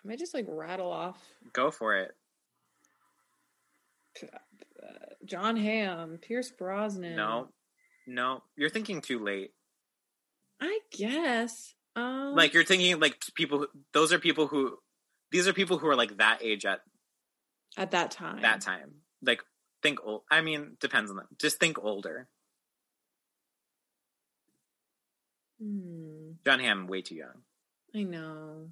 I 0.04 0.08
might 0.08 0.20
just 0.20 0.34
like 0.34 0.46
rattle 0.48 0.92
off 0.92 1.18
Go 1.54 1.70
for 1.72 1.96
it. 1.98 2.12
uh, 4.24 4.38
John 5.26 5.56
Hamm, 5.58 6.18
Pierce 6.22 6.52
Brosnan. 6.52 7.16
No, 7.16 7.50
no, 8.08 8.44
you're 8.56 8.70
thinking 8.70 9.02
too 9.02 9.20
late. 9.20 9.52
I 10.60 10.80
guess. 10.92 11.74
Um, 11.96 12.36
Like 12.36 12.54
you're 12.54 12.64
thinking 12.64 13.00
like 13.00 13.22
people. 13.36 13.60
who- 13.60 13.68
Those 13.94 14.14
are 14.14 14.20
people 14.20 14.48
who. 14.48 14.78
These 15.32 15.48
are 15.48 15.54
people 15.54 15.78
who 15.78 15.88
are 15.88 15.96
like 15.96 16.18
that 16.18 16.40
age 16.42 16.66
at 16.66 16.82
at 17.78 17.92
that 17.92 18.12
time. 18.12 18.42
that 18.42 18.62
time. 18.62 18.92
Like 19.22 19.42
think 19.82 20.00
old. 20.04 20.24
I 20.30 20.42
mean, 20.42 20.78
depends 20.80 21.10
on 21.12 21.18
them. 21.18 21.28
Just 21.40 21.60
think 21.60 21.78
older. 21.84 22.28
Hmm, 25.62 26.32
John 26.46 26.60
Hamm, 26.60 26.88
way 26.88 27.02
too 27.02 27.16
young. 27.16 27.44
I 27.96 28.04
know. 28.04 28.70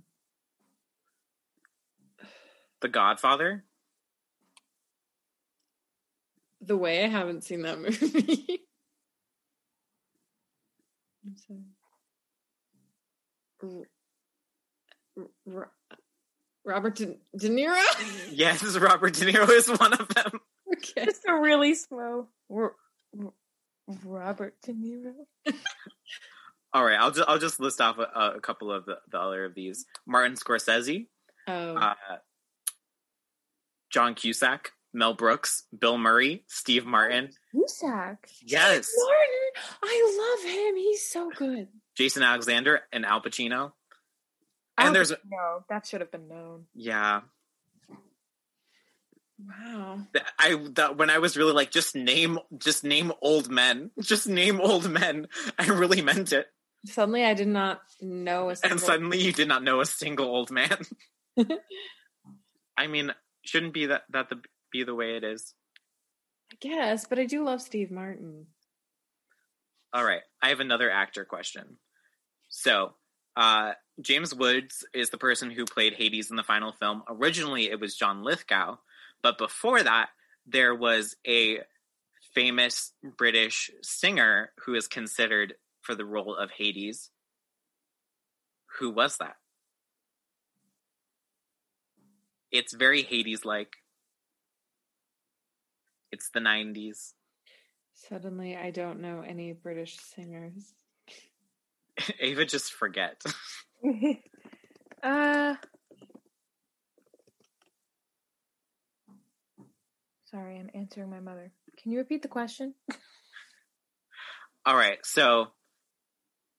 The 2.81 2.87
Godfather. 2.87 3.63
The 6.61 6.77
way 6.77 7.03
I 7.03 7.07
haven't 7.07 7.43
seen 7.43 7.61
that 7.63 7.79
movie. 7.81 8.61
I'm 11.25 11.35
sorry. 11.37 11.59
R- 15.17 15.27
R- 15.53 15.71
Robert 16.65 16.95
De, 16.95 17.17
De 17.37 17.49
Niro. 17.49 17.81
Yes, 18.31 18.63
Robert 18.77 19.13
De 19.13 19.25
Niro 19.31 19.49
is 19.49 19.67
one 19.69 19.93
of 19.93 20.07
them. 20.09 20.39
Okay. 20.79 21.05
Just 21.05 21.23
a 21.27 21.33
really 21.39 21.75
slow 21.75 22.27
R- 22.51 22.75
R- 23.21 23.33
Robert 24.05 24.55
De 24.63 24.73
Niro. 24.73 25.13
All 26.73 26.83
right, 26.85 26.99
I'll 26.99 27.11
just 27.11 27.27
I'll 27.27 27.39
just 27.39 27.59
list 27.59 27.81
off 27.81 27.97
a, 27.97 28.33
a 28.35 28.39
couple 28.41 28.71
of 28.71 28.85
the, 28.85 28.97
the 29.11 29.19
other 29.19 29.45
of 29.45 29.55
these. 29.55 29.85
Martin 30.05 30.35
Scorsese, 30.35 31.07
Oh, 31.47 31.75
uh, 31.75 31.95
John 33.89 34.13
Cusack, 34.13 34.71
Mel 34.93 35.13
Brooks, 35.15 35.63
Bill 35.77 35.97
Murray, 35.97 36.43
Steve 36.47 36.85
Martin. 36.85 37.29
Cusack. 37.51 38.29
Yes, 38.45 38.91
Martin. 38.97 39.63
I 39.83 40.37
love 40.45 40.51
him. 40.53 40.75
He's 40.75 41.09
so 41.09 41.31
good. 41.35 41.67
Jason 41.97 42.21
Alexander 42.21 42.81
and 42.93 43.03
Al 43.05 43.21
Pacino. 43.21 43.71
And 44.77 44.95
there's 44.95 45.09
no, 45.09 45.65
that 45.69 45.85
should 45.87 45.99
have 46.01 46.11
been 46.11 46.27
known. 46.29 46.65
yeah, 46.75 47.21
Wow. 49.47 50.01
I 50.37 50.55
that 50.73 50.97
when 50.97 51.09
I 51.09 51.19
was 51.19 51.37
really 51.37 51.53
like 51.53 51.71
just 51.71 51.95
name 51.95 52.39
just 52.57 52.83
name 52.83 53.11
old 53.21 53.49
men, 53.49 53.91
just 54.01 54.27
name 54.27 54.59
old 54.59 54.89
men. 54.89 55.27
I 55.57 55.67
really 55.67 56.01
meant 56.01 56.33
it. 56.33 56.47
Suddenly, 56.85 57.23
I 57.25 57.33
did 57.33 57.47
not 57.47 57.81
know 58.01 58.49
a 58.49 58.55
single. 58.55 58.71
And 58.71 58.81
suddenly 58.81 59.19
you 59.21 59.31
did 59.33 59.47
not 59.47 59.63
know 59.63 59.81
a 59.81 59.85
single 59.85 60.27
old 60.27 60.51
man. 60.51 60.77
I 62.77 62.87
mean, 62.87 63.13
shouldn't 63.43 63.73
be 63.73 63.87
that 63.87 64.03
that 64.09 64.29
the 64.29 64.41
be 64.71 64.83
the 64.83 64.95
way 64.95 65.15
it 65.15 65.23
is. 65.23 65.53
I 66.51 66.55
guess, 66.59 67.05
but 67.05 67.19
I 67.19 67.25
do 67.25 67.43
love 67.43 67.61
Steve 67.61 67.91
Martin. 67.91 68.47
All 69.93 70.03
right, 70.03 70.21
I 70.41 70.49
have 70.49 70.59
another 70.59 70.89
actor 70.89 71.25
question. 71.25 71.77
So, 72.49 72.93
uh, 73.35 73.73
James 74.01 74.33
Woods 74.33 74.85
is 74.93 75.09
the 75.09 75.17
person 75.17 75.49
who 75.51 75.65
played 75.65 75.93
Hades 75.93 76.29
in 76.29 76.35
the 76.35 76.43
final 76.43 76.71
film. 76.73 77.03
Originally, 77.07 77.69
it 77.69 77.79
was 77.79 77.95
John 77.95 78.23
Lithgow, 78.23 78.77
but 79.21 79.37
before 79.37 79.81
that, 79.83 80.09
there 80.45 80.73
was 80.73 81.15
a 81.27 81.59
famous 82.33 82.93
British 83.17 83.71
singer 83.81 84.51
who 84.65 84.75
is 84.75 84.87
considered 84.87 85.55
for 85.81 85.95
the 85.95 86.05
role 86.05 86.35
of 86.35 86.51
Hades. 86.51 87.09
Who 88.79 88.91
was 88.91 89.17
that? 89.17 89.35
It's 92.51 92.73
very 92.73 93.03
Hades 93.03 93.45
like. 93.45 93.73
It's 96.11 96.29
the 96.29 96.39
90s. 96.39 97.13
Suddenly, 97.93 98.55
I 98.55 98.71
don't 98.71 99.01
know 99.01 99.21
any 99.21 99.53
British 99.53 99.97
singers. 99.99 100.73
Ava, 102.19 102.45
just 102.45 102.73
forget. 102.73 103.21
uh 105.03 105.55
Sorry, 110.31 110.59
I'm 110.59 110.69
answering 110.75 111.09
my 111.09 111.19
mother. 111.19 111.51
Can 111.81 111.91
you 111.91 111.97
repeat 111.97 112.21
the 112.21 112.27
question? 112.27 112.75
All 114.65 114.75
right, 114.75 115.03
so 115.03 115.47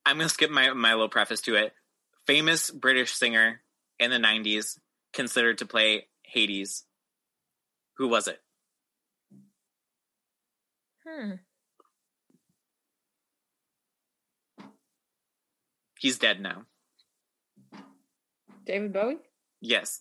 I'm 0.05 0.17
gonna 0.17 0.29
skip 0.29 0.51
my 0.51 0.73
my 0.73 0.93
little 0.93 1.09
preface 1.09 1.41
to 1.43 1.55
it. 1.55 1.73
Famous 2.27 2.71
British 2.71 3.13
singer 3.13 3.61
in 4.01 4.11
the 4.11 4.17
'90s, 4.17 4.79
considered 5.13 5.59
to 5.59 5.67
play 5.67 6.09
Hades. 6.23 6.85
Who 7.99 8.09
was 8.09 8.27
it? 8.27 8.41
Hmm. 11.07 11.33
He's 15.99 16.19
dead 16.19 16.41
now. 16.41 16.65
David 18.65 18.93
Bowie? 18.93 19.19
Yes. 19.61 20.01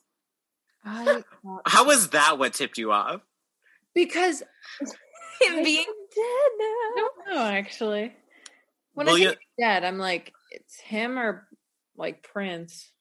I 0.85 1.23
How 1.65 1.85
was 1.85 2.09
that? 2.11 2.39
What 2.39 2.53
tipped 2.53 2.77
you 2.77 2.91
off? 2.93 3.21
Because 4.05 4.41
him 5.41 5.63
being 5.63 5.85
dead 5.85 6.51
now. 6.57 6.65
I 6.65 6.93
now. 6.95 7.01
don't 7.01 7.35
know, 7.35 7.43
actually. 7.57 8.13
When 8.93 9.07
Well, 9.07 9.15
I 9.15 9.19
you- 9.19 9.27
think 9.29 9.39
he's 9.57 9.65
dead, 9.65 9.83
I'm 9.83 9.97
like, 9.97 10.33
it's 10.51 10.79
him 10.79 11.17
or 11.19 11.47
like 11.97 12.23
Prince. 12.23 12.91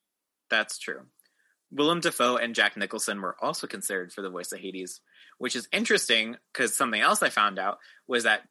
That's 0.51 0.78
true. 0.78 1.03
Willem 1.70 2.01
Dafoe 2.01 2.36
and 2.36 2.55
Jack 2.55 2.76
Nicholson 2.76 3.20
were 3.20 3.36
also 3.42 3.66
considered 3.66 4.12
for 4.12 4.22
the 4.22 4.30
voice 4.30 4.53
of 4.53 4.59
Hades, 4.61 5.01
which 5.38 5.55
is 5.55 5.68
interesting 5.72 6.36
because 6.53 6.74
something 6.74 7.01
else 7.01 7.22
I 7.22 7.28
found 7.28 7.59
out 7.59 7.78
was 8.07 8.24
that 8.24 8.42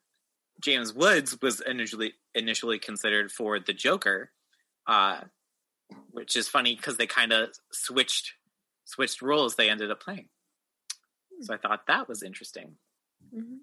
James 0.62 0.94
Woods 0.94 1.38
was 1.42 1.60
initially 1.62 2.14
initially 2.36 2.78
considered 2.80 3.32
for 3.32 3.60
the 3.60 3.74
Joker, 3.74 4.32
uh, 4.88 5.22
which 6.12 6.36
is 6.36 6.48
funny 6.48 6.76
because 6.76 6.98
they 6.98 7.08
kind 7.08 7.32
of 7.34 7.50
switched 7.72 8.34
switched 8.86 9.22
roles 9.22 9.56
they 9.56 9.70
ended 9.70 9.90
up 9.92 10.00
playing. 10.02 10.30
So 11.42 11.54
I 11.54 11.58
thought 11.58 11.88
that 11.88 12.08
was 12.10 12.24
interesting. 12.24 12.78
Mhm. 13.34 13.60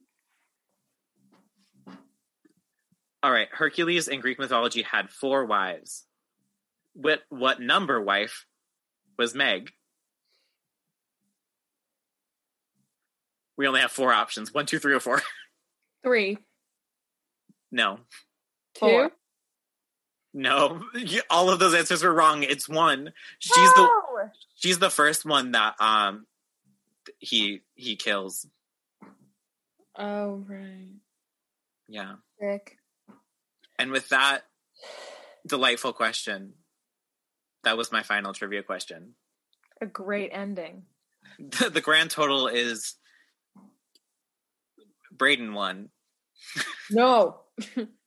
All 3.22 3.32
right, 3.32 3.48
Hercules 3.50 4.06
in 4.08 4.20
Greek 4.20 4.38
mythology 4.38 4.82
had 4.82 5.10
four 5.10 5.44
wives. 5.46 6.04
What 6.92 7.22
what 7.30 7.60
number 7.60 8.00
wife 8.00 8.46
was 9.18 9.34
Meg? 9.34 9.72
We 13.56 13.66
only 13.66 13.80
have 13.80 13.92
four 13.92 14.12
options: 14.12 14.52
one, 14.52 14.66
two, 14.66 14.78
three, 14.78 14.94
or 14.94 15.00
four. 15.00 15.22
Three. 16.02 16.36
No, 17.72 17.98
Four. 18.78 19.08
Two? 19.08 19.14
no, 20.34 20.84
all 21.30 21.48
of 21.48 21.58
those 21.58 21.72
answers 21.72 22.02
were 22.02 22.12
wrong. 22.12 22.42
It's 22.42 22.68
one. 22.68 23.12
She's 23.38 23.54
the 23.74 23.88
Oh! 23.90 24.28
she's 24.54 24.78
the 24.78 24.90
first 24.90 25.24
one 25.24 25.52
that 25.52 25.80
um 25.80 26.26
he 27.18 27.62
he 27.74 27.96
kills. 27.96 28.46
Oh, 29.96 30.44
right. 30.48 30.94
Yeah, 31.88 32.14
Sick. 32.40 32.78
and 33.78 33.90
with 33.92 34.08
that 34.08 34.42
delightful 35.46 35.92
question, 35.92 36.54
that 37.62 37.76
was 37.76 37.92
my 37.92 38.02
final 38.02 38.32
trivia 38.32 38.62
question. 38.62 39.14
A 39.80 39.86
great 39.86 40.30
ending. 40.32 40.84
the, 41.38 41.70
the 41.74 41.80
grand 41.80 42.10
total 42.10 42.46
is 42.48 42.94
Braden 45.12 45.52
won. 45.54 45.90
No. 46.90 47.40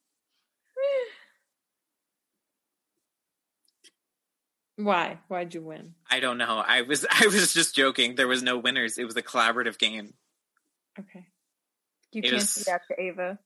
Why? 4.77 5.19
Why'd 5.27 5.53
you 5.53 5.61
win? 5.61 5.95
I 6.09 6.19
don't 6.19 6.37
know. 6.37 6.63
I 6.65 6.81
was 6.83 7.05
I 7.11 7.27
was 7.27 7.53
just 7.53 7.75
joking. 7.75 8.15
There 8.15 8.27
was 8.27 8.43
no 8.43 8.57
winners. 8.57 8.97
It 8.97 9.05
was 9.05 9.17
a 9.17 9.21
collaborative 9.23 9.77
game. 9.77 10.13
Okay. 10.99 11.27
You 12.13 12.19
It 12.19 12.29
can't 12.29 12.33
was- 12.35 12.55
do 12.55 12.63
that 12.65 12.81
to 12.89 13.01
Ava. 13.01 13.39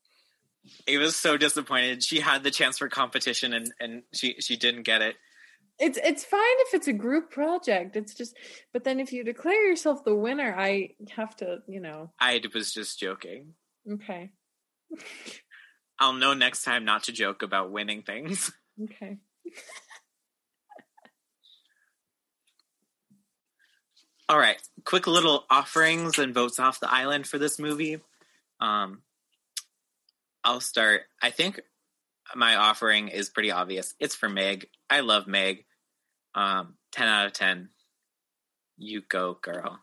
It 0.86 1.00
was 1.00 1.16
so 1.16 1.38
disappointed. 1.38 2.04
She 2.04 2.20
had 2.20 2.44
the 2.44 2.52
chance 2.52 2.78
for 2.78 2.88
competition 2.88 3.54
and 3.54 3.74
and 3.80 4.04
she 4.14 4.36
she 4.40 4.58
didn't 4.58 4.84
get 4.84 5.02
it. 5.02 5.16
It's 5.80 5.98
it's 5.98 6.24
fine 6.24 6.40
if 6.68 6.76
it's 6.76 6.88
a 6.88 6.94
group 6.94 7.32
project. 7.32 7.96
It's 7.96 8.14
just, 8.14 8.38
but 8.72 8.84
then 8.84 9.00
if 9.00 9.12
you 9.12 9.24
declare 9.24 9.68
yourself 9.68 10.04
the 10.04 10.14
winner, 10.14 10.54
I 10.56 10.90
have 11.16 11.36
to, 11.38 11.60
you 11.68 11.80
know. 11.80 12.12
I 12.20 12.40
was 12.54 12.72
just 12.72 13.00
joking. 13.00 13.56
Okay. 13.92 14.30
I'll 16.00 16.14
know 16.14 16.36
next 16.36 16.62
time 16.64 16.86
not 16.86 17.04
to 17.06 17.12
joke 17.12 17.42
about 17.42 17.72
winning 17.72 18.04
things. 18.04 18.52
Okay. 18.84 19.18
All 24.32 24.40
right, 24.40 24.62
quick 24.86 25.08
little 25.08 25.44
offerings 25.50 26.18
and 26.18 26.34
votes 26.34 26.58
off 26.58 26.80
the 26.80 26.90
island 26.90 27.28
for 27.28 27.38
this 27.38 27.60
movie. 27.60 28.00
Um, 28.62 29.02
I'll 30.42 30.62
start. 30.62 31.02
I 31.22 31.32
think 31.32 31.60
my 32.34 32.56
offering 32.56 33.10
is 33.10 33.30
pretty 33.30 33.52
obvious. 33.52 33.94
It's 34.00 34.16
for 34.16 34.30
Meg. 34.30 34.70
I 34.90 35.02
love 35.02 35.28
Meg. 35.28 35.66
Um, 36.34 36.76
ten 36.94 37.10
out 37.10 37.26
of 37.26 37.34
ten. 37.34 37.72
You 38.78 39.02
go, 39.02 39.38
girl. 39.42 39.82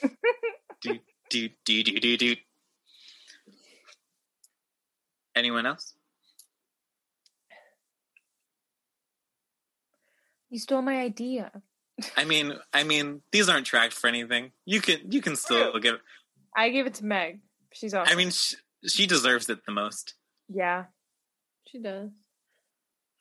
do 0.80 1.00
do 1.28 1.48
do 1.64 1.82
do 1.82 1.98
do 1.98 2.16
do. 2.16 2.36
Anyone 5.34 5.66
else? 5.66 5.94
You 10.50 10.60
stole 10.60 10.82
my 10.82 10.98
idea. 11.00 11.50
I 12.16 12.24
mean, 12.24 12.54
I 12.72 12.84
mean, 12.84 13.22
these 13.32 13.48
aren't 13.48 13.66
tracked 13.66 13.92
for 13.94 14.06
anything. 14.08 14.52
You 14.64 14.80
can 14.80 15.10
you 15.10 15.20
can 15.20 15.36
still 15.36 15.72
True. 15.72 15.80
give. 15.80 15.94
I 16.56 16.70
gave 16.70 16.86
it 16.86 16.94
to 16.94 17.04
Meg. 17.04 17.40
She's 17.72 17.94
awesome. 17.94 18.12
I 18.12 18.16
mean, 18.16 18.30
sh- 18.30 18.54
she 18.86 19.06
deserves 19.06 19.48
it 19.48 19.64
the 19.66 19.72
most. 19.72 20.14
yeah. 20.48 20.84
She 21.68 21.78
does. 21.78 22.10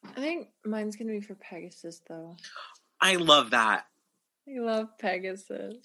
I 0.04 0.20
think 0.20 0.48
mine's 0.66 0.96
gonna 0.96 1.12
be 1.12 1.22
for 1.22 1.36
Pegasus 1.36 2.02
though. 2.08 2.36
I 3.00 3.16
love 3.16 3.52
that. 3.52 3.86
I 4.48 4.60
love 4.60 4.98
Pegasus. 4.98 5.76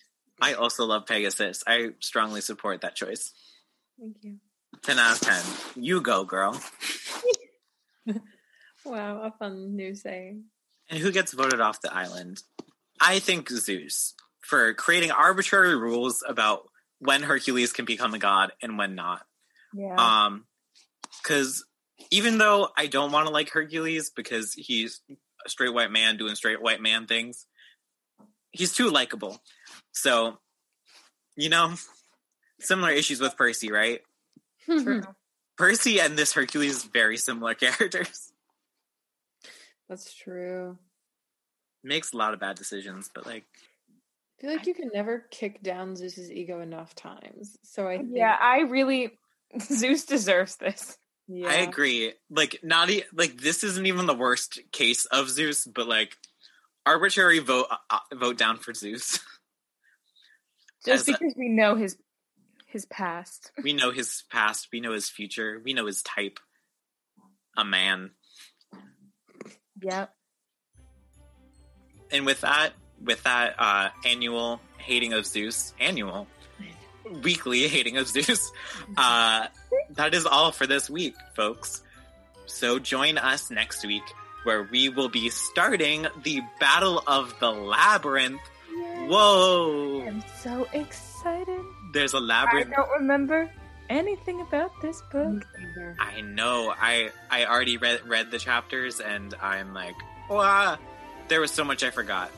I 0.41 0.55
also 0.55 0.87
love 0.87 1.05
Pegasus. 1.07 1.63
I 1.67 1.91
strongly 2.01 2.41
support 2.41 2.81
that 2.81 2.95
choice. 2.97 3.33
Thank 4.01 4.17
you. 4.23 4.37
10 4.83 4.99
out 4.99 5.17
of 5.17 5.21
10. 5.21 5.85
You 5.85 6.01
go, 6.01 6.25
girl. 6.25 6.59
Wow, 8.85 9.23
a 9.23 9.31
fun 9.39 9.77
new 9.77 9.95
saying. 9.95 10.45
And 10.91 10.99
who 10.99 11.11
gets 11.11 11.33
voted 11.33 11.61
off 11.61 11.81
the 11.81 11.95
island? 11.95 12.43
I 13.01 13.19
think 13.19 13.49
Zeus 13.51 14.15
for 14.41 14.75
creating 14.75 15.11
arbitrary 15.11 15.77
rules 15.77 16.23
about 16.27 16.69
when 16.99 17.23
Hercules 17.23 17.73
can 17.73 17.85
become 17.85 18.15
a 18.15 18.19
god 18.19 18.53
and 18.63 18.79
when 18.79 18.95
not. 18.95 19.23
Yeah. 19.73 19.97
Um, 19.97 20.45
because 21.23 21.65
even 22.11 22.39
though 22.39 22.69
I 22.77 22.87
don't 22.87 23.13
want 23.13 23.27
to 23.27 23.33
like 23.33 23.51
Hercules 23.51 24.11
because 24.15 24.53
he's 24.55 25.01
a 25.45 25.49
straight 25.49 25.73
white 25.73 25.91
man 25.91 26.17
doing 26.17 26.35
straight 26.35 26.63
white 26.63 26.81
man 26.81 27.07
things, 27.07 27.47
he's 28.53 28.73
too 28.73 28.91
likable. 28.91 29.43
So, 29.93 30.39
you 31.37 31.49
know, 31.49 31.75
similar 32.61 32.91
issues 32.91 33.21
with 33.21 33.37
Percy, 33.37 33.71
right? 33.71 34.01
True. 34.65 35.03
Percy 35.57 36.01
and 36.01 36.17
this 36.17 36.33
Hercules 36.33 36.85
very 36.85 37.17
similar 37.17 37.55
characters. 37.55 38.33
That's 39.89 40.13
true. 40.15 40.79
Makes 41.85 42.13
a 42.13 42.17
lot 42.17 42.33
of 42.35 42.41
bad 42.41 42.57
decisions, 42.57 43.11
but 43.15 43.27
like 43.27 43.45
I 44.39 44.41
feel 44.41 44.51
like 44.57 44.67
you 44.67 44.75
can 44.75 44.91
never 44.93 45.25
kick 45.31 45.63
down 45.63 45.95
Zeus's 45.97 46.31
ego 46.33 46.61
enough 46.61 46.95
times. 46.95 47.57
So 47.63 47.87
I 47.87 47.99
think, 47.99 48.11
yeah, 48.15 48.37
I 48.41 48.61
really 48.61 49.13
Zeus 49.61 50.05
deserves 50.07 50.57
this. 50.57 50.97
yeah. 51.29 51.49
I 51.49 51.55
agree. 51.57 52.13
Like 52.31 52.61
not 52.63 52.91
e- 52.91 53.05
like 53.13 53.37
this 53.41 53.63
isn't 53.65 53.87
even 53.87 54.07
the 54.07 54.15
worst 54.15 54.59
case 54.73 55.05
of 55.07 55.29
Zeus, 55.31 55.67
but 55.67 55.87
like 55.87 56.17
arbitrary 56.87 57.39
vote 57.39 57.67
uh, 57.91 57.99
vote 58.15 58.39
down 58.39 58.57
for 58.57 58.73
Zeus. 58.75 59.21
Just 60.87 61.09
As 61.09 61.15
a- 61.15 61.19
because 61.19 61.35
we 61.37 61.49
know 61.51 61.77
his 61.77 61.97
his 62.67 62.87
past. 62.87 63.53
we 63.63 63.73
know 63.73 63.91
his 63.93 64.25
past, 64.33 64.69
we 64.73 64.81
know 64.81 64.93
his 64.93 65.09
future, 65.09 65.61
we 65.65 65.75
know 65.75 65.87
his 65.87 66.03
type. 66.03 66.41
A 67.57 67.65
man. 67.65 68.11
Yep. 69.81 70.13
And 72.11 72.27
with 72.27 72.41
that, 72.43 72.71
with 73.03 73.23
that 73.25 73.55
uh 73.59 73.89
annual 74.05 74.61
hating 74.79 75.13
of 75.13 75.27
Zeus, 75.27 75.75
annual 75.81 76.27
weekly 77.23 77.67
hating 77.69 77.97
of 77.97 78.09
Zeus, 78.09 78.53
uh 78.97 79.47
that 79.91 80.15
is 80.15 80.27
all 80.27 80.53
for 80.53 80.67
this 80.67 80.89
week, 80.89 81.15
folks. 81.35 81.83
So 82.47 82.79
join 82.79 83.19
us 83.19 83.51
next 83.51 83.85
week 83.87 84.03
where 84.45 84.63
we 84.71 84.89
will 84.91 85.09
be 85.09 85.31
starting 85.31 86.07
the 86.23 86.41
Battle 86.61 87.03
of 87.07 87.35
the 87.41 87.51
Labyrinth. 87.51 88.41
Whoa! 89.07 90.05
I'm 90.07 90.23
so 90.41 90.67
excited. 90.73 91.61
There's 91.93 92.13
a 92.13 92.21
labyrinth. 92.21 92.73
I 92.73 92.77
don't 92.77 92.91
remember 93.01 93.51
anything 93.89 94.41
about 94.41 94.71
this 94.83 95.03
book. 95.13 95.45
I 95.99 96.21
know. 96.21 96.75
I 96.79 97.11
I 97.31 97.47
already 97.47 97.77
read 97.77 98.07
read 98.07 98.31
the 98.31 98.39
chapters, 98.39 99.01
and 99.01 99.35
I'm 99.41 99.75
like, 99.75 99.95
wow. 100.29 100.79
There 101.29 101.41
was 101.41 101.51
so 101.51 101.65
much 101.65 101.83
I 101.83 101.91
forgot. 101.91 102.31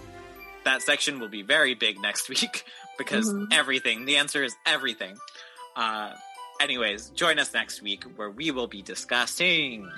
That 0.64 0.82
section 0.82 1.20
will 1.20 1.28
be 1.28 1.42
very 1.42 1.74
big 1.74 2.00
next 2.00 2.28
week 2.34 2.64
because 2.98 3.32
Mhm. 3.32 3.52
everything. 3.52 4.04
The 4.04 4.16
answer 4.16 4.42
is 4.44 4.54
everything. 4.64 5.16
Uh, 5.74 6.12
anyways, 6.60 7.10
join 7.10 7.38
us 7.38 7.52
next 7.52 7.82
week 7.82 8.04
where 8.16 8.30
we 8.30 8.50
will 8.50 8.66
be 8.68 8.82
discussing. 8.82 9.90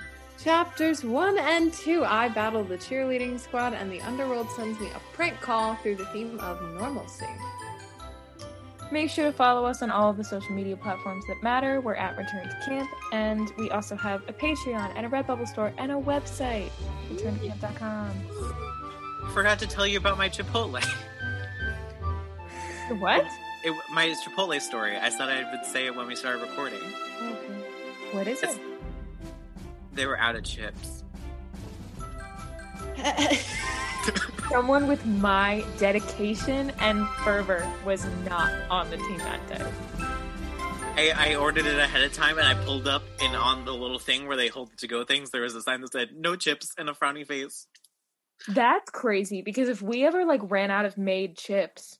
Chapters 0.43 1.03
1 1.03 1.37
and 1.37 1.73
2 1.73 2.05
I 2.05 2.29
battle 2.29 2.63
the 2.63 2.77
cheerleading 2.77 3.39
squad, 3.39 3.73
and 3.73 3.91
the 3.91 3.99
underworld 4.01 4.49
sends 4.51 4.79
me 4.79 4.87
a 4.95 4.99
prank 5.13 5.39
call 5.41 5.75
through 5.75 5.95
the 5.95 6.05
theme 6.07 6.39
of 6.39 6.61
normalcy. 6.79 7.27
Make 8.91 9.09
sure 9.11 9.25
to 9.25 9.31
follow 9.37 9.65
us 9.65 9.81
on 9.83 9.91
all 9.91 10.09
of 10.09 10.17
the 10.17 10.23
social 10.23 10.51
media 10.53 10.75
platforms 10.77 11.23
that 11.27 11.43
matter. 11.43 11.79
We're 11.81 11.95
at 11.95 12.17
Return 12.17 12.47
to 12.47 12.55
Camp, 12.65 12.89
and 13.11 13.51
we 13.57 13.69
also 13.69 13.95
have 13.97 14.23
a 14.29 14.33
Patreon 14.33 14.93
and 14.95 15.05
a 15.05 15.09
Redbubble 15.09 15.47
store 15.47 15.73
and 15.77 15.91
a 15.91 15.95
website, 15.95 16.69
returntocamp.com. 17.11 18.09
Forgot 19.33 19.59
to 19.59 19.67
tell 19.67 19.85
you 19.87 19.97
about 19.97 20.17
my 20.17 20.29
Chipotle. 20.29 20.83
What? 22.97 23.23
It, 23.63 23.71
my 23.91 24.07
Chipotle 24.07 24.59
story. 24.59 24.97
I 24.97 25.09
said 25.09 25.29
I 25.29 25.47
would 25.51 25.63
say 25.63 25.85
it 25.85 25.95
when 25.95 26.07
we 26.07 26.15
started 26.15 26.41
recording. 26.41 26.79
Okay. 27.21 27.53
What 28.13 28.27
is 28.27 28.39
It's- 28.41 28.55
it? 28.55 28.61
They 29.93 30.07
were 30.07 30.17
out 30.17 30.35
of 30.35 30.43
chips. 30.43 31.03
Someone 34.49 34.87
with 34.87 35.05
my 35.05 35.63
dedication 35.77 36.71
and 36.79 37.07
fervor 37.23 37.71
was 37.85 38.05
not 38.27 38.51
on 38.71 38.89
the 38.89 38.97
team 38.97 39.19
that 39.19 39.47
day. 39.47 39.63
I, 40.97 41.31
I 41.31 41.35
ordered 41.35 41.67
it 41.67 41.77
ahead 41.77 42.01
of 42.03 42.11
time 42.13 42.39
and 42.39 42.47
I 42.47 42.55
pulled 42.65 42.87
up 42.87 43.03
and 43.21 43.35
on 43.35 43.65
the 43.65 43.73
little 43.73 43.99
thing 43.99 44.27
where 44.27 44.35
they 44.35 44.47
hold 44.47 44.75
to 44.79 44.87
go 44.87 45.03
things, 45.03 45.29
there 45.29 45.41
was 45.43 45.53
a 45.53 45.61
sign 45.61 45.81
that 45.81 45.91
said 45.91 46.09
no 46.17 46.35
chips 46.35 46.73
and 46.77 46.89
a 46.89 46.93
frowny 46.93 47.25
face. 47.27 47.67
That's 48.47 48.89
crazy 48.89 49.41
because 49.41 49.69
if 49.69 49.81
we 49.81 50.05
ever 50.05 50.25
like 50.25 50.41
ran 50.43 50.71
out 50.71 50.85
of 50.85 50.97
made 50.97 51.37
chips, 51.37 51.99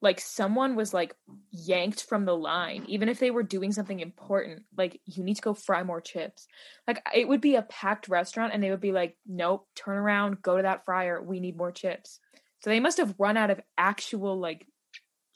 like 0.00 0.20
someone 0.20 0.76
was 0.76 0.94
like 0.94 1.14
yanked 1.50 2.04
from 2.04 2.24
the 2.24 2.36
line, 2.36 2.84
even 2.86 3.08
if 3.08 3.18
they 3.18 3.30
were 3.30 3.42
doing 3.42 3.72
something 3.72 3.98
important, 3.98 4.62
like 4.76 5.00
you 5.06 5.24
need 5.24 5.36
to 5.36 5.42
go 5.42 5.54
fry 5.54 5.82
more 5.82 6.00
chips. 6.00 6.46
Like 6.86 7.04
it 7.14 7.26
would 7.26 7.40
be 7.40 7.56
a 7.56 7.62
packed 7.62 8.08
restaurant 8.08 8.52
and 8.52 8.62
they 8.62 8.70
would 8.70 8.80
be 8.80 8.92
like, 8.92 9.16
nope, 9.26 9.66
turn 9.74 9.96
around, 9.96 10.42
go 10.42 10.56
to 10.56 10.62
that 10.62 10.84
fryer, 10.84 11.20
we 11.20 11.40
need 11.40 11.56
more 11.56 11.72
chips. 11.72 12.20
So 12.60 12.70
they 12.70 12.80
must 12.80 12.98
have 12.98 13.14
run 13.18 13.36
out 13.36 13.50
of 13.50 13.60
actual 13.76 14.38
like 14.38 14.66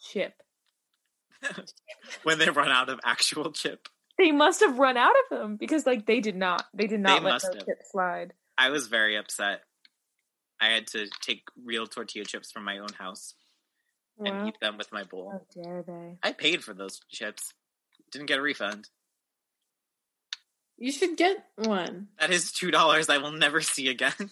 chip. 0.00 0.34
when 2.22 2.38
they 2.38 2.50
run 2.50 2.68
out 2.70 2.88
of 2.88 3.00
actual 3.04 3.50
chip. 3.52 3.88
They 4.18 4.30
must 4.30 4.60
have 4.60 4.78
run 4.78 4.96
out 4.96 5.14
of 5.30 5.38
them 5.38 5.56
because 5.56 5.86
like 5.86 6.06
they 6.06 6.20
did 6.20 6.36
not. 6.36 6.64
They 6.74 6.86
did 6.86 7.00
not 7.00 7.18
They 7.18 7.24
let 7.24 7.32
must 7.32 7.46
no 7.46 7.58
have. 7.58 7.66
chip 7.66 7.78
slide. 7.90 8.32
I 8.56 8.70
was 8.70 8.86
very 8.86 9.16
upset. 9.16 9.62
I 10.62 10.68
had 10.68 10.86
to 10.88 11.08
take 11.20 11.42
real 11.62 11.88
tortilla 11.88 12.24
chips 12.24 12.52
from 12.52 12.62
my 12.64 12.78
own 12.78 12.92
house 12.96 13.34
and 14.24 14.46
eat 14.46 14.54
them 14.60 14.78
with 14.78 14.92
my 14.92 15.02
bowl. 15.02 15.32
How 15.32 15.62
dare 15.62 15.82
they? 15.82 16.18
I 16.22 16.32
paid 16.32 16.62
for 16.62 16.72
those 16.72 17.00
chips. 17.10 17.52
Didn't 18.12 18.26
get 18.26 18.38
a 18.38 18.42
refund. 18.42 18.88
You 20.78 20.92
should 20.92 21.16
get 21.16 21.44
one. 21.56 22.08
That 22.20 22.30
is 22.30 22.52
two 22.52 22.70
dollars 22.70 23.08
I 23.08 23.18
will 23.18 23.32
never 23.32 23.60
see 23.60 23.88
again. 23.88 24.12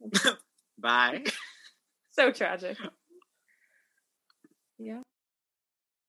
Bye. 0.78 1.24
So 2.12 2.30
tragic. 2.30 2.76